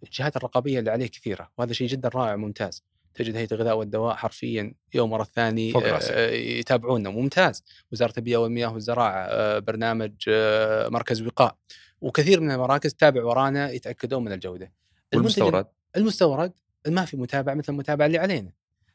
الجهات 0.03 0.37
الرقابية 0.37 0.79
اللي 0.79 0.91
عليه 0.91 1.07
كثيرة 1.07 1.51
وهذا 1.59 1.73
شيء 1.73 1.87
جدا 1.87 2.09
رائع 2.09 2.37
ممتاز 2.37 2.85
تجد 3.15 3.37
هيئة 3.37 3.49
الغذاء 3.53 3.77
والدواء 3.77 4.15
حرفيا 4.15 4.75
يوم 4.95 5.13
ورا 5.13 5.23
الثاني 5.23 5.73
رأسك. 5.73 6.11
آه، 6.11 6.31
يتابعونا. 6.31 7.11
ممتاز. 7.11 7.65
وزارة 7.93 8.13
البيئة 8.19 8.37
والمياه 8.37 8.73
والزراعة 8.73 9.27
آه، 9.29 9.59
برنامج 9.59 10.13
آه، 10.29 10.89
مركز 10.89 11.23
وقاء. 11.23 11.57
وكثير 12.01 12.41
من 12.41 12.51
المراكز 12.51 12.95
تابع 12.95 13.25
ورانا 13.25 13.71
يتأكدون 13.71 14.25
من 14.25 14.33
الجودة. 14.33 14.73
والمستورد؟ 15.15 15.67
المستورد 15.97 16.53
ما 16.89 17.05
في 17.05 17.17
متابعة 17.17 17.55
مثل 17.55 17.73
المتابعة 17.73 18.07
اللي 18.07 18.19
علينا. 18.19 18.53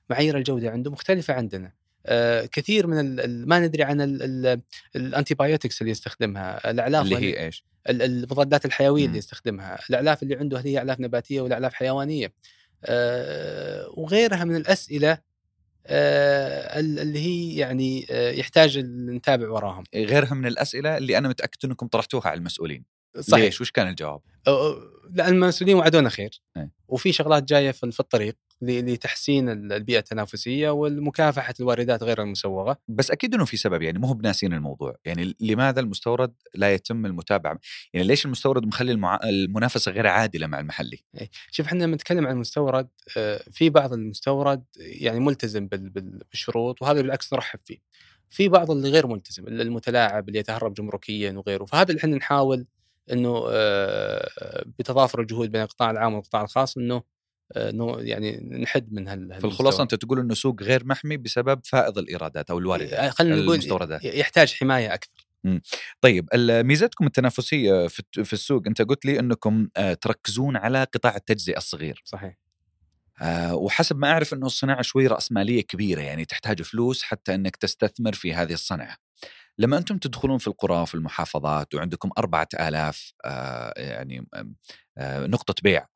معايير 0.09 0.37
الجودة 0.37 0.71
عنده 0.71 0.91
مختلفة 0.91 1.33
عندنا. 1.33 1.67
آه 1.67 1.71
كثير 2.51 2.87
من 2.87 3.15
ما 3.47 3.59
ندري 3.59 3.83
عن 3.83 4.01
ال 4.95 5.33
antibiotics 5.35 5.81
اللي 5.81 5.91
يستخدمها 5.91 6.71
الأعلاف 6.71 7.03
اللي 7.05 7.17
هي 7.17 7.45
إيش؟ 7.45 7.63
ال- 7.89 8.01
المضادات 8.01 8.65
الحيوية. 8.65 9.05
اللي 9.05 9.17
يستخدمها 9.17 9.79
الأعلاف 9.89 10.23
اللي 10.23 10.35
عنده 10.35 10.59
هل 10.59 10.63
هي 10.67 10.77
أعلاف 10.77 10.99
نباتية 10.99 11.41
ولا 11.41 11.53
اعلاف 11.53 11.73
حيوانية 11.73 12.33
آه 12.85 13.89
وغيرها 13.93 14.43
من 14.43 14.55
الأسئلة 14.55 15.17
آه 15.87 16.79
ال- 16.79 16.99
اللي 16.99 17.19
هي 17.19 17.55
يعني 17.57 18.05
آه 18.11 18.31
يحتاج 18.31 18.79
نتابع 19.09 19.49
وراهم 19.49 19.83
غيرها 19.95 20.33
من 20.33 20.45
الأسئلة 20.47 20.97
اللي 20.97 21.17
أنا 21.17 21.29
متأكد 21.29 21.57
إنكم 21.65 21.87
طرحتوها 21.87 22.27
على 22.27 22.37
المسؤولين 22.37 22.83
صحيح 23.19 23.43
ليش؟ 23.45 23.61
وش 23.61 23.71
كان 23.71 23.87
الجواب؟ 23.87 24.19
أو- 24.19 24.49
أو- 24.49 25.07
لا 25.13 25.27
المسؤولين 25.27 25.75
وعدونا 25.75 26.09
خير 26.09 26.41
إيه. 26.57 26.71
وفي 26.87 27.11
شغلات 27.11 27.43
جاية 27.43 27.71
في 27.71 27.99
الطريق 27.99 28.35
لتحسين 28.61 29.49
ال- 29.49 29.73
البيئة 29.73 29.99
التنافسية 29.99 30.69
والمكافحة 30.69 31.53
الواردات 31.59 32.03
غير 32.03 32.21
المسوغة. 32.21 32.77
بس 32.87 33.11
أكيد 33.11 33.33
إنه 33.33 33.45
في 33.45 33.57
سبب 33.57 33.81
يعني 33.81 33.99
مو 33.99 34.13
بناسين 34.13 34.53
الموضوع. 34.53 34.95
يعني 35.05 35.35
لماذا 35.39 35.79
المستورد 35.79 36.33
لا 36.55 36.73
يتم 36.73 37.05
المتابعة؟ 37.05 37.59
يعني 37.93 38.07
ليش 38.07 38.25
المستورد 38.25 38.65
مخلي 38.65 38.91
المع... 38.91 39.19
المنافسة 39.23 39.91
غير 39.91 40.07
عادلة 40.07 40.47
مع 40.47 40.59
المحلي؟ 40.59 40.99
شوف 41.51 41.65
إحنا 41.65 41.83
لما 41.83 41.95
نتكلم 41.95 42.27
عن 42.27 42.33
المستورد 42.33 42.87
آه، 43.17 43.41
في 43.51 43.69
بعض 43.69 43.93
المستورد 43.93 44.63
يعني 44.77 45.19
ملتزم 45.19 45.67
بال- 45.67 45.89
بال- 45.89 46.21
بالشروط 46.31 46.81
وهذا 46.81 47.01
بالعكس 47.01 47.33
نرحب 47.33 47.59
فيه. 47.65 47.77
في 48.29 48.49
بعض 48.49 48.71
اللي 48.71 48.89
غير 48.89 49.07
ملتزم 49.07 49.47
المتلاعب 49.47 50.27
اللي 50.27 50.39
يتهرب 50.39 50.73
جمركيا 50.73 51.31
وغيره. 51.31 51.65
فهذا 51.65 51.89
اللي 51.89 51.99
إحنا 51.99 52.15
نحاول 52.15 52.65
إنه 53.11 53.43
آه، 53.49 54.65
بتضافر 54.79 55.21
الجهود 55.21 55.51
بين 55.51 55.61
القطاع 55.61 55.91
العام 55.91 56.13
والقطاع 56.13 56.41
الخاص 56.41 56.77
إنه 56.77 57.03
يعني 57.55 58.37
نحد 58.61 58.93
من 58.93 59.07
هال 59.07 59.39
في 59.39 59.45
الخلاصة 59.45 59.83
أنت 59.83 59.95
تقول 59.95 60.19
إنه 60.19 60.33
سوق 60.33 60.63
غير 60.63 60.85
محمي 60.85 61.17
بسبب 61.17 61.61
فائض 61.65 61.97
الإيرادات 61.97 62.49
أو 62.49 62.59
الواردات 62.59 63.09
خلينا 63.13 63.35
نقول 63.35 63.53
المستوردات. 63.53 64.03
يحتاج 64.05 64.53
حماية 64.53 64.93
أكثر. 64.93 65.27
طيب 66.01 66.29
ال- 66.33 66.63
ميزتكم 66.63 67.05
التنافسية 67.05 67.87
في 67.87 68.03
في 68.23 68.33
السوق 68.33 68.63
أنت 68.67 68.81
قلت 68.81 69.05
لي 69.05 69.19
إنكم 69.19 69.67
آه، 69.77 69.93
تركزون 69.93 70.57
على 70.57 70.83
قطاع 70.83 71.15
التجزئة 71.15 71.57
الصغير. 71.57 72.01
صحيح. 72.05 72.37
آه، 73.21 73.55
وحسب 73.55 73.97
ما 73.97 74.11
أعرف 74.11 74.33
إنه 74.33 74.45
الصناعة 74.45 74.81
شوي 74.81 75.07
راسماليه 75.07 75.61
كبيرة 75.61 76.01
يعني 76.01 76.25
تحتاج 76.25 76.61
فلوس 76.61 77.03
حتى 77.03 77.35
إنك 77.35 77.55
تستثمر 77.55 78.13
في 78.13 78.33
هذه 78.33 78.53
الصنعة. 78.53 78.97
لما 79.57 79.77
أنتم 79.77 79.97
تدخلون 79.97 80.37
في 80.37 80.47
القرى 80.47 80.81
وفي 80.81 80.95
المحافظات 80.95 81.75
وعندكم 81.75 82.09
أربعة 82.17 82.47
آلاف 82.59 83.13
آه، 83.25 83.73
يعني 83.77 84.27
آه، 84.97 85.25
نقطة 85.27 85.55
بيع 85.63 85.87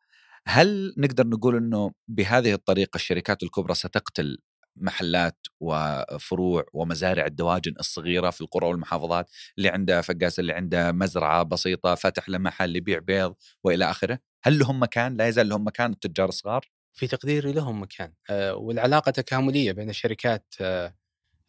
هل 0.47 0.93
نقدر 0.97 1.27
نقول 1.27 1.55
إنه 1.55 1.91
بهذه 2.07 2.53
الطريقة 2.53 2.95
الشركات 2.95 3.43
الكبرى 3.43 3.73
ستقتل 3.73 4.37
محلات 4.75 5.37
وفروع 5.59 6.65
ومزارع 6.73 7.25
الدواجن 7.25 7.73
الصغيرة 7.79 8.29
في 8.29 8.41
القرى 8.41 8.67
والمحافظات 8.67 9.29
اللي 9.57 9.69
عنده 9.69 10.01
فقاس 10.01 10.39
اللي 10.39 10.53
عنده 10.53 10.91
مزرعة 10.91 11.43
بسيطة 11.43 11.95
فتح 11.95 12.29
له 12.29 12.37
محل 12.37 12.75
يبيع 12.75 12.99
بيض 12.99 13.35
وإلى 13.63 13.91
آخره؟ 13.91 14.19
هل 14.43 14.59
لهم 14.59 14.81
مكان؟ 14.81 15.17
لا 15.17 15.27
يزال 15.27 15.49
لهم 15.49 15.67
مكان؟ 15.67 15.91
التجار 15.91 16.29
الصغار 16.29 16.65
في 16.93 17.07
تقديري 17.07 17.51
لهم 17.51 17.81
مكان. 17.81 18.13
آه، 18.29 18.55
والعلاقة 18.55 19.11
تكاملية 19.11 19.71
بين 19.71 19.89
الشركات 19.89 20.53
آه، 20.61 20.95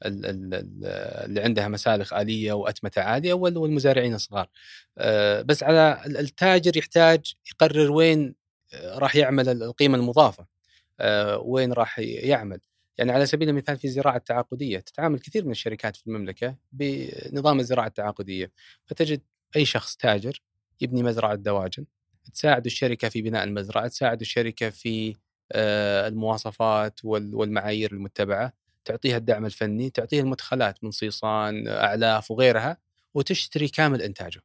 ال- 0.06 0.54
اللي 1.24 1.40
عندها 1.40 1.68
مسالخ 1.68 2.12
آلية 2.12 2.52
وأتمتة 2.52 3.02
عالية 3.02 3.32
وال- 3.32 3.56
والمزارعين 3.58 4.14
الصغار. 4.14 4.48
آه، 4.98 5.42
بس 5.42 5.62
على 5.62 6.02
ال- 6.06 6.16
التاجر 6.16 6.76
يحتاج 6.76 7.32
يقرر 7.52 7.90
وين 7.92 8.28
آه، 8.28 8.41
راح 8.74 9.16
يعمل 9.16 9.48
ال- 9.48 9.62
القيمة 9.62 9.98
المضافة 9.98 10.46
آه، 11.00 11.38
وين 11.38 11.72
راح 11.72 11.98
يعمل. 11.98 12.60
يعني 12.98 13.12
على 13.12 13.26
سبيل 13.26 13.48
المثال 13.48 13.78
في 13.78 13.84
الزراعة 13.84 14.16
التعاقدية 14.16 14.78
تتعامل 14.78 15.18
كثير 15.20 15.44
من 15.44 15.50
الشركات 15.50 15.96
في 15.96 16.06
المملكة 16.06 16.56
بنظام 16.72 17.60
الزراعة 17.60 17.86
التعاقدية. 17.86 18.52
فتجد 18.86 19.20
أي 19.56 19.64
شخص 19.64 19.96
تاجر 19.96 20.42
يبني 20.80 21.02
مزرعة 21.02 21.34
دواجن 21.34 21.84
تساعد 22.34 22.66
الشركة 22.66 23.08
في 23.08 23.22
بناء 23.22 23.44
المزرعة 23.44 23.88
تساعد 23.88 24.20
الشركة 24.20 24.70
في 24.70 25.16
آه، 25.52 26.08
المواصفات 26.08 27.00
وال- 27.04 27.34
والمعايير 27.34 27.92
المتبعة 27.92 28.52
تعطيها 28.84 29.16
الدعم 29.16 29.46
الفني 29.46 29.90
تعطيها 29.90 30.20
المدخلات 30.22 30.84
من 30.84 30.90
صيصان 30.90 31.68
أعلاف 31.68 32.30
وغيرها 32.30 32.76
وتشتري 33.14 33.68
كامل 33.68 34.02
إنتاجه. 34.02 34.40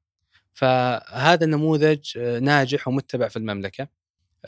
فهذا 0.53 1.45
النموذج 1.45 2.17
آه، 2.17 2.39
ناجح 2.39 2.87
ومتبع 2.87 3.27
في 3.27 3.37
المملكة. 3.37 3.87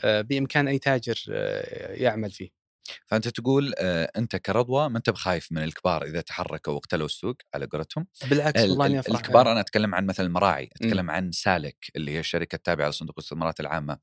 بإمكان 0.04 0.68
أي 0.68 0.78
تاجر 0.78 1.24
آه، 1.32 1.92
يعمل 1.94 2.30
فيه. 2.30 2.60
فأنت 3.06 3.28
تقول 3.28 3.74
آه، 3.78 4.10
أنت 4.16 4.36
كرضوى 4.36 4.88
ما 4.88 4.98
أنت 4.98 5.10
بخايف 5.10 5.52
من 5.52 5.62
الكبار 5.62 6.04
إذا 6.04 6.20
تحركوا 6.20 6.72
واقتلوا 6.72 7.06
السوق 7.06 7.36
على 7.54 7.66
قولتهم. 7.66 8.06
بالعكس 8.30 8.60
ال- 8.60 8.70
والله 8.70 8.86
ال- 8.86 8.90
اني 8.90 9.00
أفرح 9.00 9.16
الكبار 9.20 9.52
أنا 9.52 9.60
أتكلم 9.60 9.94
عن 9.94 10.06
مثلا 10.06 10.26
المراعي 10.26 10.64
أتكلم 10.72 11.10
عن 11.10 11.32
سالك 11.32 11.76
اللي 11.96 12.10
هي 12.10 12.20
الشركة 12.20 12.56
التابعة 12.56 12.88
لصندوق 12.88 13.14
الاستثمارات 13.18 13.60
العامة. 13.60 13.98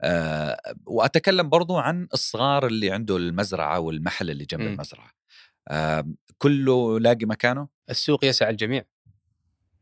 أه 0.00 0.60
وأتكلم 0.86 1.48
برضو 1.48 1.76
عن 1.76 2.08
الصغار 2.14 2.66
اللي 2.66 2.90
عنده 2.90 3.16
المزرعة 3.16 3.78
والمحل 3.80 4.30
اللي 4.30 4.44
جنب 4.44 4.60
مم. 4.60 4.68
المزرعة. 4.68 5.10
أه 5.68 6.12
كله 6.38 7.00
لاقي 7.00 7.26
مكانه؟ 7.26 7.68
السوق 7.90 8.24
يسع 8.24 8.48
الجميع 8.50 8.84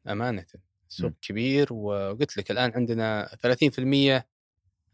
امانه. 0.08 0.46
السوق 0.90 1.10
م. 1.10 1.14
كبير 1.22 1.72
وقلت 1.72 2.36
لك 2.36 2.50
الآن 2.50 2.72
عندنا 2.74 3.36
30% 3.42 4.26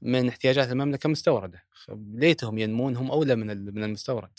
من 0.03 0.29
احتياجات 0.29 0.71
المملكة 0.73 1.09
مستوردة. 1.09 1.65
ليتهم 2.15 2.59
ينمون 2.59 2.97
هم 2.97 3.11
أولى 3.11 3.37
من 3.37 3.47
من 3.75 3.85
المستورد. 3.85 4.31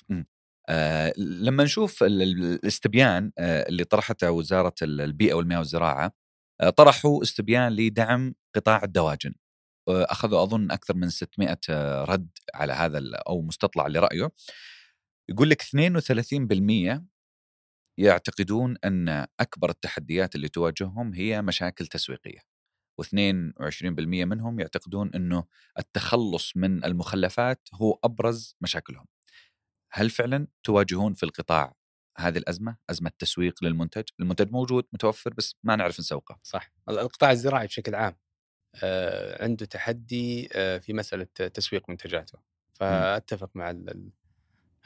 أه 0.69 1.13
لما 1.17 1.63
نشوف 1.63 2.03
ال- 2.03 2.21
ال- 2.21 2.43
الاستبيان 2.53 3.31
أه 3.37 3.69
اللي 3.69 3.83
طرحته 3.83 4.31
وزارة 4.31 4.73
ال- 4.81 5.01
البيئة 5.01 5.33
والمياه 5.33 5.57
والزراعة 5.57 6.11
أه 6.61 6.69
طرحوا 6.69 7.23
استبيان 7.23 7.71
لدعم 7.75 8.33
قطاع 8.55 8.83
الدواجن. 8.83 9.33
آه، 9.89 10.03
أخذوا 10.09 10.43
أظن 10.43 10.71
أكثر 10.71 10.95
من 10.95 11.09
600 11.09 11.57
آه، 11.69 12.03
رد 12.03 12.29
على 12.53 12.73
هذا 12.73 13.01
أو 13.27 13.41
مستطلع 13.41 13.87
لرأيه. 13.87 14.31
يقول 15.29 15.49
لك 15.49 15.61
32% 15.61 17.03
يعتقدون 17.99 18.75
أن 18.85 19.25
أكبر 19.39 19.69
التحديات 19.69 20.35
اللي 20.35 20.49
تواجههم 20.49 21.13
هي 21.13 21.41
مشاكل 21.41 21.87
تسويقية. 21.87 22.39
و22% 23.01 23.99
منهم 23.99 24.59
يعتقدون 24.59 25.11
إنه 25.15 25.43
التخلص 25.79 26.57
من 26.57 26.85
المخلفات 26.85 27.67
هو 27.73 27.99
أبرز 28.03 28.55
مشاكلهم. 28.61 29.05
هل 29.91 30.09
فعلا 30.09 30.47
تواجهون 30.63 31.13
في 31.13 31.23
القطاع 31.23 31.73
هذه 32.17 32.37
الأزمة؟ 32.37 32.77
أزمة 32.89 33.11
تسويق 33.19 33.63
للمنتج، 33.63 34.03
المنتج 34.19 34.51
موجود 34.51 34.85
متوفر 34.93 35.33
بس 35.33 35.55
ما 35.63 35.75
نعرف 35.75 35.99
نسوقه. 35.99 36.39
صح 36.43 36.71
القطاع 36.89 37.31
الزراعي 37.31 37.67
بشكل 37.67 37.95
عام 37.95 38.15
آه، 38.83 39.43
عنده 39.43 39.65
تحدي 39.65 40.49
آه، 40.53 40.77
في 40.77 40.93
مسألة 40.93 41.25
تسويق 41.25 41.89
منتجاته 41.89 42.39
فأتفق 42.73 43.49
مع. 43.55 43.75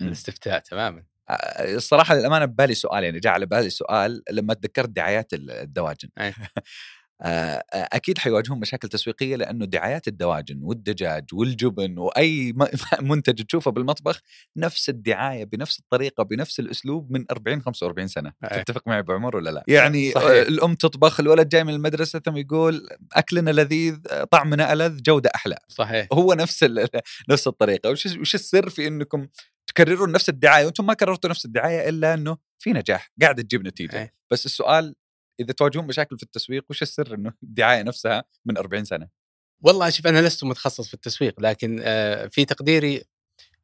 الاستفتاء 0.02 0.60
تماما 0.60 1.04
آه، 1.30 1.76
الصراحة 1.76 2.16
للأمانة 2.16 2.46
ببالي 2.46 2.74
سؤال 2.76 3.04
يعني 3.04 3.20
جاء 3.20 3.34
على 3.34 3.46
بالي 3.46 3.70
سؤال 3.70 4.24
لما 4.32 4.54
تذكرت 4.54 4.90
دعايات 4.90 5.34
ال- 5.34 5.52
الدواجن. 5.52 6.10
آه، 7.24 7.64
أكيد 7.74 8.18
حيواجهون 8.18 8.60
مشاكل 8.60 8.88
تسويقية 8.88 9.36
لأنه 9.36 9.66
دعايات 9.66 10.08
الدواجن 10.08 10.60
والدجاج 10.64 11.26
والجبن 11.34 11.98
وأي 11.98 12.54
منتج 13.02 13.44
تشوفه 13.44 13.72
بالمطبخ 13.72 14.22
نفس 14.58 14.90
الدعاية 14.90 15.44
بنفس 15.44 15.80
الطريقة 15.80 16.24
بنفس 16.24 16.60
الأسلوب 16.60 17.12
من 17.12 17.26
40 17.32 17.62
45 17.62 18.08
سنة. 18.08 18.34
أي. 18.44 18.64
تتفق 18.64 18.88
معي 18.88 19.00
ابو 19.00 19.14
عمر 19.14 19.36
ولا 19.36 19.50
لا؟ 19.50 19.64
يعني 19.68 20.12
صحيح. 20.12 20.28
آه، 20.28 20.42
الأم 20.42 20.76
تطبخ 20.76 21.20
الولد 21.20 21.50
جاي 21.50 21.64
من 21.64 21.74
المدرسة 21.74 22.20
ثم 22.20 22.38
يقول 22.38 22.88
أكلنا 23.14 23.52
لذيذ 23.52 23.98
طعمنا 24.32 24.74
ألذ 24.74 25.02
جودة 25.02 25.32
أحلى. 25.36 25.58
صحيح. 25.68 26.08
هو 26.14 26.34
نفس 26.34 26.66
نفس 27.30 27.48
الطريقة. 27.48 27.90
وش 27.90 28.06
وش 28.06 28.36
السر 28.36 28.70
في 28.70 28.88
إنكم 28.88 29.28
تكررون 29.68 30.12
نفس 30.12 30.30
الدعاية؟ 30.30 30.66
وأنتم 30.66 30.86
ما 30.86 30.94
كررتوا 30.94 31.30
نفس 31.30 31.46
الدعاية 31.46 31.90
إلا 31.90 32.14
إنه 32.14 32.38
في 32.60 32.74
نجاح 32.74 33.12
قاعد 33.22 33.44
تجيب 33.44 33.68
نتيجة. 33.68 34.02
أي. 34.02 34.12
بس 34.32 34.46
السؤال 34.46 34.96
إذا 35.42 35.54
تواجهون 35.54 35.88
مشاكل 35.88 36.18
في 36.18 36.24
التسويق 36.24 36.66
وش 36.70 36.82
السر 36.82 37.14
إنه 37.16 37.34
الدعاية 37.44 37.82
نفسها 37.82 38.24
من 38.46 38.58
40 38.58 38.86
سنة؟ 38.86 39.08
والله 39.62 39.90
شوف 39.90 40.08
أنا 40.08 40.22
لست 40.22 40.44
متخصص 40.44 40.88
في 40.88 40.94
التسويق 40.94 41.42
لكن 41.42 41.82
آه، 41.84 42.28
في 42.28 42.46
تقديري 42.46 43.04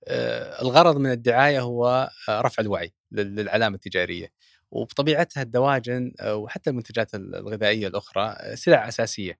آه، 0.07 0.61
الغرض 0.61 0.97
من 0.97 1.11
الدعاية 1.11 1.59
هو 1.61 2.09
آه، 2.29 2.41
رفع 2.41 2.61
الوعي 2.63 2.93
لل- 3.11 3.35
للعلامة 3.35 3.75
التجارية. 3.75 4.31
وبطبيعتها 4.71 5.43
الدواجن 5.43 6.11
وحتى 6.25 6.69
المنتجات 6.69 7.15
ال- 7.15 7.35
الغذائية 7.35 7.87
الأخرى 7.87 8.35
سلع 8.55 8.87
أساسية. 8.87 9.39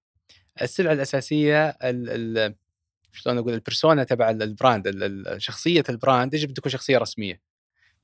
السلع 0.62 0.92
الأساسية 0.92 1.68
ال- 1.70 2.38
ال- 2.38 2.56
شلون 3.12 3.38
أقول 3.38 3.54
ال 3.54 3.60
persona 3.60 4.04
تبع 4.04 4.30
ال- 4.30 4.44
ال 4.44 4.51
brand 4.51 4.88
ال- 4.88 5.28
ال- 5.28 5.42
شخصية 5.42 5.84
ال 5.90 5.97
brand 5.97 6.34
يجب 6.34 6.54
تكون 6.54 6.72
شخصية 6.72 6.98
رسمية. 6.98 7.42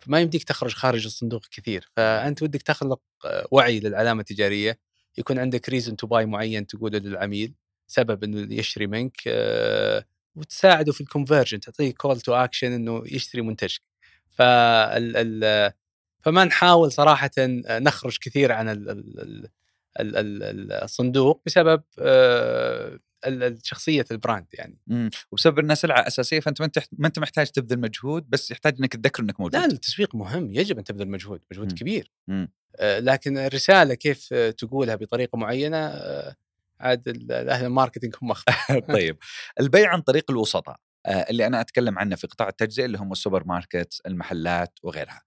فما 0.06 0.20
يمديك 0.20 0.44
تخرج 0.44 0.74
خارج 0.74 1.06
الصندوق 1.06 1.42
كثير 1.52 1.90
فأنت 1.96 2.44
ودك 2.44 2.62
تخلق 2.62 3.00
آه، 3.26 3.48
وعي 3.52 3.80
للعلامة 3.80 4.20
التجارية 4.20 4.80
يكون 5.18 5.40
عندك 5.40 5.70
reason 5.70 5.96
to 5.96 6.08
buy 6.08 6.26
معين 6.26 6.68
تقوله 6.68 7.00
للعميل 7.00 7.54
سبب 7.88 8.24
إنه 8.24 8.56
يشتري 8.56 8.88
منك 8.88 9.18
آه، 9.28 10.06
وتساعده 10.36 10.92
في 10.92 11.02
ال 11.02 11.07
conversion 11.07 11.60
تعطيه 11.60 11.94
call 11.94 12.22
to 12.22 12.34
action 12.34 12.72
إنه 12.72 13.04
يشتري 13.06 13.42
منتجك. 13.42 13.82
فال 14.30 15.18
ال 15.44 15.74
فما 16.22 16.46
نحاول 16.46 16.92
صراحة 16.92 17.32
نخرج 17.70 18.18
كثير 18.22 18.52
عن 18.52 18.70
ال 18.70 18.90
ال 18.90 19.20
ال 20.00 20.18
ال 20.18 20.44
ال 20.44 20.72
الصندوق 20.72 21.42
بسبب 21.46 21.84
آه، 22.00 23.00
شخصية 23.64 24.06
ال 24.12 24.17
brand 24.17 24.46
يعني. 24.54 24.78
امم 24.92 25.10
وبسبب 25.32 25.60
إنها 25.60 25.76
سلعة 25.76 26.08
أساسية 26.08 26.40
فأنت 26.40 26.62
ما 26.62 26.66
انت 26.66 26.80
ما 26.98 27.08
أنت 27.08 27.20
محتاج 27.20 27.48
تبذل 27.48 27.80
مجهود 27.80 28.30
بس 28.30 28.52
يحتاج 28.52 28.76
إنك 28.80 28.94
تذكر 28.94 29.24
إنك 29.24 29.40
موجود. 29.40 29.56
لا 29.56 29.66
التسويق 29.66 30.16
مهم 30.16 30.54
يجب 30.54 30.78
أن 30.78 30.84
تبذل 30.84 31.08
مجهود 31.08 31.42
مجهود 31.52 31.72
مم. 31.72 31.76
كبير. 31.78 32.12
مم. 32.28 32.52
آه، 32.76 33.00
لكن 33.00 33.38
الرسالة 33.38 33.94
كيف 33.94 34.34
تقولها 34.34 34.96
بطريقة 34.96 35.38
معينة 35.38 35.78
آه، 35.78 36.36
عاد 36.80 37.32
أهل 37.32 37.66
ال 37.66 37.71
marketing 37.71 38.16
هم 38.22 38.34
طيب. 38.96 39.18
البيع 39.60 39.90
عن 39.90 40.02
طريق 40.02 40.32
الوسطاء 40.32 40.76
آه، 41.06 41.10
اللي 41.30 41.48
أنا 41.48 41.62
أتكلم 41.62 42.00
عنه 42.00 42.16
في 42.16 42.28
قطاع 42.28 42.50
التجزئة 42.50 42.86
اللي 42.86 42.98
هم 42.98 43.12
السوبر 43.12 43.44
ماركت 43.48 44.02
المحلات 44.06 44.80
وغيرها. 44.84 45.22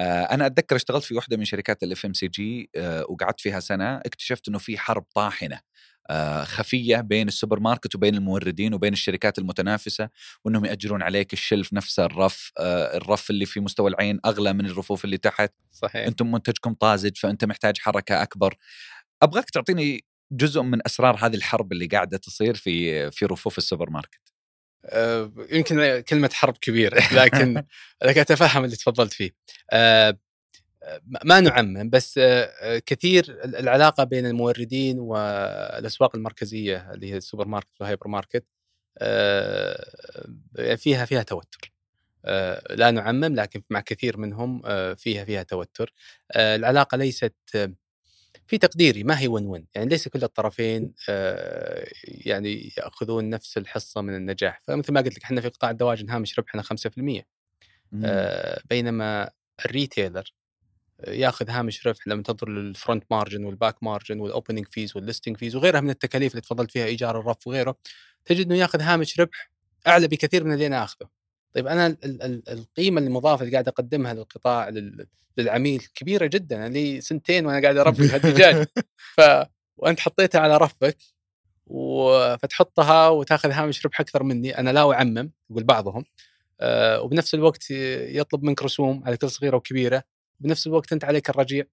أنا 0.00 0.46
أتذكر 0.46 0.76
اشتغلت 0.76 1.04
في 1.04 1.14
واحدة 1.14 1.36
من 1.36 1.44
شركات 1.44 1.82
ال 1.82 2.06
FMCG 2.06 2.70
وقعدت 3.08 3.40
فيها 3.40 3.60
سنة 3.60 3.96
اكتشفت 3.96 4.48
إنه 4.48 4.58
في 4.58 4.78
حرب 4.78 5.04
طاحنة. 5.14 5.60
خفية 6.44 6.96
بين 6.96 7.28
السوبر 7.28 7.60
ماركت 7.60 7.94
وبين 7.94 8.14
الموردين 8.14 8.74
وبين 8.74 8.92
الشركات 8.92 9.38
المتنافسة 9.38 10.08
وإنهم 10.44 10.64
يأجرون 10.64 11.02
عليك 11.02 11.32
ال 11.32 11.39
shelf 11.39 11.72
نفسه 11.72 12.04
الرف 12.04 12.52
آه، 12.58 12.96
الرف 12.96 13.30
اللي 13.30 13.46
في 13.46 13.60
مستوى 13.60 13.90
العين 13.90 14.20
أغلى 14.24 14.52
من 14.52 14.66
الرفوف 14.66 15.04
اللي 15.04 15.18
تحت. 15.18 15.52
صحيح. 15.72 16.06
أنتم 16.06 16.30
منتجكم 16.30 16.74
طازج 16.74 17.16
فأنت 17.16 17.44
محتاج 17.44 17.78
حركة 17.78 18.22
أكبر. 18.22 18.54
أبغاك 19.22 19.50
تعطيني 19.50 20.04
جزء 20.32 20.62
من 20.62 20.78
أسرار 20.86 21.16
هذه 21.26 21.34
الحرب 21.34 21.72
اللي 21.72 21.86
قاعدة 21.86 22.18
تصير 22.18 22.54
في 22.54 23.10
في 23.10 23.24
رفوف 23.26 23.58
السوبر 23.58 23.90
ماركت 23.90 24.20
آه، 24.84 25.32
يمكن 25.50 26.00
كلمة 26.00 26.30
حرب 26.32 26.56
كبيرة 26.56 27.02
لكن 27.12 27.62
لكن 28.04 28.20
أتفهم 28.20 28.64
اللي 28.64 28.76
تفضلت 28.76 29.12
فيه. 29.12 29.30
آه، 29.70 30.08
آه، 30.10 30.18
ما 31.24 31.40
نعمم 31.40 31.90
بس 31.90 32.18
آه، 32.18 32.42
آه، 32.42 32.78
كثير 32.86 33.40
العلاقة 33.44 34.04
بين 34.04 34.26
الموردين 34.26 34.98
والأسواق 34.98 36.16
المركزية 36.16 36.92
اللي 36.94 37.12
هي 37.12 37.16
السوبر 37.16 37.48
ماركت 37.48 37.80
والهايبر 37.80 38.08
ماركت 38.08 38.44
آه، 38.98 40.74
فيها 40.76 41.04
فيها 41.04 41.22
توتر. 41.22 41.72
لا 42.70 42.90
نعمم 42.90 43.24
لكن 43.24 43.62
مع 43.70 43.80
كثير 43.80 44.16
منهم 44.16 44.62
فيها 44.94 45.24
فيها 45.24 45.42
توتر. 45.42 45.92
العلاقة 46.36 46.96
ليست 46.96 47.34
في 48.46 48.58
تقديري 48.58 49.04
ما 49.04 49.20
هي 49.20 49.28
win 49.28 49.46
win 49.46 49.66
يعني 49.74 49.88
ليس 49.88 50.08
كل 50.08 50.22
الطرفين 50.24 50.94
يعني 52.04 52.72
يأخذون 52.78 53.30
نفس 53.30 53.58
الحصة 53.58 54.00
من 54.00 54.14
النجاح. 54.16 54.60
فمثل 54.62 54.92
ما 54.92 55.00
قلت 55.00 55.16
لك 55.16 55.22
إحنا 55.24 55.40
في 55.40 55.48
قطاع 55.48 55.70
الدواجن 55.70 56.10
هامش 56.10 56.38
ربحنا 56.38 56.62
5% 56.62 57.26
آه، 58.04 58.62
بينما 58.70 59.30
ال 59.64 59.72
retailer 59.72 60.32
ياخذ 61.08 61.50
هامش 61.50 61.86
ربح 61.86 62.08
لما 62.08 62.22
تنظر 62.22 62.48
لل 62.48 62.64
front 62.64 63.04
margin 63.10 63.44
وال 63.44 63.57
back 63.57 63.82
margin 63.82 64.20
وال 64.20 64.30
opening 64.30 64.66
fees 64.66 64.96
وال 64.96 65.05
listing 65.05 65.36
fees 65.36 65.56
وغيرها 65.56 65.80
من 65.80 65.90
التكاليف 65.90 66.32
اللي 66.32 66.40
تفضلت 66.40 66.70
فيها 66.70 66.84
إيجار 66.84 67.20
الرف 67.20 67.46
وغيره 67.46 67.76
تجد 68.24 68.46
إنه 68.46 68.56
ياخذ 68.56 68.80
هامش 68.80 69.20
ربح 69.20 69.50
أعلى 69.86 70.08
بكثير 70.08 70.44
من 70.44 70.52
اللي 70.52 70.66
أنا 70.66 70.84
أخذه. 70.84 71.08
طيب 71.54 71.66
أنا 71.66 71.86
ال- 71.86 72.22
ال- 72.22 72.48
القيمة 72.48 73.00
المضافة 73.00 73.40
اللي 73.42 73.52
قاعد 73.52 73.68
أقدمها 73.68 74.14
للقطاع 74.14 74.68
لل- 74.68 75.06
للعميل 75.36 75.86
كبيرة 75.94 76.26
جدا 76.26 76.56
أنا 76.56 76.68
لي 76.72 77.00
سنتين 77.00 77.46
وأنا 77.46 77.62
قاعد 77.62 77.76
اربي 77.76 78.08
هالدجاج 78.14 78.66
ف 79.16 79.20
وأنت 79.76 80.00
حطيتها 80.00 80.40
على 80.40 80.56
رفك 80.56 80.96
فتحطها 82.42 83.08
وتاخذ 83.08 83.50
هامش 83.50 83.86
ربح 83.86 84.00
أكثر 84.00 84.22
مني 84.22 84.58
أنا 84.58 84.70
لا 84.70 84.92
أعمم 84.92 85.30
يقول 85.50 85.64
بعضهم 85.64 86.04
آه، 86.60 87.00
وبنفس 87.00 87.34
الوقت 87.34 87.70
يطلب 87.70 88.42
منك 88.44 88.62
رسوم 88.62 89.02
على 89.06 89.16
كل 89.16 89.30
صغيرة 89.30 89.56
وكبيرة 89.56 90.02
بنفس 90.40 90.66
الوقت 90.66 90.92
أنت 90.92 91.04
عليك 91.04 91.30
الرجيع 91.30 91.64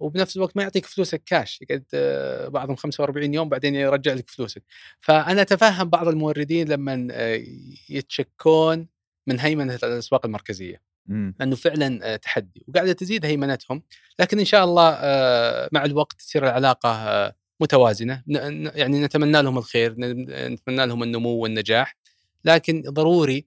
وبنفس 0.00 0.36
الوقت 0.36 0.56
ما 0.56 0.62
يعطيك 0.62 0.86
فلوسك 0.86 1.22
كاش 1.26 1.62
يقعد 1.62 1.84
آه، 1.94 2.48
بعضهم 2.48 2.76
45 2.76 3.34
يوم 3.34 3.48
بعدين 3.48 3.74
يرجع 3.74 4.12
لك 4.12 4.30
فلوسك. 4.30 4.62
فأنا 5.00 5.42
أتفهم 5.42 5.88
بعض 5.88 6.08
الموردين 6.08 6.68
لما 6.68 7.08
آه، 7.10 7.44
يتشكون 7.90 8.88
من 9.26 9.40
هيمنة 9.40 9.74
الأسواق 9.74 10.26
المركزية. 10.26 10.82
مم. 11.06 11.34
لأنه 11.40 11.56
فعلا 11.56 12.00
آه، 12.02 12.16
تحدي 12.16 12.64
وقاعدة 12.68 12.92
تزيد 12.92 13.24
هيمنتهم. 13.24 13.82
لكن 14.20 14.38
إن 14.38 14.44
شاء 14.44 14.64
الله 14.64 14.90
مع 15.72 15.84
الوقت 15.84 16.12
تصير 16.12 16.44
العلاقة 16.44 17.34
متوازنة. 17.60 18.22
يعني 18.74 19.02
نتمنى 19.04 19.42
لهم 19.42 19.58
الخير 19.58 19.94
نتمنى 19.98 20.86
لهم 20.86 21.02
النمو 21.02 21.30
والنجاح. 21.30 21.96
لكن 22.44 22.82
ضروري 22.88 23.46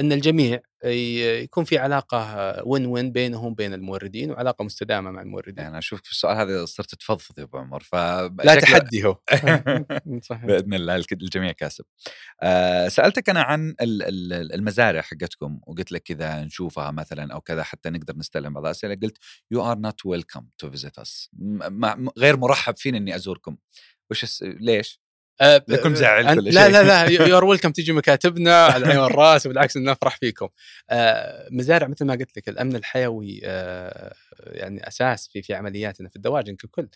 إن 0.00 0.12
الجميع 0.12 0.60
يكون 0.84 1.64
في 1.64 1.78
علاقة 1.78 2.62
وين 2.66 2.86
وين 2.86 3.12
بينهم 3.12 3.54
بين 3.54 3.74
الموردين 3.74 4.30
وعلاقة 4.30 4.64
مستدامة 4.64 5.10
مع 5.10 5.22
الموردين 5.22 5.64
يعني 5.64 5.78
أشوفك 5.78 6.04
في 6.04 6.10
السؤال 6.10 6.36
هذا 6.36 6.64
صرت 6.64 6.94
تفضفض 6.94 7.38
يا 7.38 7.44
أبو 7.44 7.58
عمر 7.58 7.82
ف 7.82 7.94
لا 7.94 8.54
تحدي 8.54 9.04
هو 9.04 9.18
صحيح 10.22 10.44
بإذن 10.44 10.74
الله 10.74 10.96
الجميع 10.96 11.52
كاسب. 11.52 11.84
آه 12.42 12.88
سألتك 12.88 13.30
أنا 13.30 13.42
عن 13.42 13.74
ال- 13.80 14.02
ال- 14.02 14.52
المزارع 14.54 15.00
حقتكم 15.00 15.60
وقلت 15.66 15.92
لك 15.92 16.02
كذا 16.02 16.44
نشوفها 16.44 16.90
مثلا 16.90 17.34
أو 17.34 17.40
كذا 17.40 17.62
حتى 17.62 17.90
نقدر 17.90 18.16
نستلم 18.16 18.54
بعض 18.54 18.64
الأسئلة 18.64 18.94
قلت 19.02 19.18
you 19.50 19.64
are 19.72 19.78
not 19.78 20.06
welcome 20.06 20.46
to 20.58 20.70
visit 20.70 20.98
us 20.98 21.30
غير 22.18 22.36
مرحب 22.36 22.76
فيني 22.76 22.98
إني 22.98 23.14
أزوركم. 23.16 23.56
وش. 24.10 24.42
ليش؟ 24.42 25.00
أه، 25.40 25.64
لكم 25.68 25.94
كل 25.94 26.00
لا. 26.00 26.68
لا 26.68 26.82
لا 26.82 27.04
you 27.04 27.36
are 27.36 27.44
welcome 27.44 27.72
تيجي 27.72 27.92
مكاتبنا 27.92 28.64
على 28.66 28.84
العين 28.84 28.98
والراس 28.98 29.46
وبالعكس 29.46 29.76
نفرح 29.76 30.16
فيكم. 30.16 30.48
آه، 30.90 31.48
مزارع 31.50 31.86
مثل 31.88 32.04
ما 32.04 32.14
قلت 32.14 32.36
لك 32.36 32.48
الأمن 32.48 32.76
الحيوي 32.76 33.40
آه، 33.44 34.14
يعني 34.40 34.88
أساس 34.88 35.28
في 35.28 35.42
في 35.42 35.54
عملياتنا 35.54 36.08
في 36.08 36.16
الدواجن 36.16 36.56
ككل. 36.56 36.88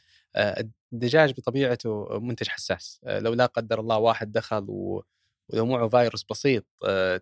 الدجاج 0.92 1.32
بطبيعته 1.32 2.18
منتج 2.20 2.48
حساس 2.48 3.00
لو 3.06 3.34
لا 3.34 3.46
قدر 3.46 3.80
الله 3.80 3.98
واحد 3.98 4.32
دخل 4.32 4.64
و 4.68 5.02
ولو 5.48 5.66
معه 5.66 5.88
فيروس 5.88 6.24
بسيط 6.30 6.64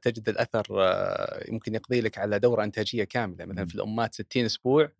تجد 0.02 0.28
الأثر 0.28 0.66
يمكن 1.48 1.74
يقضي 1.74 2.00
لك 2.00 2.18
على 2.18 2.38
دورة 2.38 2.64
إنتاجية 2.64 3.04
كاملة 3.04 3.44
مثلا. 3.44 3.66
في 3.66 3.74
الأمات 3.74 4.14
60 4.14 4.44
أسبوع 4.44 4.92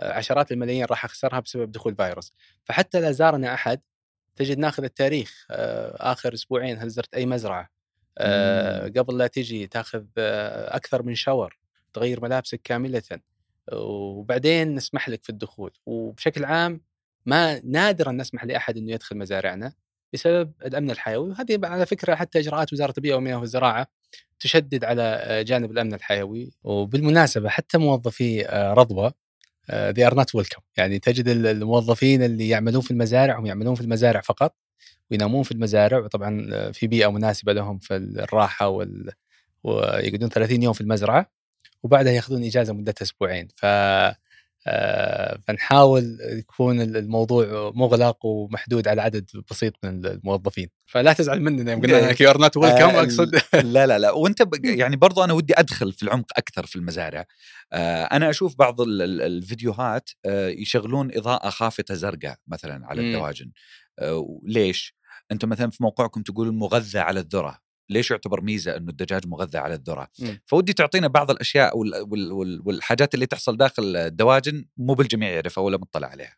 عشرات 0.00 0.52
الملايين 0.52 0.84
راح 0.84 1.04
أخسرها 1.04 1.40
بسبب 1.40 1.72
دخول 1.72 1.96
فيروس 1.96 2.32
فحتى 2.64 3.00
لا 3.00 3.12
زارنا 3.12 3.54
أحد 3.54 3.80
تجد 4.36 4.58
ناخذ 4.58 4.84
التاريخ 4.84 5.46
آه، 5.50 6.12
آخر 6.12 6.34
أسبوعين 6.34 6.78
هل 6.78 6.88
زرت 6.88 7.14
أي 7.14 7.26
مزرعة؟ 7.26 7.70
آه،. 8.18 8.88
قبل 8.88 9.18
لا 9.18 9.26
تجي 9.26 9.66
تاخذ 9.66 10.04
آه، 10.18 10.76
أكثر 10.76 11.02
من 11.02 11.14
شاور 11.14 11.58
تغير 11.92 12.22
ملابسك 12.22 12.60
كاملة. 12.64 13.02
وبعدين 13.72 14.74
نسمح 14.74 15.08
لك 15.08 15.24
في 15.24 15.30
الدخول. 15.30 15.70
وبشكل 15.86 16.44
عام 16.44 16.80
ما 17.26 17.60
نادرا 17.64 18.12
نسمح 18.12 18.44
لأحد 18.44 18.76
إنه 18.76 18.92
يدخل 18.92 19.18
مزارعنا 19.18 19.72
بسبب 20.12 20.52
الأمن 20.66 20.90
الحيوي. 20.90 21.30
وهذه 21.30 21.60
على 21.64 21.86
فكرة 21.86 22.14
حتى 22.14 22.38
إجراءات 22.38 22.72
وزارة 22.72 22.94
البيئة 22.98 23.14
والمياه 23.14 23.36
والزراعة 23.36 23.86
تشدد 24.40 24.84
على 24.84 25.40
جانب 25.46 25.70
الأمن 25.70 25.94
الحيوي. 25.94 26.50
وبالمناسبة 26.64 27.48
حتى 27.48 27.78
موظفي 27.78 28.42
رضوى 28.76 29.12
they 29.72 30.06
are 30.06 30.14
not 30.14 30.34
welcome 30.34 30.62
يعني 30.76 30.98
تجد 30.98 31.28
ال- 31.28 31.46
الموظفين 31.46 32.22
اللي 32.22 32.48
يعملون 32.48 32.80
في 32.82 32.90
المزارع 32.90 33.38
هم 33.38 33.46
يعملون 33.46 33.74
في 33.74 33.80
المزارع 33.80 34.20
فقط 34.20 34.54
وينامون 35.10 35.42
في 35.42 35.52
المزارع. 35.52 35.98
وطبعا 35.98 36.48
آه، 36.52 36.70
في 36.70 36.86
بيئة 36.86 37.08
مناسبة 37.12 37.52
لهم 37.52 37.78
في 37.78 37.96
الراحة 37.96 38.68
وال... 38.68 39.12
ويقعدون 39.64 40.28
30 40.28 40.62
يوم 40.62 40.72
في 40.72 40.80
المزرعة 40.80 41.30
وبعدها 41.82 42.12
ياخذون 42.12 42.44
إجازة 42.44 42.72
مدتها 42.74 43.04
أسبوعين. 43.04 43.48
ف 43.56 43.66
فنحاول 45.46 46.18
يكون 46.38 46.80
الموضوع 46.80 47.72
مغلق 47.74 48.26
ومحدود 48.26 48.88
على 48.88 49.02
عدد 49.02 49.30
بسيط 49.50 49.72
من 49.84 50.06
الموظفين. 50.06 50.68
فلا 50.86 51.12
تزعل 51.12 51.40
مننا 51.42 51.72
يوم 51.72 51.80
قلنا 51.80 52.10
لك 52.10 52.20
you 52.20 52.30
are 52.30 52.38
not 52.38 52.56
welcome 52.56 52.82
آه، 52.82 53.02
أقصد. 53.02 53.34
لا 53.74 53.86
لا 53.86 53.98
لا. 53.98 54.10
وأنت. 54.10 54.42
يعني 54.64 54.96
برضو 54.96 55.24
أنا 55.24 55.32
ودي 55.32 55.54
أدخل 55.58 55.92
في 55.92 56.02
العمق 56.02 56.26
أكثر 56.36 56.66
في 56.66 56.76
المزارع. 56.76 57.24
آه 57.72 58.04
أنا 58.04 58.30
أشوف 58.30 58.56
بعض 58.58 58.80
ال... 58.80 59.02
ال- 59.02 59.22
الفيديوهات 59.22 60.10
آه 60.26 60.48
يشغلون 60.48 61.10
إضاءة 61.16 61.50
خافتة 61.50 61.94
زرقاء 61.94 62.36
مثلا 62.46 62.86
على. 62.86 63.00
الدواجن. 63.00 63.50
آه 63.98 64.40
ليش؟ 64.42 64.94
أنتم 65.32 65.48
مثلا 65.48 65.70
في 65.70 65.82
موقعكم 65.82 66.22
تقولون 66.22 66.58
مغذى 66.58 66.98
على 66.98 67.20
الذرة. 67.20 67.63
ليش 67.90 68.10
يعتبر 68.10 68.40
ميزة 68.40 68.76
إنه 68.76 68.90
الدجاج 68.90 69.26
مغذى 69.26 69.58
على 69.58 69.74
الذرة 69.74 70.08
مم. 70.20 70.40
فودي 70.46 70.72
تعطينا 70.72 71.06
بعض 71.08 71.30
الأشياء 71.30 71.78
وال... 71.78 71.94
وال... 72.10 72.32
وال... 72.32 72.62
والحاجات 72.64 73.14
اللي 73.14 73.26
تحصل 73.26 73.56
داخل 73.56 73.96
الدواجن 73.96 74.64
مو 74.76 74.94
بالجميع 74.94 75.30
يعرفها 75.30 75.64
ولا 75.64 75.76
مطلع 75.76 76.08
عليها 76.08 76.36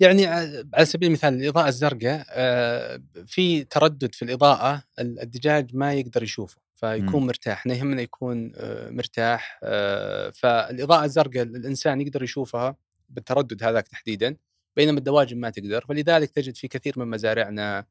يعني 0.00 0.26
على 0.26 0.84
سبيل 0.84 1.08
المثال 1.08 1.34
الإضاءة 1.34 1.68
الزرقاء 1.68 2.24
آه، 2.30 3.02
في 3.26 3.64
تردد 3.64 4.14
في 4.14 4.24
الإضاءة 4.24 4.82
ال- 4.98 5.20
الدجاج 5.20 5.76
ما 5.76 5.94
يقدر 5.94 6.22
يشوفه 6.22 6.56
فيكون 6.74 7.20
مم. 7.20 7.26
مرتاح 7.26 7.58
إحنا 7.58 7.74
يهمنا 7.74 8.02
يكون 8.02 8.52
آه، 8.56 8.90
مرتاح 8.90 9.60
آه، 9.62 10.30
فالإضاءة 10.30 11.04
الزرقاء 11.04 11.42
الإنسان 11.42 12.00
يقدر 12.00 12.22
يشوفها 12.22 12.76
بالتردد 13.10 13.62
هذاك 13.62 13.88
تحديدا 13.88 14.36
بينما 14.76 14.98
الدواجن 14.98 15.40
ما 15.40 15.50
تقدر 15.50 15.84
فلذلك 15.88 16.30
تجد 16.30 16.56
في 16.56 16.68
كثير 16.68 16.98
من 16.98 17.08
مزارعنا 17.08 17.86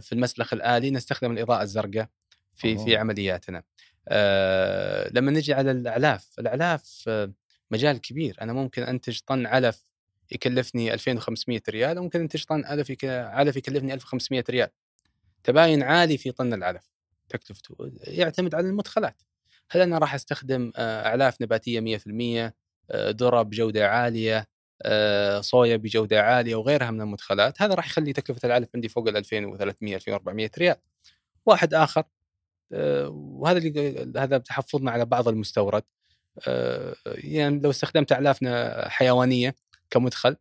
في 0.00 0.12
المسلخ 0.12 0.52
الآلي 0.52 0.90
نستخدم 0.90 1.32
الإضاءة 1.32 1.62
الزرقاء 1.62 2.08
في 2.54 2.76
أوه. 2.76 2.84
في 2.84 2.96
عملياتنا. 2.96 3.62
آه، 4.08 5.10
لما 5.12 5.30
نجي 5.30 5.54
على 5.54 5.70
الأعلاف 5.70 6.28
الأعلاف 6.38 7.04
آه، 7.08 7.32
مجال 7.70 8.00
كبير. 8.00 8.36
أنا 8.40 8.52
ممكن 8.52 8.82
أنتج 8.82 9.18
طن 9.26 9.46
علف 9.46 9.86
يكلفني 10.32 10.94
2500 10.94 11.62
ريال 11.68 11.98
وممكن 11.98 12.20
أنتج 12.20 12.44
طن 12.44 12.64
علف 12.64 13.04
علف 13.04 13.56
يكلفني 13.56 13.94
1500 13.94 14.44
ريال. 14.50 14.68
تباين 15.44 15.82
عالي 15.82 16.18
في 16.18 16.32
طن 16.32 16.54
العلف. 16.54 16.90
تكلفته 17.28 17.92
يعتمد 18.06 18.54
على 18.54 18.68
المدخلات. 18.68 19.22
هل 19.70 19.80
أنا 19.80 19.98
راح 19.98 20.14
أستخدم 20.14 20.72
آه، 20.76 21.06
أعلاف 21.06 21.42
نباتية 21.42 21.80
100% 21.80 22.54
آه، 22.90 23.10
ذره 23.10 23.42
بجوده 23.42 23.88
عالية 23.88 24.38
آه، 24.38 24.46
صويا 25.40 25.76
بجودة 25.76 26.22
عالية 26.22 26.54
وغيرها 26.54 26.90
من 26.90 27.00
المدخلات 27.00 27.62
هذا 27.62 27.74
راح 27.74 27.86
يخلي 27.86 28.12
تكلفة 28.12 28.46
العلف 28.46 28.68
عندي 28.74 28.88
فوق 28.88 29.08
ال 29.08 29.16
2300 29.16 29.96
2400 29.96 30.50
ريال. 30.58 30.76
واحد 31.46 31.74
آخر 31.74 32.04
آه، 32.72 33.08
وهذا 33.08 33.58
اللي 33.58 34.12
هذا 34.18 34.38
تحفظنا 34.38 34.90
على 34.90 35.04
بعض 35.04 35.28
المستورد. 35.28 35.82
آه، 36.48 36.96
يعني 37.06 37.60
لو 37.60 37.70
استخدمت 37.70 38.12
أعلافنا 38.12 38.88
حيوانية 38.88 39.56
كمدخل 39.90 40.36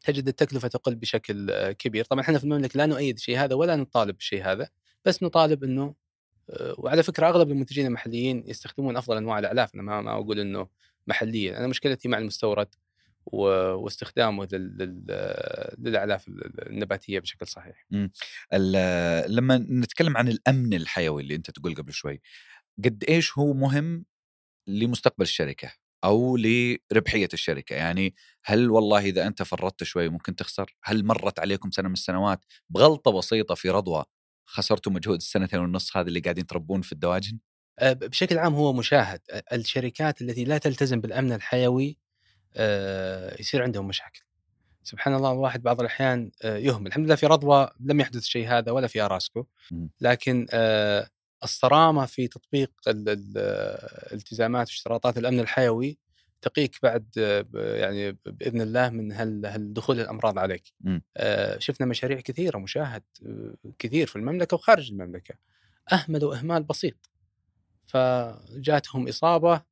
تجد 0.00 0.28
التكلفة 0.28 0.68
تقل 0.68 0.94
بشكل 0.94 1.50
آه، 1.50 1.72
كبير، 1.72 2.04
طبعا 2.04 2.22
إحنا 2.22 2.38
في 2.38 2.44
المملكة 2.44 2.78
لا 2.78 2.86
نؤيد 2.86 3.16
الشيء 3.16 3.38
هذا 3.38 3.54
ولا 3.54 3.76
نطالب 3.76 4.16
بالشيء 4.16 4.44
هذا، 4.44 4.68
بس 5.04 5.22
نطالب 5.22 5.64
إنه 5.64 5.94
آه، 6.50 6.74
وعلى 6.78 7.02
فكرة 7.02 7.28
أغلب 7.28 7.50
المنتجين 7.50 7.86
المحليين 7.86 8.44
يستخدمون 8.46 8.96
أفضل 8.96 9.16
أنواع 9.16 9.38
الأعلاف، 9.38 9.74
أنا 9.74 9.82
ما 9.82 10.00
ما 10.02 10.12
أقول 10.12 10.40
إنه 10.40 10.68
محليا، 11.06 11.58
أنا 11.58 11.66
مشكلتي 11.66 12.08
مع 12.08 12.18
المستورد 12.18 12.68
واستخدامه 13.26 14.48
لل- 14.52 14.76
لل- 14.78 15.76
للأعلاف 15.78 16.24
النباتية 16.28 17.18
بشكل 17.20 17.46
صحيح. 17.46 17.86
ال- 18.52 19.36
لما 19.36 19.58
نتكلم 19.58 20.16
عن 20.16 20.28
الأمن 20.28 20.74
الحيوي 20.74 21.22
اللي 21.22 21.34
أنت 21.34 21.50
تقول 21.50 21.74
قبل 21.74 21.92
شوي 21.92 22.20
قد 22.84 23.04
إيش 23.08 23.38
هو 23.38 23.52
مهم 23.52 24.04
لمستقبل 24.68 25.22
الشركة 25.22 25.72
أو 26.04 26.36
لربحية 26.36 27.28
الشركة؟ 27.34 27.76
يعني 27.76 28.14
هل 28.44 28.70
والله 28.70 28.98
إذا 28.98 29.26
أنت 29.26 29.42
فرطت 29.42 29.84
شوي 29.84 30.08
ممكن 30.08 30.36
تخسر؟ 30.36 30.76
هل 30.84 31.04
مرت 31.04 31.38
عليكم 31.40 31.70
سنة 31.70 31.88
من 31.88 31.94
السنوات 31.94 32.44
بغلطة 32.70 33.10
بسيطة 33.18 33.54
في 33.54 33.70
رضوى 33.70 34.04
خسرتوا 34.46 34.92
مجهود 34.92 35.16
السنتين 35.16 35.60
والنص 35.60 35.96
هذه 35.96 36.06
اللي 36.08 36.20
قاعدين 36.20 36.46
تربون 36.46 36.82
في 36.82 36.92
الدواجن؟ 36.92 37.38
آه، 37.78 37.92
بشكل 37.92 38.38
عام 38.38 38.54
هو 38.54 38.72
مشاهد. 38.72 39.20
الشركات 39.52 40.22
التي 40.22 40.44
لا 40.44 40.58
تلتزم 40.58 41.00
بالأمن 41.00 41.32
الحيوي 41.32 41.98
يصير 43.40 43.62
عندهم 43.62 43.88
مشاكل. 43.88 44.20
سبحان 44.84 45.14
الله 45.14 45.32
الواحد 45.32 45.62
بعض 45.62 45.80
الأحيان 45.80 46.30
آه، 46.44 46.56
يهمل. 46.56 46.86
الحمد 46.86 47.04
لله 47.06 47.14
في 47.14 47.26
رضوى 47.26 47.68
لم 47.80 48.00
يحدث 48.00 48.16
الشيء 48.22 48.48
هذا 48.48 48.72
ولا 48.72 48.86
في 48.86 49.00
أراسكو. 49.02 49.44
لكن 50.00 50.46
آه، 50.50 51.08
الصرامة 51.44 52.06
في 52.06 52.28
تطبيق 52.28 52.70
ال- 52.88 53.08
ال- 53.08 53.32
آه، 53.36 54.08
الالتزامات 54.12 54.68
واشتراطات 54.68 55.18
الأمن 55.18 55.40
الحيوي 55.40 55.98
تقيك 56.42 56.76
بعد 56.82 57.06
آه، 57.18 57.46
يعني 57.54 58.12
بإذن 58.26 58.60
الله 58.60 58.88
من 58.88 59.12
هل 59.12 59.46
هل 59.46 59.72
دخول 59.72 60.00
الامراض 60.00 60.38
عليك. 60.38 60.72
آه، 61.16 61.58
شفنا 61.58 61.86
مشاريع 61.86 62.20
كثيرة 62.20 62.58
مشاهد 62.58 63.02
آه، 63.26 63.54
كثير 63.78 64.06
في 64.06 64.16
المملكة 64.16 64.54
وخارج 64.54 64.90
المملكة. 64.90 65.34
اهملوا 65.92 66.34
اهمال 66.36 66.62
بسيط. 66.62 67.10
فجاتهم 67.86 69.08
إصابة 69.08 69.62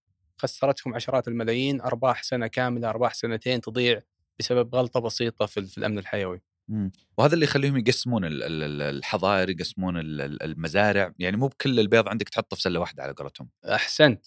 خسرتهم 0.41 0.95
عشرات 0.95 1.29
الملايين 1.29 1.81
أرباح 1.81 2.23
سنة 2.23 2.47
كاملة 2.47 2.91
أرباح 2.91 3.15
سنتين 3.15 3.61
تضيع 3.61 4.01
بسبب 4.39 4.75
غلطة 4.75 5.01
بسيطة 5.01 5.47
في 5.47 5.67
في 5.67 5.79
الأمن 5.79 5.99
الحيوي. 5.99 6.43
مم. 6.69 6.93
وهذا 7.19 7.35
اللي 7.35 7.45
يخليهم 7.45 7.77
يقسمون 7.77 8.25
ال- 8.25 8.43
ال- 8.43 8.63
ال- 8.63 8.83
الحظائر 8.97 9.51
يقسمون 9.51 9.97
ال- 9.97 10.21
ال- 10.21 10.43
المزارع 10.43 11.13
يعني 11.19 11.37
مو 11.37 11.49
بكل 11.49 11.81
البيض 11.81 12.09
عندك 12.09 12.29
تحطه 12.29 12.57
في 12.57 12.63
سلة 12.63 12.81
واحدة 12.81 13.03
على 13.03 13.13
قولتهم 13.13 13.49
أحسنت 13.65 14.27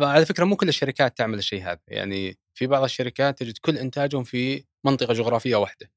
على 0.00 0.26
فكرة 0.26 0.44
مو 0.44 0.56
كل 0.56 0.68
الشركات 0.68 1.18
تعمل 1.18 1.38
الشيء 1.38 1.62
هذا 1.62 1.80
يعني 1.88 2.38
في 2.54 2.66
بعض 2.66 2.82
الشركات 2.82 3.38
تجد 3.38 3.58
كل 3.58 3.78
إنتاجهم 3.78 4.24
في 4.24 4.64
منطقة 4.84 5.14
جغرافية 5.14 5.56
واحدة 5.56 5.90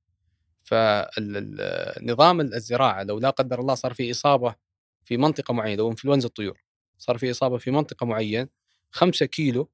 فنظام 0.63 2.41
الزراعة 2.41 3.03
لو 3.03 3.19
لا 3.19 3.29
قدر 3.29 3.59
الله 3.59 3.75
صار 3.75 3.93
في 3.93 4.11
إصابة 4.11 4.55
في 5.03 5.17
منطقة 5.17 5.53
معينة 5.53 5.77
لو 5.77 5.89
انفلونزا 5.89 6.27
الطيور 6.27 6.63
صار 6.97 7.17
في 7.17 7.31
إصابة 7.31 7.57
في 7.57 7.71
منطقة 7.71 8.05
معينة 8.05 8.47
5 8.95 9.25
كيلو 9.25 9.69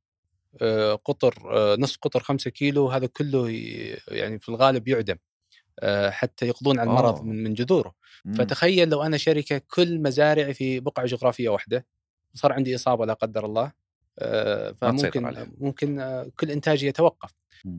آه، 0.61 0.93
قطر 0.95 1.34
آه، 1.51 1.76
نصف 1.76 1.97
قطر 2.01 2.19
5 2.19 2.49
كيلو 2.49 2.88
هذا 2.89 3.05
كله 3.05 3.49
يعني 4.07 4.39
في 4.39 4.49
الغالب 4.49 4.88
يعدم 4.88 5.15
آه، 5.80 6.09
حتى 6.09 6.47
يقضون 6.47 6.80
على 6.80 6.89
المرض 6.89 7.15
أوه. 7.15 7.24
من 7.24 7.53
جذوره 7.53 7.93
مم. 8.26 8.34
فتخيل 8.34 8.89
لو 8.89 9.03
أنا 9.03 9.17
شركة 9.17 9.61
كل 9.67 9.99
مزارعي 10.01 10.53
في 10.53 10.80
بقعة 10.80 11.05
جغرافية 11.05 11.49
واحدة 11.49 11.86
صار 12.34 12.53
عندي 12.53 12.76
إصابة 12.76 13.05
لا 13.05 13.13
قدر 13.13 13.45
الله 13.45 13.72
فممكن. 14.82 15.47
ممكن 15.57 16.24
كل 16.39 16.51
إنتاجي 16.51 16.88
يتوقف. 16.88 17.34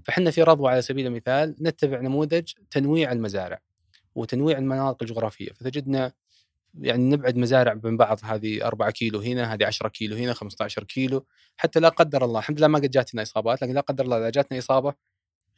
فحنا 0.05 0.30
في 0.30 0.43
رضوى 0.43 0.70
على 0.70 0.82
سبيل 0.82 1.07
المثال 1.07 1.57
نتبع 1.61 2.01
نموذج 2.01 2.53
تنويع 2.70 3.12
المزارع 3.12 3.61
وتنويع 4.14 4.59
المناطق 4.59 5.03
الجغرافية 5.03 5.51
فتجدنا 5.53 6.12
يعني 6.81 7.11
نبعد 7.11 7.37
مزارع 7.37 7.81
من 7.85 7.97
بعض 7.97 8.20
هذه 8.25 8.66
4 8.66 8.91
كيلو 8.91 9.20
هنا 9.20 9.55
هذه 9.55 9.66
10 9.66 9.89
كيلو 9.89 10.16
هنا 10.16 10.33
15 10.33 10.85
كيلو 10.85 11.27
حتى 11.57 11.81
لا 11.81 11.89
قدر 11.89 12.25
الله 12.25 12.39
الحمد 12.39 12.59
لله 12.59 12.68
ما 12.68 12.79
قد 12.79 12.91
جاتنا 12.91 13.23
إصابات 13.23 13.62
لكن 13.62 13.75
لا 13.75 13.81
قدر 13.81 14.05
الله 14.05 14.18
إذا 14.18 14.31
جاتنا 14.31 14.59
إصابة 14.59 14.95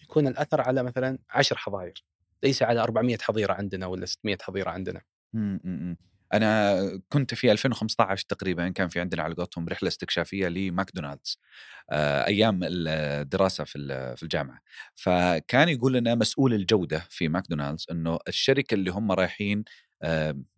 يكون 0.02 0.26
الأثر 0.26 0.60
على 0.60 0.82
مثلا 0.82 1.18
10 1.30 1.56
حظاير 1.56 2.04
ليس 2.42 2.62
على 2.62 2.80
400 2.80 3.18
حظيرة 3.20 3.52
عندنا 3.52 3.86
ولا 3.86 4.06
600 4.06 4.36
حظيرة 4.42 4.70
عندنا. 4.70 5.00
أنا 6.32 6.80
كنت 7.08 7.34
في 7.34 7.52
2015 7.52 8.24
تقريبا 8.28 8.68
كان 8.68 8.88
في 8.88 9.00
عندنا 9.00 9.22
على 9.22 9.34
قولتهم 9.34 9.68
رحلة 9.68 9.88
استكشافية 9.88 10.48
لماكدونالدز 10.48 11.38
آه، 11.90 12.26
أيام 12.26 12.60
الدراسة 12.62 13.64
في 13.64 13.78
في 14.16 14.22
الجامعة 14.22 14.60
فكان 14.94 15.68
يقول 15.68 15.92
لنا 15.92 16.14
مسؤول 16.14 16.54
الجودة 16.54 17.06
في 17.10 17.28
ماكدونالدز 17.28 17.86
إنه 17.90 18.18
الشركة 18.28 18.74
اللي 18.74 18.90
هم 18.90 19.12
رايحين 19.12 19.64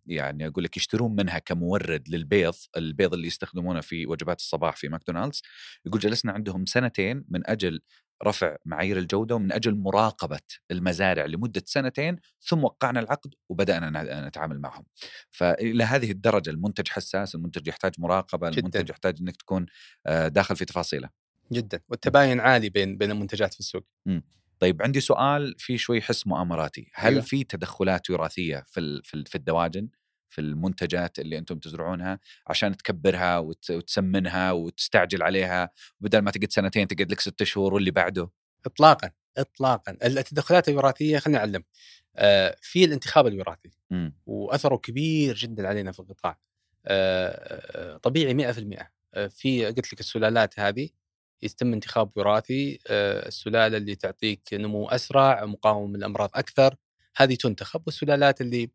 يعني 0.05 0.47
أقول 0.47 0.63
لك 0.63 0.77
يشترون 0.77 1.15
منها 1.15 1.39
كمورد 1.39 2.09
للبيض، 2.09 2.55
البيض 2.77 3.13
اللي 3.13 3.27
يستخدمونه 3.27 3.81
في 3.81 4.05
وجبات 4.07 4.39
الصباح 4.39 4.75
في 4.75 4.89
ماكدونالدز، 4.89 5.41
يقول 5.85 5.99
جلسنا 5.99 6.31
عندهم 6.31 6.65
سنتين 6.65 7.25
من 7.29 7.49
أجل 7.49 7.81
رفع 8.23 8.55
معايير 8.65 8.97
الجودة 8.97 9.35
ومن 9.35 9.51
أجل 9.51 9.75
مراقبة 9.75 10.39
المزارع 10.71 11.25
لمدة 11.25 11.63
سنتين 11.65 12.17
ثم 12.41 12.63
وقعنا 12.63 12.99
العقد 12.99 13.33
وبدأنا 13.49 14.27
نتعامل 14.27 14.59
معهم. 14.59 14.85
فإلى 15.31 15.83
هذه 15.83 16.11
الدرجة 16.11 16.49
المنتج 16.49 16.87
حساس، 16.89 17.35
المنتج 17.35 17.67
يحتاج 17.67 17.93
مراقبة، 17.97 18.49
جداً. 18.49 18.59
المنتج 18.59 18.89
يحتاج 18.89 19.17
إنك 19.21 19.35
تكون 19.35 19.65
آه، 20.07 20.27
داخل 20.27 20.55
في 20.55 20.65
تفاصيله. 20.65 21.09
جدا 21.51 21.79
والتباين 21.89 22.39
عالي 22.39 22.69
بين 22.69 22.97
بين 22.97 23.11
المنتجات 23.11 23.53
في 23.53 23.59
السوق. 23.59 23.83
م. 24.05 24.19
طيب 24.59 24.81
عندي 24.81 24.99
سؤال 24.99 25.55
في 25.57 25.77
شوي 25.77 26.01
حس 26.01 26.27
مؤامراتي، 26.27 26.91
هل 26.93 27.11
أيوة. 27.11 27.23
في 27.23 27.43
تدخلات 27.43 28.09
وراثية 28.09 28.63
في 28.67 29.01
في 29.03 29.35
الدواجن؟ 29.35 29.89
في 30.29 30.41
المنتجات 30.41 31.19
اللي 31.19 31.37
أنتم 31.37 31.59
تزرعونها 31.59 32.19
عشان 32.47 32.77
تكبرها 32.77 33.37
وتسمنها 33.37 34.51
وتستعجل 34.51 35.23
عليها 35.23 35.69
بدل 35.99 36.19
ما 36.19 36.31
تقعد 36.31 36.51
سنتين 36.51 36.87
تقعد 36.87 37.11
لك 37.11 37.19
ست 37.19 37.43
شهور 37.43 37.73
واللي 37.73 37.91
بعده 37.91 38.29
اطلاقا 38.65 39.11
اطلاقا 39.37 39.97
التدخلات 40.03 40.69
الوراثية 40.69 41.19
خليني 41.19 41.39
اعلم 41.39 41.63
آه 42.15 42.55
في 42.61 42.83
الانتخاب 42.83 43.27
الوراثي 43.27 43.71
م. 43.91 44.09
وأثره 44.25 44.75
كبير 44.77 45.35
جدا 45.35 45.67
علينا 45.67 45.91
في 45.91 45.99
القطاع 45.99 46.39
آه 46.85 47.97
طبيعي 47.97 48.53
100% 48.53 48.85
آه 49.13 49.27
في 49.27 49.65
قلت 49.65 49.93
لك 49.93 49.99
السلالات 49.99 50.59
هذه 50.59 50.89
يتم 51.41 51.73
انتخاب 51.73 52.09
وراثي 52.15 52.79
آه 52.87 53.27
السلالة 53.27 53.77
اللي 53.77 53.95
تعطيك 53.95 54.41
نمو 54.53 54.89
أسرع 54.89 55.45
مقاومة 55.45 55.97
للامراض 55.97 56.29
أكثر 56.35 56.75
هذه 57.17 57.35
تنتخب 57.35 57.81
والسلالات 57.85 58.41
اللي 58.41 58.69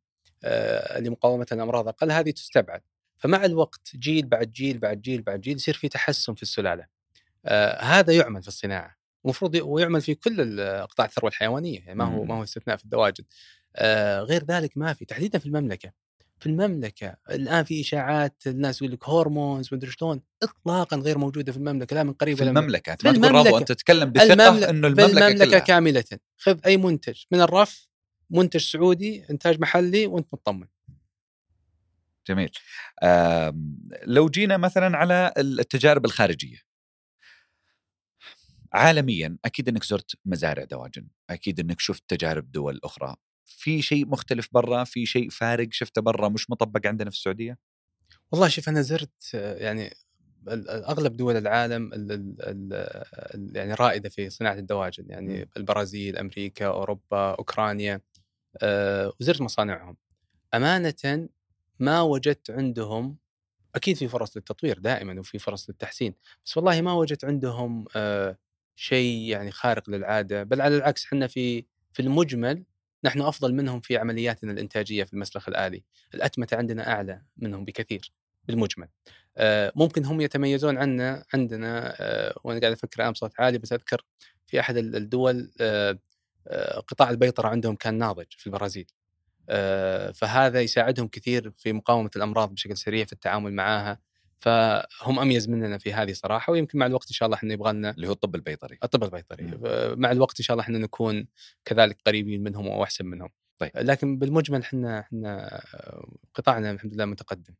آه، 0.45 1.01
لمقاومه 1.01 1.47
الامراض 1.53 1.89
أقل 1.89 2.13
هذه 2.13 2.31
تستبعد. 2.31 2.81
فمع 3.19 3.45
الوقت 3.45 3.97
جيل 3.97 4.27
بعد 4.27 4.53
جيل 4.53 4.79
بعد 4.79 5.03
جيل 5.03 5.23
بعد 5.23 5.41
جيل 5.41 5.57
يصير 5.57 5.75
في 5.75 5.89
تحسن 5.89 6.35
في 6.35 6.43
السلالة. 6.43 6.87
آه 7.47 7.83
هذا 7.83 8.13
يعمل 8.13 8.43
في 8.43 8.49
الصناعة. 8.49 8.97
المفروض 9.25 9.55
ويعمل 9.55 10.01
في 10.01 10.15
كل 10.15 10.61
قطاع 10.91 11.07
الثروة 11.07 11.29
الحيوانية 11.31 11.81
يعني 11.81 11.95
ما 11.95 12.05
هو 12.05 12.25
ما 12.25 12.35
هو 12.35 12.43
استثناء 12.43 12.77
في 12.77 12.85
الدواجن. 12.85 13.25
غير 14.21 14.45
ذلك 14.45 14.73
ما 14.77 14.93
في 14.93 15.05
تحديدا 15.05 15.39
في 15.39 15.47
المملكة. 15.47 15.93
في 16.43 16.49
المملكة. 16.49 17.16
الآن 17.30 17.64
في 17.64 17.80
إشاعات 17.80 18.43
الناس 18.47 18.82
يقول 18.82 18.93
لك 18.93 19.09
هرمونز 19.09 19.74
مدري 19.74 19.90
شلون. 19.90 20.22
اطلاقا 20.43 20.97
غير 20.97 21.18
موجودة 21.18 21.53
في 21.53 21.59
المملكة 21.59 21.95
لا 21.95 22.03
من 22.03 22.12
قريب 22.12 22.36
في 22.36 22.45
المملكة. 22.45 22.93
انت 22.93 23.07
ما 23.07 23.12
تقول 23.12 23.34
رضو 23.34 23.59
أنت 23.59 23.72
تتكلم 23.72 24.12
بثقة 24.12 24.32
المملكة 24.32 24.70
إنه 24.70 24.88
المملكه, 24.88 25.07
في 25.07 25.26
المملكة 25.26 25.45
كلها. 25.45 25.59
كاملة. 25.59 26.05
خذ 26.36 26.61
أي 26.66 26.76
منتج. 26.76 27.22
من 27.30 27.40
الرف 27.40 27.88
منتج 28.30 28.61
سعودي 28.61 29.24
إنتاج 29.30 29.61
محلي 29.61 30.07
وأنت 30.07 30.28
مطمن. 30.32 30.66
جميل. 32.28 32.51
لو 34.03 34.28
جينا 34.28 34.57
مثلا 34.57 34.97
على 34.97 35.32
التجارب 35.38 36.05
الخارجية. 36.05 36.59
عالميا 38.72 39.36
أكيد 39.45 39.68
إنك 39.68 39.84
زرت 39.84 40.16
مزارع 40.24 40.64
دواجن. 40.64 41.09
أكيد 41.30 41.61
إنك 41.61 41.80
شفت 41.80 42.03
تجارب 42.09 42.53
دول 42.53 42.80
أخرى. 42.84 43.16
في 43.59 43.82
شيء 43.82 44.07
مختلف 44.07 44.48
برا 44.53 44.84
في 44.84 45.07
شيء 45.07 45.30
فارق 45.30 45.68
شفته 45.70 46.03
برا 46.03 46.28
مش 46.28 46.50
مطبق 46.50 46.86
عندنا 46.86 47.11
في 47.11 47.16
السعودية؟ 47.16 47.59
والله 48.32 48.48
شوف 48.48 48.68
أنا 48.68 48.82
زرت 48.82 49.34
يعني 49.34 49.94
أغلب 50.68 51.16
دول 51.16 51.36
العالم 51.36 51.92
ال 51.92 52.12
ال 52.12 52.36
ال 53.34 53.57
يعني 53.57 53.74
رائدة 53.74 54.09
في 54.09 54.30
صناعة 54.30 54.55
الدواجن 54.55 55.05
يعني 55.11 55.48
البرازيل 55.57 56.18
أمريكا 56.18 56.66
أوروبا 56.66 57.30
أوكرانيا 57.30 58.00
آه، 58.62 59.12
وزرت 59.20 59.40
مصانعهم. 59.40 59.96
أمانة 60.55 61.28
ما 61.80 62.00
وجدت 62.00 62.50
عندهم 62.50 63.16
أكيد 63.74 63.96
في 63.96 64.09
فرص 64.09 64.36
للتطوير 64.36 64.78
دائما 64.78 65.20
وفي 65.20 65.38
فرص 65.38 65.70
للتحسين 65.70 66.14
بس 66.44 66.57
والله 66.57 66.80
ما 66.80 66.92
وجدت 66.92 67.24
عندهم 67.24 67.84
آه، 67.96 68.38
شيء 68.76 69.28
يعني 69.28 69.50
خارق 69.50 69.90
للعادة 69.90 70.42
بل 70.42 70.61
على 70.61 70.76
العكس 70.76 71.05
إحنا 71.05 71.26
في 71.26 71.66
في 71.92 72.03
المجمل 72.03 72.64
نحن 73.05 73.20
أفضل 73.20 73.55
منهم 73.55 73.80
في 73.80 73.96
عملياتنا 73.96 74.53
الإنتاجية 74.53 75.05
في 75.05 75.12
المسلخ 75.12 75.48
الآلي. 75.48 75.84
الأتمتة 76.14 76.57
عندنا 76.57 76.92
أعلى 76.92 77.22
منهم 77.36 77.64
بكثير 77.64 78.12
بالمجمل. 78.44 78.88
آه، 79.36 79.72
ممكن 79.76 80.05
هم 80.05 80.20
يتميزون 80.20 80.78
عنا 80.78 81.24
عندنا 81.34 81.94
وأنا 82.44 82.61
قاعد 82.61 82.72
أفكر 82.72 83.03
الان 83.03 83.12
بصوت 83.12 83.32
عالي 83.40 83.59
بس 83.59 83.72
أذكر 83.72 84.05
في 84.46 84.61
أحد 84.61 84.76
الدول 84.76 85.53
آه، 85.61 85.98
قطاع 86.88 87.11
البيطرة 87.11 87.48
عندهم 87.48 87.76
كان 87.76 87.98
ناضج 87.98 88.26
في 88.30 88.46
البرازيل. 88.46 88.86
آه، 89.48 90.11
فهذا 90.11 90.61
يساعدهم 90.61 91.09
كثير 91.09 91.53
في 91.59 91.72
مقاومة 91.72 92.11
الأمراض 92.16 92.55
بشكل 92.55 92.76
سريع 92.76 93.05
في 93.05 93.12
التعامل 93.12 93.53
معها 93.53 93.98
فهم 94.43 95.18
أميز 95.18 95.49
مننا 95.49 95.78
في 95.78 95.93
هذه 95.93 96.12
صراحة 96.12 96.53
ويمكن 96.53 96.78
مع 96.78 96.86
الوقت 96.86 97.09
إن 97.09 97.14
شاء 97.14 97.26
الله 97.26 97.36
إحنا 97.36 97.53
يبغى 97.53 97.72
لنا 97.72 97.90
اللي 97.90 98.09
هو 98.09 98.12
الطب 98.12 98.34
البيطري. 98.34 98.78
الطب 98.84 99.05
البيطري. 99.05 99.59
مع 99.97 100.12
الوقت 100.12 100.40
إن 100.40 100.45
شاء 100.45 100.55
الله 100.55 100.64
إحنا 100.64 100.78
نكون 100.78 101.26
كذلك 101.64 101.99
قريبين 102.07 102.43
منهم 102.43 102.66
أو 102.66 102.82
أحسن 102.82 103.07
منهم. 103.07 103.28
طيب. 103.59 103.70
لكن 103.76 104.18
بالمجمل 104.18 104.61
إحنا 104.61 105.01
إحنا 105.01 105.61
قطاعنا 106.34 106.70
الحمد 106.70 106.95
لله 106.95 107.05
متقدم. 107.05 107.55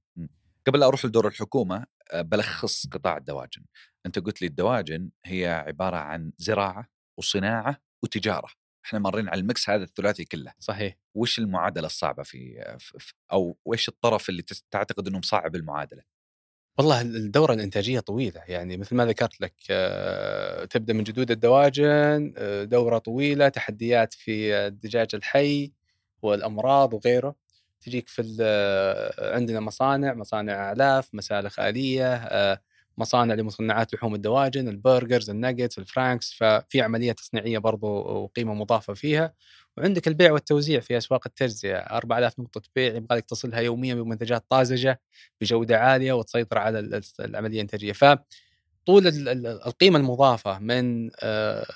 قبل 0.67 0.81
لا 0.81 0.87
أروح 0.87 1.05
لدور 1.05 1.27
الحكومة 1.29 1.87
آه، 2.13 2.23
بلخص 2.23 2.87
قطاع 2.87 3.17
الدواجن. 3.17 3.65
أنت 4.07 4.19
قلت 4.19 4.43
لي 4.43 4.49
الدواجن 4.49 5.11
هي 5.25 5.65
عبارة 5.67 5.97
عن 5.97 6.33
زراعة 6.39 6.89
وصناعة 7.19 7.77
وتجارة. 8.03 8.49
إحنا 8.85 8.99
مارين 8.99 9.29
على 9.29 9.41
المكس 9.41 9.71
هذا 9.71 9.85
الثلاثي 9.85 10.25
كله. 10.25 10.53
صحيح. 10.59 10.97
وش 11.15 11.39
المعادلة 11.39 11.87
الصعبة 11.87 12.23
في, 12.23 12.77
في 12.79 13.13
أو 13.33 13.59
وش 13.65 13.89
الطرف 13.89 14.29
اللي 14.29 14.43
تعتقد 14.71 15.09
إنه 15.09 15.19
مصعب 15.19 15.57
المعادلة؟ 15.57 16.12
والله 16.79 17.01
الدورة 17.01 17.53
الإنتاجية 17.55 18.01
طويلة 18.01 18.41
يعني 18.49 18.77
مثل 18.77 18.97
ما 18.97 19.07
ذكرت 19.07 19.41
لك 19.41 19.55
آه، 19.71 20.65
تبدأ 20.65 20.93
من 20.93 21.05
جدود 21.05 21.31
الدواجن 21.31 22.35
آه، 22.37 22.65
دورة 22.65 22.99
طويلة 22.99 23.49
تحديات 23.49 24.15
في 24.15 24.55
الدجاج 24.57 25.09
الحي 25.15 25.73
والأمراض 26.23 26.95
وغيره. 26.95 27.35
تجيك 27.81 28.09
في 28.09 28.37
آه، 28.41 29.35
عندنا 29.35 29.61
مصانع 29.61 30.15
مصانع 30.15 30.53
أعلاف 30.55 31.09
مسالخ 31.15 31.61
آلية 31.61 32.29
مصانع 32.99 33.35
لمصنعات 33.35 33.95
لحوم 33.95 34.15
الدواجن 34.15 34.69
ال 34.69 34.76
burgers 34.76 35.31
ال 35.31 35.37
nuggets 35.37 35.79
ال 35.79 35.86
franks 35.86 36.33
ففي 36.33 36.81
عملية 36.83 37.13
تصنيعية 37.13 37.59
برضو 37.59 37.87
وقيمة 37.89 38.55
مضافة 38.55 38.95
فيها. 38.95 39.35
وعندك 39.79 40.09
البيع 40.09 40.33
والتوزيع 40.33 40.81
في 40.81 40.99
أسواق 40.99 41.23
التجزئة. 41.27 41.77
4000 41.77 42.39
نقطة 42.39 42.63
بيع 42.77 42.95
يبغى 42.95 43.19
لك 43.19 43.25
تصلها 43.25 43.61
يوميا 43.61 43.95
بمنتجات 43.95 44.45
طازجة 44.51 45.01
بجودة 45.41 45.79
عالية 45.79 46.13
وتسيطر 46.13 46.59
على 46.59 47.01
العملية 47.21 47.57
الإنتاجية. 47.57 47.93
ف 47.93 48.05
طول 48.87 49.07
القيمة 49.67 49.99
المضافة 49.99 50.59
من 50.59 51.11
آه، 51.23 51.67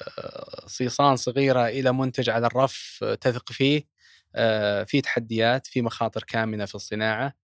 صيصان 0.67 1.17
صغيرة 1.17 1.69
إلى 1.69 1.93
منتج 1.93 2.31
على 2.31 2.47
الرف 2.47 3.05
تثق 3.21 3.53
فيه 3.53 3.83
آه، 4.35 4.85
في 4.85 5.01
تحديات 5.01 5.67
في 5.67 5.83
مخاطر 5.83 6.23
كامنة 6.25 6.65
في 6.65 6.75
الصناعة 6.75 7.35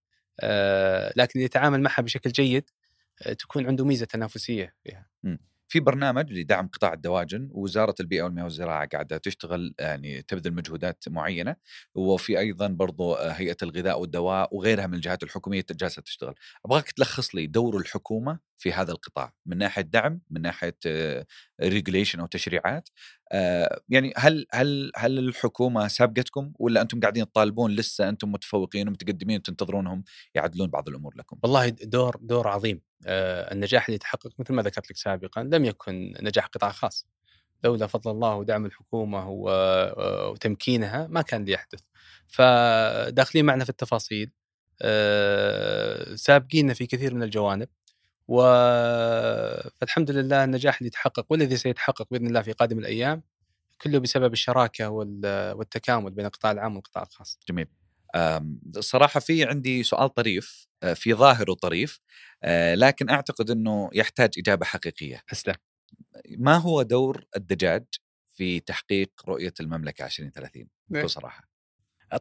آه، 0.40 1.12
لكن 1.16 1.40
يتعامل 1.40 1.80
معها 1.82 2.02
بشكل 2.02 2.30
جيد 2.32 2.70
تكون 3.38 3.66
عنده 3.66 3.84
ميزة 3.84 4.06
تنافسية 4.06 4.74
فيها. 4.84 5.06
في 5.72 5.80
برنامج 5.80 6.32
لدعم 6.32 6.68
قطاع 6.68 6.92
الدواجن 6.92 7.48
ووزارة 7.52 7.94
البيئة 8.00 8.22
والمياه 8.22 8.44
والزراعة 8.44 8.86
قاعدة 8.92 9.16
تشتغل 9.18 9.74
يعني 9.78 10.22
تبذل 10.22 10.54
مجهودات 10.54 11.04
معينة 11.08 11.56
وفي 11.94 12.38
أيضا 12.38 12.66
برضو 12.68 13.14
هيئة 13.16 13.56
الغذاء 13.62 14.00
والدواء 14.00 14.56
وغيرها 14.56 14.86
من 14.86 14.94
الجهات 14.94 15.22
الحكومية 15.22 15.64
جالسة 15.70 16.02
تشتغل. 16.02 16.34
أبغاك 16.64 16.92
تلخص 16.92 17.34
لي 17.34 17.46
دور 17.46 17.76
الحكومة 17.76 18.38
في 18.58 18.72
هذا 18.72 18.92
القطاع 18.92 19.32
من 19.46 19.58
ناحية 19.58 19.82
دعم 19.82 20.20
من 20.30 20.42
ناحية 20.42 20.76
ريجوليشن 21.62 22.20
أو 22.20 22.26
تشريعات 22.26 22.88
آه، 22.88 23.21
يعني 23.88 24.12
هل 24.16 24.46
هل 24.52 24.92
هل 24.96 25.18
الحكومة 25.18 25.88
سابقتكم 25.88 26.52
ولا 26.58 26.82
أنتم 26.82 27.00
قاعدين 27.00 27.26
تطالبون 27.32 27.70
لسه 27.70 28.08
أنتم 28.08 28.32
متفوقين 28.32 28.88
ومتقدمين 28.88 29.36
وتنتظرونهم 29.36 30.04
يعدلون 30.34 30.70
بعض 30.70 30.88
الأمور 30.88 31.14
لكم؟ 31.16 31.38
والله 31.42 31.68
دور 31.68 32.16
دور 32.20 32.48
عظيم. 32.48 32.80
آه، 33.06 33.52
النجاح 33.52 33.88
اللي 33.88 33.98
تحقق 33.98 34.30
مثل 34.38 34.54
ما 34.54 34.62
ذكرت 34.62 34.90
لك 34.90 34.96
سابقا 34.96 35.42
لم 35.42 35.64
يكن 35.64 36.14
نجاح 36.22 36.46
قطاع 36.46 36.70
خاص. 36.72 37.06
لولا 37.64 37.86
فضل 37.86 38.10
الله 38.10 38.34
ودعم 38.34 38.66
الحكومة 38.66 39.18
آه، 39.48 40.30
وتمكينها 40.30 41.06
ما 41.06 41.22
كان 41.22 41.44
ليحدث. 41.44 41.80
فداخلين 42.28 43.44
معنا 43.44 43.64
في 43.64 43.70
التفاصيل. 43.70 44.30
سابقين 46.16 46.72
في 46.74 46.86
كثير 46.86 47.14
من 47.14 47.22
الجوانب. 47.22 47.68
و 48.28 48.42
فالحمد 49.80 50.10
لله 50.10 50.44
النجاح 50.44 50.78
اللي 50.78 50.90
تحقق 50.90 51.26
والذي 51.30 51.56
سيتحقق 51.56 52.06
بإذن 52.10 52.26
الله 52.26 52.42
في 52.42 52.52
قادم 52.52 52.78
الأيام 52.78 53.22
كله 53.82 53.98
بسبب 53.98 54.32
الشراكة 54.32 54.88
والتكامل 54.88 56.10
بين 56.10 56.26
القطاع 56.26 56.52
العام 56.52 56.76
والقطاع 56.76 57.02
الخاص. 57.02 57.38
جميل. 57.48 57.66
الصراحه 58.76 59.20
في 59.20 59.44
عندي 59.44 59.82
سؤال 59.82 60.14
طريف 60.14 60.66
آه، 60.82 60.94
في 60.94 61.14
ظاهر 61.14 61.50
وطريف 61.50 62.00
آه، 62.42 62.74
لكن 62.74 63.10
أعتقد 63.10 63.50
إنه 63.50 63.90
يحتاج 63.92 64.30
إجابة 64.38 64.66
حقيقية 64.66 65.22
أسلم 65.32 65.54
ما 66.38 66.56
هو 66.56 66.82
دور 66.82 67.24
الدجاج 67.36 67.84
في 68.36 68.60
تحقيق 68.60 69.10
رؤية 69.28 69.54
المملكة 69.60 70.04
2030 70.04 70.62
إيه. 70.62 70.68
بكل 71.00 71.10
صراحة 71.10 71.48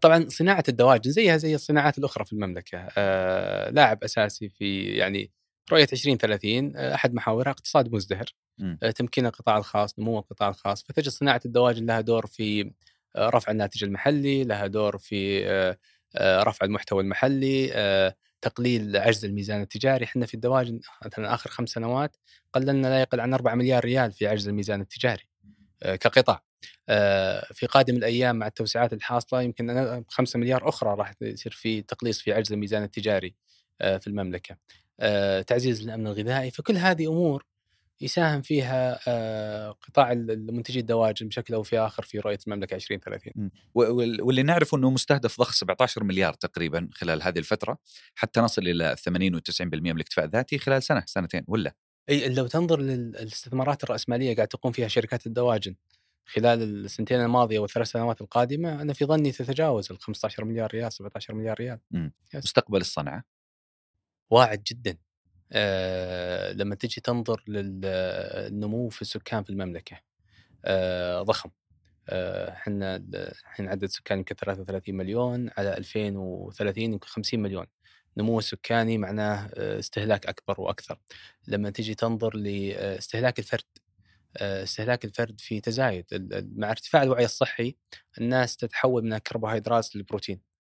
طبعا 0.02 0.26
صناعة 0.30 0.64
الدواجن 0.70 1.12
زيها 1.12 1.38
زي 1.38 1.56
الصناعات 1.56 1.98
الأخرى 1.98 2.26
في 2.26 2.34
المملكة 2.34 2.88
آه 2.98 3.70
لاعب 3.70 4.04
أساسي 4.04 4.50
في 4.50 4.84
يعني 4.84 5.32
رؤية 5.72 5.88
2030 5.94 6.76
آه، 6.76 6.96
أحد 6.96 7.14
محاورها 7.14 7.52
اقتصاد 7.52 7.94
مزدهر 7.94 8.26
مم. 8.58 8.78
آه، 8.84 8.92
تمكين 8.92 9.26
القطاع 9.26 9.58
الخاص 9.58 10.00
نمو 10.00 10.20
القطاع 10.20 10.50
الخاص 10.50 10.84
فتجد 10.84 11.10
صناعة 11.10 11.42
الدواجن 11.46 11.86
لها 11.86 12.02
دور 12.02 12.26
في 12.26 12.72
آه، 13.16 13.30
رفع 13.30 13.52
الناتج 13.52 13.84
المحلي 13.84 14.44
لها 14.44 14.68
دور 14.68 14.98
في 14.98 15.46
رفع 16.22 16.66
المحتوى 16.66 17.04
المحلي 17.04 18.14
تقليل 18.42 18.98
عجز 18.98 19.26
الميزان 19.26 19.62
التجاري 19.62 20.06
إحنا 20.06 20.26
في 20.26 20.34
الدواجن 20.34 20.80
مثلا 21.06 21.34
آخر 21.34 21.50
خمس 21.50 21.70
سنوات 21.70 22.18
قللنا 22.54 22.88
لا 22.88 23.02
يقل 23.02 23.20
عن 23.20 23.34
4 23.34 23.56
مليار 23.56 23.86
ريال 23.86 24.12
في 24.12 24.28
عجز 24.28 24.48
الميزان 24.48 24.82
التجاري 24.82 25.24
كقطاع 25.82 26.44
في 27.54 27.66
قادم 27.70 27.96
الأيام 27.96 28.36
مع 28.36 28.48
التوسعات 28.48 28.94
الحاصلة 28.94 29.42
يمكن 29.42 30.04
5 30.08 30.40
مليار 30.40 30.70
أخرى 30.70 30.96
راح 31.00 31.14
يصير 31.22 31.52
في 31.52 31.82
تقليص 31.82 32.22
في 32.22 32.34
عجز 32.34 32.54
الميزان 32.54 32.84
التجاري 32.84 33.36
في 33.80 34.08
المملكة. 34.08 34.58
آه، 35.00 35.42
تعزيز 35.42 35.82
الأمن 35.82 36.08
الغذائي 36.08 36.52
فكل 36.52 36.78
هذه 36.78 37.08
أمور 37.08 37.46
يساهم 38.02 38.42
فيها 38.42 39.00
آه، 39.08 39.72
قطاع 39.72 40.12
المنتجي 40.12 40.80
الدواجن 40.80 41.28
بشكل 41.28 41.54
أو 41.54 41.64
في 41.64 41.80
آخر 41.80 42.04
في 42.04 42.20
رؤية 42.20 42.38
المملكة 42.48 42.76
2030. 42.76 43.52
و- 43.76 43.94
وال- 43.94 44.22
واللي 44.22 44.44
نعرفه 44.44 44.78
إنه 44.78 44.90
مستهدف 44.90 45.40
ضخ 45.40 45.54
17 45.54 46.04
مليار 46.04 46.34
تقريبا 46.34 46.90
خلال 46.94 47.24
هذه 47.24 47.40
الفترة 47.40 47.78
حتى 48.16 48.40
نصل 48.40 48.62
إلى 48.62 48.96
80 49.04 49.36
و90% 49.40 49.62
من 49.62 49.92
الاكتفاء 49.92 50.26
الذاتي 50.26 50.58
خلال 50.58 50.84
سنة 50.84 51.04
سنتين 51.08 51.44
ولا؟ 51.48 51.74
إي 52.10 52.30
لو 52.30 52.48
تنظر 52.48 52.80
للاستثمارات 52.80 53.84
الرأسمالية 53.84 54.36
قاعد 54.36 54.48
تقوم 54.48 54.72
فيها 54.72 54.88
شركات 54.88 55.26
الدواجن 55.28 55.76
خلال 56.26 56.64
السنتين 56.86 57.22
الماضية 57.22 57.60
والثلاث 57.60 57.88
سنوات 57.88 58.22
القادمة 58.22 58.82
أنا 58.82 58.94
في 58.94 59.06
ظني 59.06 59.32
تتجاوز 59.32 59.92
ال 59.92 60.00
15 60.00 60.46
مليار 60.46 60.72
ريال 60.74 60.94
17 60.94 61.34
مليار 61.34 61.60
ريال. 61.60 61.80
مستقبل 62.36 62.82
الصنعة. 62.82 63.24
واعد 64.32 64.64
جدا 64.64 64.98
آه 65.52 66.52
لما 66.54 66.76
تجي 66.76 67.02
تنظر 67.02 67.44
للنمو 67.48 68.90
في 68.90 69.02
السكان 69.02 69.44
في 69.44 69.50
المملكة 69.50 70.00
آه 70.66 71.22
ضخم 71.22 71.50
إحنا 72.10 72.96
الحين 73.14 73.68
عدد 73.70 73.86
سكان 73.86 74.18
يمكن 74.18 74.36
33 74.36 74.96
مليون 74.96 75.50
على 75.58 75.78
2030 75.78 76.84
يمكن 76.84 77.08
50 77.08 77.40
مليون. 77.40 77.66
نمو 78.18 78.40
السكاني 78.40 78.98
معناه 78.98 79.50
استهلاك 79.58 80.26
أكبر 80.26 80.62
وأكثر. 80.62 81.00
لما 81.48 81.70
تجي 81.70 81.96
تنظر 81.96 82.36
لاستهلاك 82.38 83.40
الفرد 83.40 83.64
استهلاك 84.42 85.06
الفرد 85.06 85.42
في 85.42 85.62
تزايد 85.62 86.06
مع 86.58 86.72
ارتفاع 86.72 87.04
الوعي 87.04 87.26
الصحي 87.26 87.76
الناس 88.18 88.58
تتحول 88.58 89.04
من 89.04 89.14
الكربوهيدرات 89.14 89.96
للبروتين. 89.96 90.51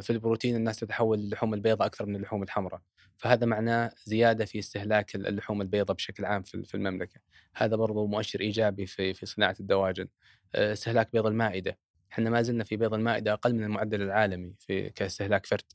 في 0.00 0.10
البروتين 0.10 0.56
الناس 0.56 0.78
تتحول 0.78 1.18
للحوم 1.18 1.54
البيضاء 1.54 1.86
أكثر 1.86 2.06
من 2.06 2.16
اللحوم 2.16 2.42
الحمراء. 2.42 2.80
فهذا 3.16 3.46
معناه 3.46 3.90
زيادة 4.04 4.44
في 4.44 4.58
استهلاك 4.58 5.14
اللحوم 5.14 5.62
البيضاء 5.62 5.96
بشكل 5.96 6.24
عام 6.24 6.42
في 6.42 6.74
المملكة. 6.74 7.20
هذا 7.56 7.76
برضو 7.76 8.06
مؤشر 8.06 8.40
إيجابي 8.40 8.86
في 8.86 9.14
في 9.14 9.26
صناعة 9.26 9.56
الدواجن. 9.60 10.08
آه، 10.54 10.72
استهلاك 10.72 11.12
بيض 11.12 11.26
المائدة. 11.26 11.78
إحنا 12.12 12.30
ما 12.30 12.42
زلنا 12.42 12.64
في 12.64 12.76
بيض 12.76 12.94
المائدة 12.94 13.32
أقل 13.32 13.54
من 13.54 13.64
المعدل 13.64 14.02
العالمي 14.02 14.54
في 14.58 14.90
كاستهلاك 14.90 15.46
فرد. 15.46 15.72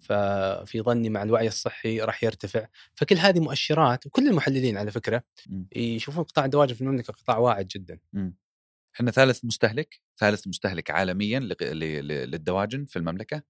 ففي 0.00 0.80
ظني 0.80 1.10
مع 1.10 1.22
الوعي 1.22 1.46
الصحي 1.46 2.00
راح 2.00 2.24
يرتفع. 2.24 2.66
فكل 2.94 3.16
هذه 3.16 3.40
مؤشرات 3.40 4.06
وكل 4.06 4.28
المحللين 4.28 4.78
على 4.78 4.90
فكرة 4.90 5.22
مم. 5.48 5.66
يشوفون 5.76 6.24
قطاع 6.24 6.44
الدواجن 6.44 6.74
في 6.74 6.80
المملكة 6.80 7.12
قطاع 7.12 7.38
واعد 7.38 7.66
جدا. 7.68 7.98
إحنا 8.94 9.10
ثالث 9.10 9.44
مستهلك 9.44 10.00
ثالث 10.20 10.46
مستهلك 10.48 10.90
عالميا 10.90 11.40
للدواجن 11.40 12.84
في 12.84 12.96
المملكة. 12.98 13.42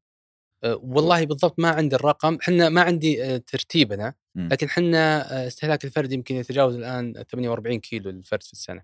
والله 0.65 1.25
بالضبط 1.25 1.59
ما 1.59 1.69
عندي 1.69 1.97
الرقم 1.97 2.39
إحنا 2.43 2.69
ما 2.69 2.81
عندي 2.81 3.25
أه، 3.25 3.37
ترتيبنا 3.37 4.15
مم. 4.35 4.49
لكن 4.53 4.67
إحنا 4.67 5.33
أه، 5.33 5.47
استهلاك 5.47 5.85
الفرد 5.85 6.13
يمكن 6.13 6.37
يتجاوز 6.37 6.77
الآن 6.77 7.25
48 7.33 7.81
كيلو 7.81 8.11
للفرد 8.11 8.43
في 8.43 8.53
السنة 8.53 8.83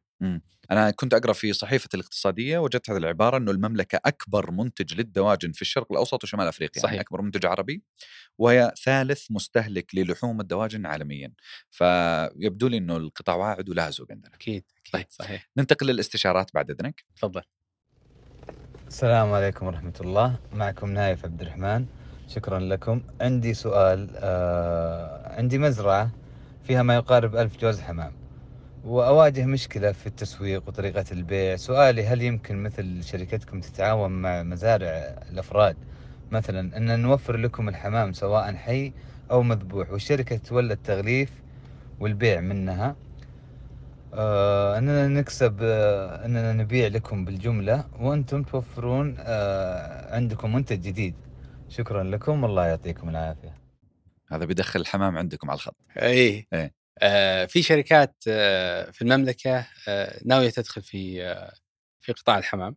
أنا 0.71 0.91
كنت 0.91 1.15
أقرأ 1.15 1.33
في 1.33 1.53
صحيفة 1.53 1.89
الاقتصادية 1.95 2.59
وجدت 2.59 2.91
هذه 2.91 2.97
العبارة 2.97 3.37
إنه 3.37 3.51
المملكة 3.51 4.01
أكبر 4.05 4.51
منتج 4.51 4.95
للدواجن 4.95 5.53
في 5.53 5.63
الشرق 5.63 5.93
الأوسط 5.93 6.25
وشمال 6.25 6.47
أفريقيا 6.47 6.83
صحيح. 6.83 6.93
يعني 6.93 7.01
أكبر 7.01 7.23
منتج 7.23 7.47
عربي 7.47 7.83
وهي 8.39 8.73
ثالث 8.85 9.27
مستهلك 9.31 9.95
للحوم 9.95 10.41
الدواجن 10.41 10.87
عالميا 10.87 11.33
فيبدو 11.71 12.69
لي 12.69 12.77
إنه 12.77 12.97
القطاع 12.97 13.37
واعد 13.37 13.69
ولا 13.69 13.91
سوق 13.91 14.07
عندنا 14.11 14.35
أكيد 14.35 14.65
أكيد 14.79 14.93
طيب. 14.93 15.07
صحيح 15.11 15.51
ننتقل 15.57 15.87
للاستشارات 15.87 16.51
بعد 16.55 16.71
إذنك 16.71 17.05
تفضل 17.17 17.43
السلام 18.87 19.33
عليكم 19.33 19.67
ورحمة 19.67 19.93
الله. 20.01 20.35
معكم 20.53 20.91
نايف 20.91 21.25
عبد 21.25 21.41
الرحمن 21.41 21.87
شكرا 22.29 22.59
لكم. 22.59 23.01
عندي 23.21 23.55
سؤال 23.55 24.11
آه 24.17 25.35
عندي 25.39 25.59
مزرعة 25.59 26.11
فيها 26.65 26.83
ما 26.83 26.95
يقارب 26.95 27.37
ألف 27.37 27.59
جوز 27.61 27.81
حمام 27.81 28.13
وأواجه 28.85 29.45
مشكلة 29.45 29.93
في 29.93 30.07
التسويق 30.07 30.63
وطريقة 30.69 31.05
البيع. 31.13 31.57
سؤالي 31.57 32.07
هل 32.07 32.23
يمكن 32.23 32.63
مثل 32.63 33.05
شركتكم 33.05 33.61
تتعاون 33.61 34.11
مع 34.11 34.43
مزارع 34.43 34.89
الأفراد؟ 35.33 35.77
مثلا 36.31 36.77
أن 36.77 37.01
نوفر 37.01 37.37
لكم 37.37 37.69
الحمام 37.69 38.13
سواء 38.13 38.55
حي 38.55 38.93
أو 39.31 39.43
مذبوح 39.43 39.91
والشركة 39.91 40.37
تولى 40.37 40.73
التغليف 40.73 41.31
والبيع 42.01 42.41
منها. 42.41 42.97
آه 44.15 44.79
أننا 44.79 45.09
نكسب 45.09 45.59
آه 45.63 46.25
أننا 46.25 46.53
نبيع 46.53 46.87
لكم 46.87 47.25
بالجملة 47.25 47.85
وأنتم 48.01 48.43
توفرون 48.43 49.17
آه 49.19 50.15
عندكم 50.15 50.55
منتج 50.55 50.81
جديد. 50.81 51.15
شكرا 51.69 52.05
لكم 52.05 52.43
والله 52.43 52.67
يعطيكم 52.67 53.09
العافية. 53.09 53.55
هذا 54.33 54.45
بيدخل 54.45 54.81
الحمام 54.81 55.19
عندكم 55.19 55.51
على 55.51 55.57
الخط. 55.57 55.77
إي. 56.03 56.47
إيه. 56.53 56.75
آه 56.99 57.45
في 57.45 57.63
شركات 57.63 58.15
آه 58.29 58.91
في 58.91 59.03
المملكة 59.03 59.67
آه 59.89 60.21
ناوية 60.25 60.51
تدخل 60.51 60.83
في 60.83 61.25
آه 61.25 61.53
في 62.01 62.13
قطاع 62.13 62.39
الحمام. 62.39 62.77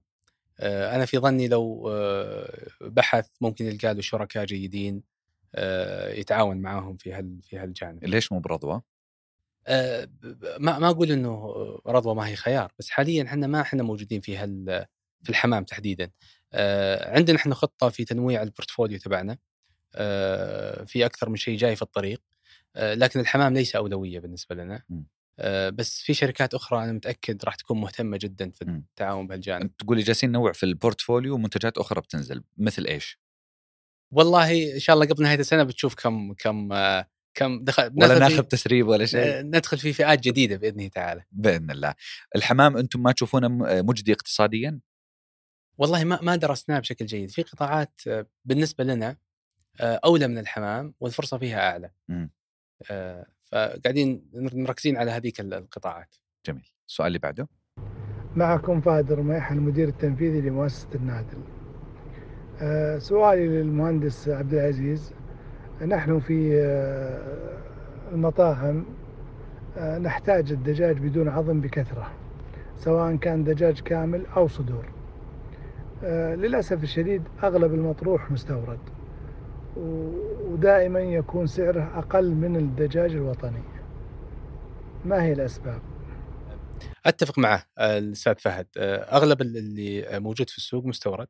آه 0.59 0.95
أنا 0.95 1.05
في 1.05 1.17
ظني 1.17 1.47
لو 1.47 1.89
آه 1.91 2.67
بحث 2.81 3.27
ممكن 3.41 3.65
يلقى 3.65 3.93
له 3.93 4.01
شركاء 4.01 4.45
جيدين 4.45 5.03
آه 5.55 6.09
يتعاون 6.13 6.57
معاهم 6.57 6.97
في 6.97 7.13
هال 7.13 7.39
في 7.41 7.57
هالجانب. 7.57 8.05
ليش 8.05 8.31
مو 8.31 8.39
برضوى؟ 8.39 8.81
ما 10.59 10.79
ما 10.79 10.89
أقول 10.89 11.11
إنه 11.11 11.53
رضوى 11.87 12.15
ما 12.15 12.27
هي 12.27 12.35
خيار 12.35 12.71
بس 12.79 12.89
حاليا 12.89 13.23
إحنا 13.23 13.47
ما 13.47 13.61
إحنا 13.61 13.83
موجودين 13.83 14.21
في 14.21 14.37
هال 14.37 14.85
في 15.23 15.29
الحمام 15.29 15.63
تحديدا. 15.63 16.11
آه، 16.53 17.15
عندنا 17.17 17.37
إحنا 17.37 17.55
خطة 17.55 17.89
في 17.89 18.05
تنويع 18.05 18.41
ال 18.41 18.47
portfolio 18.47 18.99
تبعنا. 18.99 19.37
آه، 19.95 20.83
في 20.83 21.05
أكثر 21.05 21.29
من 21.29 21.35
شيء 21.35 21.57
جاي 21.57 21.75
في 21.75 21.81
الطريق. 21.81 22.21
آه، 22.75 22.93
لكن 22.93 23.19
الحمام 23.19 23.53
ليس 23.53 23.75
أولوية 23.75 24.19
بالنسبة 24.19 24.55
لنا. 24.55 24.83
بس 25.69 26.01
في 26.01 26.13
شركات 26.13 26.53
أخرى 26.53 26.83
أنا 26.83 26.91
متأكد 26.91 27.45
راح 27.45 27.55
تكون 27.55 27.81
مهتمة 27.81 28.17
جدا 28.21 28.51
في. 28.51 28.61
التعاون 28.61 29.27
بهالجانب. 29.27 29.77
تقولي 29.77 30.01
جالسين 30.01 30.29
ننوع 30.29 30.51
في 30.51 30.63
ال 30.63 30.70
portfolio 30.70 31.33
ومنتجات 31.35 31.77
أخرى 31.77 32.01
بتنزل 32.01 32.43
مثل 32.57 32.85
إيش؟ 32.85 33.19
والله 34.11 34.73
إن 34.73 34.79
شاء 34.79 34.93
الله 34.93 35.05
قبل 35.05 35.23
نهاية 35.23 35.39
السنة 35.39 35.63
بتشوف 35.63 35.95
كم 35.95 36.33
كم 36.33 36.73
كم 37.33 37.63
دخل 37.63 37.83
ولا 37.83 38.05
ندخل 38.05 38.19
ناخذ 38.19 38.35
في- 38.35 38.41
تسريب 38.41 38.87
ولا 38.87 39.05
شيء 39.05 39.19
آه، 39.39 39.41
ندخل 39.41 39.77
في 39.77 39.93
فئات 39.93 40.19
جديدة 40.19 40.55
باذنه 40.57 40.87
تعالى 40.87 41.23
بإذن 41.31 41.71
الله. 41.71 41.93
الحمام 42.35 42.77
أنتم 42.77 43.03
ما 43.03 43.11
تشوفونه 43.11 43.47
م- 43.47 43.85
مجدي 43.85 44.13
اقتصاديا؟ 44.13 44.79
والله 45.77 46.03
ما 46.03 46.19
ما 46.21 46.35
درسناه 46.35 46.79
بشكل 46.79 47.05
جيد 47.05 47.31
في 47.31 47.41
قطاعات 47.43 48.01
آه، 48.07 48.25
بالنسبة 48.45 48.83
لنا 48.83 49.17
آه، 49.81 49.99
أولى 50.05 50.27
من 50.27 50.37
الحمام 50.37 50.93
والفرصة 50.99 51.37
فيها 51.37 51.71
أعلى. 51.71 51.91
آه، 52.91 53.25
فقاعدين 53.51 54.29
مركزين 54.33 54.97
على 54.97 55.11
هذيك 55.11 55.39
القطاعات 55.39 56.15
جميل. 56.45 56.69
السؤال 56.87 57.07
اللي 57.07 57.19
بعده 57.19 57.47
معكم 58.35 58.81
فهد 58.81 59.11
رميح 59.11 59.51
المدير 59.51 59.87
التنفيذي 59.87 60.41
لمؤسسة 60.41 60.89
النادل 60.95 61.43
آه، 62.61 62.97
سؤالي 62.99 63.47
للمهندس 63.47 64.27
عبد 64.29 64.53
العزيز 64.53 65.13
نحن 65.81 66.19
في 66.19 66.61
آه، 66.61 67.59
المطاعم 68.11 68.85
آه، 69.77 69.97
نحتاج 69.97 70.51
الدجاج 70.51 70.97
بدون 70.97 71.27
عظم 71.27 71.61
بكثرة 71.61 72.11
سواء 72.77 73.15
كان 73.15 73.43
دجاج 73.43 73.79
كامل 73.79 74.25
أو 74.25 74.47
صدور. 74.47 74.85
آه، 76.03 76.35
للأسف 76.35 76.83
الشديد 76.83 77.23
أغلب 77.43 77.73
المطروح 77.73 78.31
مستورد 78.31 78.79
ودائما 79.77 80.99
يكون 80.99 81.47
سعره 81.47 81.99
أقل 81.99 82.31
من 82.31 82.55
الدجاج 82.55 83.11
الوطني. 83.11 83.63
ما 85.05 85.23
هي 85.23 85.33
الأسباب؟ 85.33 85.81
أتفق 87.05 87.39
معه 87.39 87.63
آه، 87.77 87.97
الأستاذ 87.97 88.35
فهد. 88.35 88.67
آه، 88.77 89.17
أغلب 89.17 89.41
اللي 89.41 90.19
موجود 90.19 90.49
في 90.49 90.57
السوق 90.57 90.85
مستورد. 90.85 91.27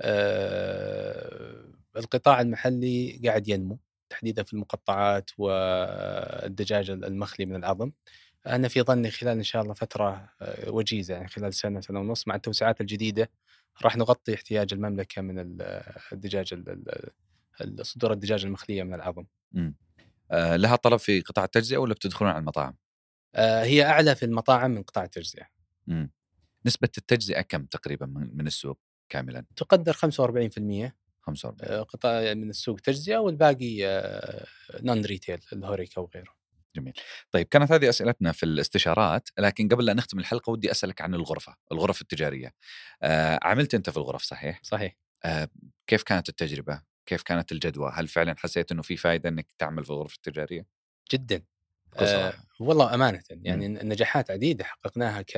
آه، 0.00 1.77
القطاع 1.98 2.40
المحلي 2.40 3.20
قاعد 3.24 3.48
ينمو 3.48 3.78
تحديدا 4.10 4.42
في 4.42 4.52
المقطعات 4.52 5.30
والدجاج 5.38 6.90
المخلي 6.90 7.46
من 7.46 7.56
العظم 7.56 7.92
أنا 8.46 8.68
في 8.68 8.82
ظني 8.82 9.10
خلال 9.10 9.36
إن 9.36 9.42
شاء 9.42 9.62
الله 9.62 9.74
فترة 9.74 10.30
آه، 10.40 10.70
وجيزة 10.70 11.14
يعني 11.14 11.28
خلال 11.28 11.54
سنة 11.54 11.80
سنة 11.80 12.00
ونص 12.00 12.28
مع 12.28 12.34
التوسعات 12.34 12.80
الجديدة 12.80 13.30
راح 13.82 13.96
نغطي 13.96 14.34
احتياج 14.34 14.74
المملكة 14.74 15.22
من 15.22 15.58
الدجاج 16.12 16.54
صدور 17.82 18.12
الدجاج 18.12 18.44
المخلية 18.44 18.82
من 18.82 18.94
العظم. 18.94 19.24
امم 19.56 19.76
آه 20.30 20.56
لها 20.56 20.76
طلب 20.76 20.96
في 20.96 21.20
قطاع 21.20 21.44
التجزئة 21.44 21.78
ولا 21.78 21.94
بتدخلون 21.94 22.30
على 22.30 22.38
المطاعم؟ 22.38 22.76
آه 23.34 23.64
هي 23.64 23.84
أعلى 23.84 24.14
في 24.14 24.24
المطاعم 24.24 24.70
من 24.70 24.82
قطاع 24.82 25.04
التجزئة. 25.04 25.46
امم 25.88 26.10
نسبة 26.66 26.88
التجزئة 26.98 27.40
كم 27.40 27.64
تقريبا 27.64 28.06
من 28.06 28.46
السوق 28.46 28.78
كاملا؟ 29.08 29.44
تقدر 29.56 29.92
45% 29.92 30.96
45 31.28 31.72
آه 31.72 31.82
قطاع 31.82 32.34
من 32.34 32.50
السوق 32.50 32.80
تجزئة 32.80 33.16
والباقي 33.16 33.82
نون 34.82 35.04
ريتيل 35.04 35.38
الهوريكا 35.52 36.00
وغيره. 36.00 36.38
جميل. 36.76 36.92
طيب 37.30 37.46
كانت 37.46 37.72
هذه 37.72 37.88
أسئلتنا 37.88 38.32
في 38.32 38.42
الاستشارات 38.42 39.28
لكن 39.38 39.68
قبل 39.68 39.84
لا 39.84 39.94
نختم 39.94 40.18
الحلقة 40.18 40.50
ودي 40.50 40.70
أسألك 40.70 41.00
عن 41.00 41.14
الغرفة، 41.14 41.56
الغرف 41.72 42.00
التجارية. 42.02 42.54
آه 43.02 43.38
عملت 43.42 43.74
أنت 43.74 43.90
في 43.90 43.96
الغرف 43.96 44.22
صحيح؟ 44.22 44.60
صحيح. 44.62 44.96
آه 45.24 45.48
كيف 45.86 46.02
كانت 46.02 46.28
التجربة؟ 46.28 46.82
كيف 47.06 47.22
كانت 47.22 47.52
الجدوى؟ 47.52 47.92
هل 47.94 48.08
فعلا 48.08 48.34
حسيت 48.38 48.72
إنه 48.72 48.82
في 48.82 48.96
فائده 48.96 49.28
إنك 49.28 49.46
تعمل 49.58 49.84
في 49.84 49.90
الغرف 49.90 50.14
التجارية؟ 50.14 50.66
جدا. 51.12 51.42
آه 51.96 52.34
والله 52.60 52.94
أمانة 52.94 53.22
يعني 53.30 53.68
م. 53.68 53.78
نجاحات 53.82 54.30
عديدة 54.30 54.64
حققناها 54.64 55.22
ك 55.22 55.36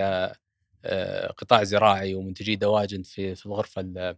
آه، 0.84 1.26
قطاع 1.26 1.64
زراعي 1.64 2.14
ومنتجي 2.14 2.56
دواجن 2.56 3.02
في 3.02 3.34
في 3.34 3.46
الغرفة 3.46 4.16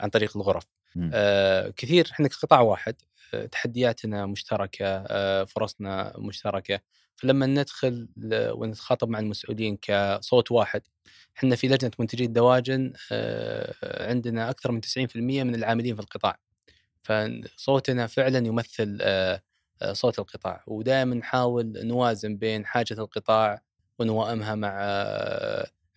عن 0.00 0.10
طريق 0.10 0.36
الغرف. 0.36 0.66
آه 1.14 1.68
كثير 1.76 2.08
إحنا 2.12 2.28
كقطاع 2.28 2.60
واحد 2.60 2.94
آه 3.34 3.46
تحدياتنا 3.46 4.26
مشتركة 4.26 4.86
آه 4.86 5.44
فرصنا 5.44 6.12
مشتركة. 6.18 6.80
فلما 7.16 7.46
ندخل 7.46 8.08
ونتخاطب 8.32 9.08
مع 9.08 9.18
المسؤولين 9.18 9.78
كصوت 9.82 10.52
واحد 10.52 10.82
إحنا 11.38 11.56
في 11.56 11.68
لجنة 11.68 11.90
منتجي 11.98 12.24
الدواجن 12.24 12.92
آه 13.12 13.74
عندنا 14.08 14.50
أكثر 14.50 14.72
من 14.72 14.80
90% 14.80 15.16
من 15.16 15.54
العاملين 15.54 15.94
في 15.96 16.00
القطاع. 16.02 16.38
فصوتنا 17.02 18.06
فعلا 18.06 18.46
يمثل 18.46 18.98
آه، 19.02 19.42
آه، 19.82 19.92
صوت 19.92 20.18
القطاع. 20.18 20.64
ودائما 20.66 21.14
نحاول 21.14 21.72
نوازن 21.86 22.36
بين 22.36 22.66
حاجة 22.66 22.94
القطاع 22.94 23.62
ونوائمها 23.98 24.54
مع 24.54 24.78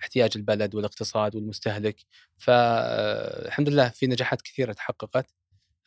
احتياج 0.01 0.31
البلد 0.35 0.75
والاقتصاد 0.75 1.35
والمستهلك 1.35 1.95
فالحمد 2.37 3.69
لله 3.69 3.89
في 3.89 4.07
نجاحات 4.07 4.41
كثيرة 4.41 4.73
تحققت 4.73 5.33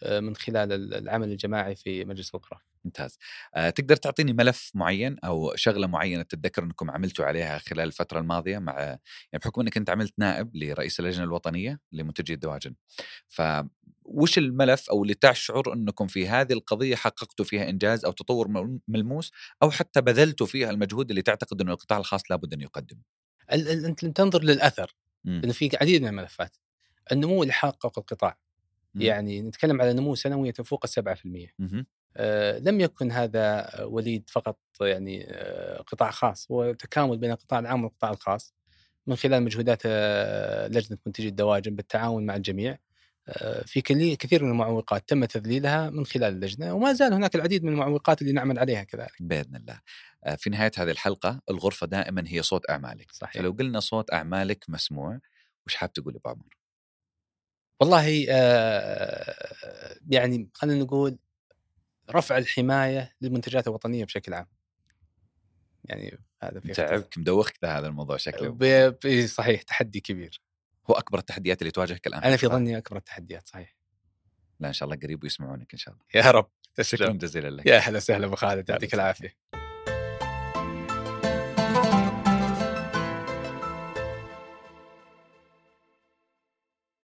من 0.06 0.36
خلال 0.36 0.94
العمل 0.94 1.30
الجماعي 1.32 1.76
في 1.76 2.04
مجلس 2.04 2.34
الغرف. 2.34 2.62
ممتاز. 2.84 3.18
أه 3.54 3.70
تقدر 3.70 3.96
تعطيني 3.96 4.32
ملف 4.32 4.70
معين 4.74 5.16
أو 5.24 5.56
شغلة 5.56 5.86
معينة 5.86 6.22
تتذكر 6.22 6.64
أنكم 6.64 6.90
عملتوا 6.90 7.24
عليها 7.24 7.58
خلال 7.58 7.86
الفترة 7.86 8.20
الماضية 8.20 8.58
مع 8.58 8.80
يعني 8.80 9.00
بحكم 9.32 9.60
أنك 9.60 9.76
أنت 9.76 9.90
عملت 9.90 10.14
نائب 10.18 10.56
لرئيس 10.56 11.00
اللجنة 11.00 11.24
الوطنية 11.24 11.80
لمنتجي 11.92 12.34
الدواجن. 12.34 12.74
ف 13.28 13.42
وش 14.04 14.38
الملف 14.38 14.90
أو 14.90 15.02
اللي 15.02 15.14
تشعر 15.14 15.72
أنكم 15.72 16.06
في 16.06 16.28
هذه 16.28 16.52
القضية 16.52 16.96
حققتوا 16.96 17.44
فيها 17.44 17.68
إنجاز 17.68 18.04
أو 18.04 18.12
تطور 18.12 18.78
ملموس 18.88 19.32
أو 19.62 19.70
حتى 19.70 20.00
بذلتوا 20.00 20.46
فيها 20.46 20.70
المجهود 20.70 21.10
اللي 21.10 21.22
تعتقد 21.22 21.60
أنه 21.60 21.72
القطاع 21.72 21.98
الخاص 21.98 22.30
لابد 22.30 22.52
أن 22.54 22.60
يقدم؟ 22.60 22.98
أنت 23.52 24.04
تنظر 24.04 24.42
للأثر 24.42 24.94
إنه 25.44 25.52
في 25.52 25.70
عديد 25.80 26.02
من 26.02 26.08
الملفات. 26.08 26.56
النمو 27.12 27.42
اللي 27.42 27.52
حققه 27.52 28.00
القطاع 28.00 28.38
يعني 28.94 29.42
نتكلم 29.42 29.82
على 29.82 29.92
نمو 29.92 30.14
سنوي 30.14 30.52
تفوق 30.52 30.84
ال 30.84 31.16
7%. 31.16 31.52
آه 32.16 32.58
لم 32.58 32.80
يكن 32.80 33.10
هذا 33.12 33.70
وليد 33.84 34.30
فقط 34.30 34.58
يعني 34.80 35.26
آه 35.28 35.82
قطاع 35.82 36.10
خاص 36.10 36.50
هو 36.50 36.72
تكامل 36.72 37.18
بين 37.18 37.30
القطاع 37.30 37.58
العام 37.58 37.84
والقطاع 37.84 38.10
الخاص 38.10 38.54
من 39.06 39.16
خلال 39.16 39.42
مجهودات 39.42 39.82
آه 39.86 40.68
لجنة 40.68 40.98
منتجي 41.06 41.28
الدواجن 41.28 41.76
بالتعاون 41.76 42.26
مع 42.26 42.36
الجميع 42.36 42.78
في 43.66 43.80
كثير 44.18 44.44
من 44.44 44.50
المعوقات 44.50 45.08
تم 45.08 45.24
تذليلها 45.24 45.90
من 45.90 46.06
خلال 46.06 46.34
اللجنة 46.34 46.74
وما 46.74 46.92
زال 46.92 47.12
هناك 47.12 47.34
العديد 47.34 47.64
من 47.64 47.72
المعوقات 47.72 48.22
اللي 48.22 48.32
نعمل 48.32 48.58
عليها 48.58 48.82
كذلك. 48.82 49.12
بإذن 49.20 49.56
الله. 49.56 49.80
آه، 50.24 50.34
في 50.34 50.50
نهاية 50.50 50.70
هذه 50.76 50.90
الحلقة 50.90 51.40
الغرفة 51.50 51.86
دائما 51.86 52.24
هي 52.26 52.42
صوت 52.42 52.70
أعمالك. 52.70 53.12
صحيح. 53.12 53.42
فلو 53.42 53.50
قلنا 53.52 53.80
صوت 53.80 54.12
أعمالك 54.12 54.64
مسموع 54.68 55.20
وش 55.66 55.74
حاب 55.74 55.92
تقول 55.92 56.14
أبو 56.16 56.28
عمر؟ 56.28 56.58
والله 57.80 58.26
آه 58.30 59.96
يعني 60.10 60.50
خلينا 60.54 60.84
نقول 60.84 61.18
رفع 62.10 62.38
الحماية 62.38 63.12
للمنتجات 63.20 63.66
الوطنية 63.66 64.04
بشكل 64.04 64.34
عام. 64.34 64.46
يعني 65.84 66.18
هذا 66.42 66.60
في 66.60 66.72
تعبك 66.72 67.18
مدوخك 67.18 67.64
هذا 67.64 67.86
الموضوع 67.86 68.16
شكله 68.16 69.26
صحيح 69.26 69.62
تحدي 69.62 70.00
كبير. 70.00 70.40
هو 70.90 70.94
أكبر 70.94 71.18
التحديات 71.18 71.62
اللي 71.62 71.70
تواجهك 71.70 72.06
الآن؟ 72.06 72.22
أنا 72.22 72.36
في 72.36 72.46
ظني 72.46 72.78
أكبر 72.78 72.96
التحديات 72.96 73.48
صحيح. 73.48 73.76
لا 74.60 74.68
إن 74.68 74.72
شاء 74.72 74.88
الله 74.88 75.00
قريب 75.02 75.22
ويسمعونك 75.22 75.72
إن 75.72 75.78
شاء 75.78 75.94
الله. 75.94 76.04
يا 76.14 76.30
رب 76.30 76.50
تسلم. 76.74 76.98
شكرا 76.98 77.12
جزيلا 77.12 77.48
لك. 77.48 77.66
يا 77.66 77.76
أهلا 77.76 77.96
وسهلا 77.96 78.26
أبو 78.26 78.36
خالد 78.36 78.70
يعطيك 78.70 78.94
العافية. 78.94 79.36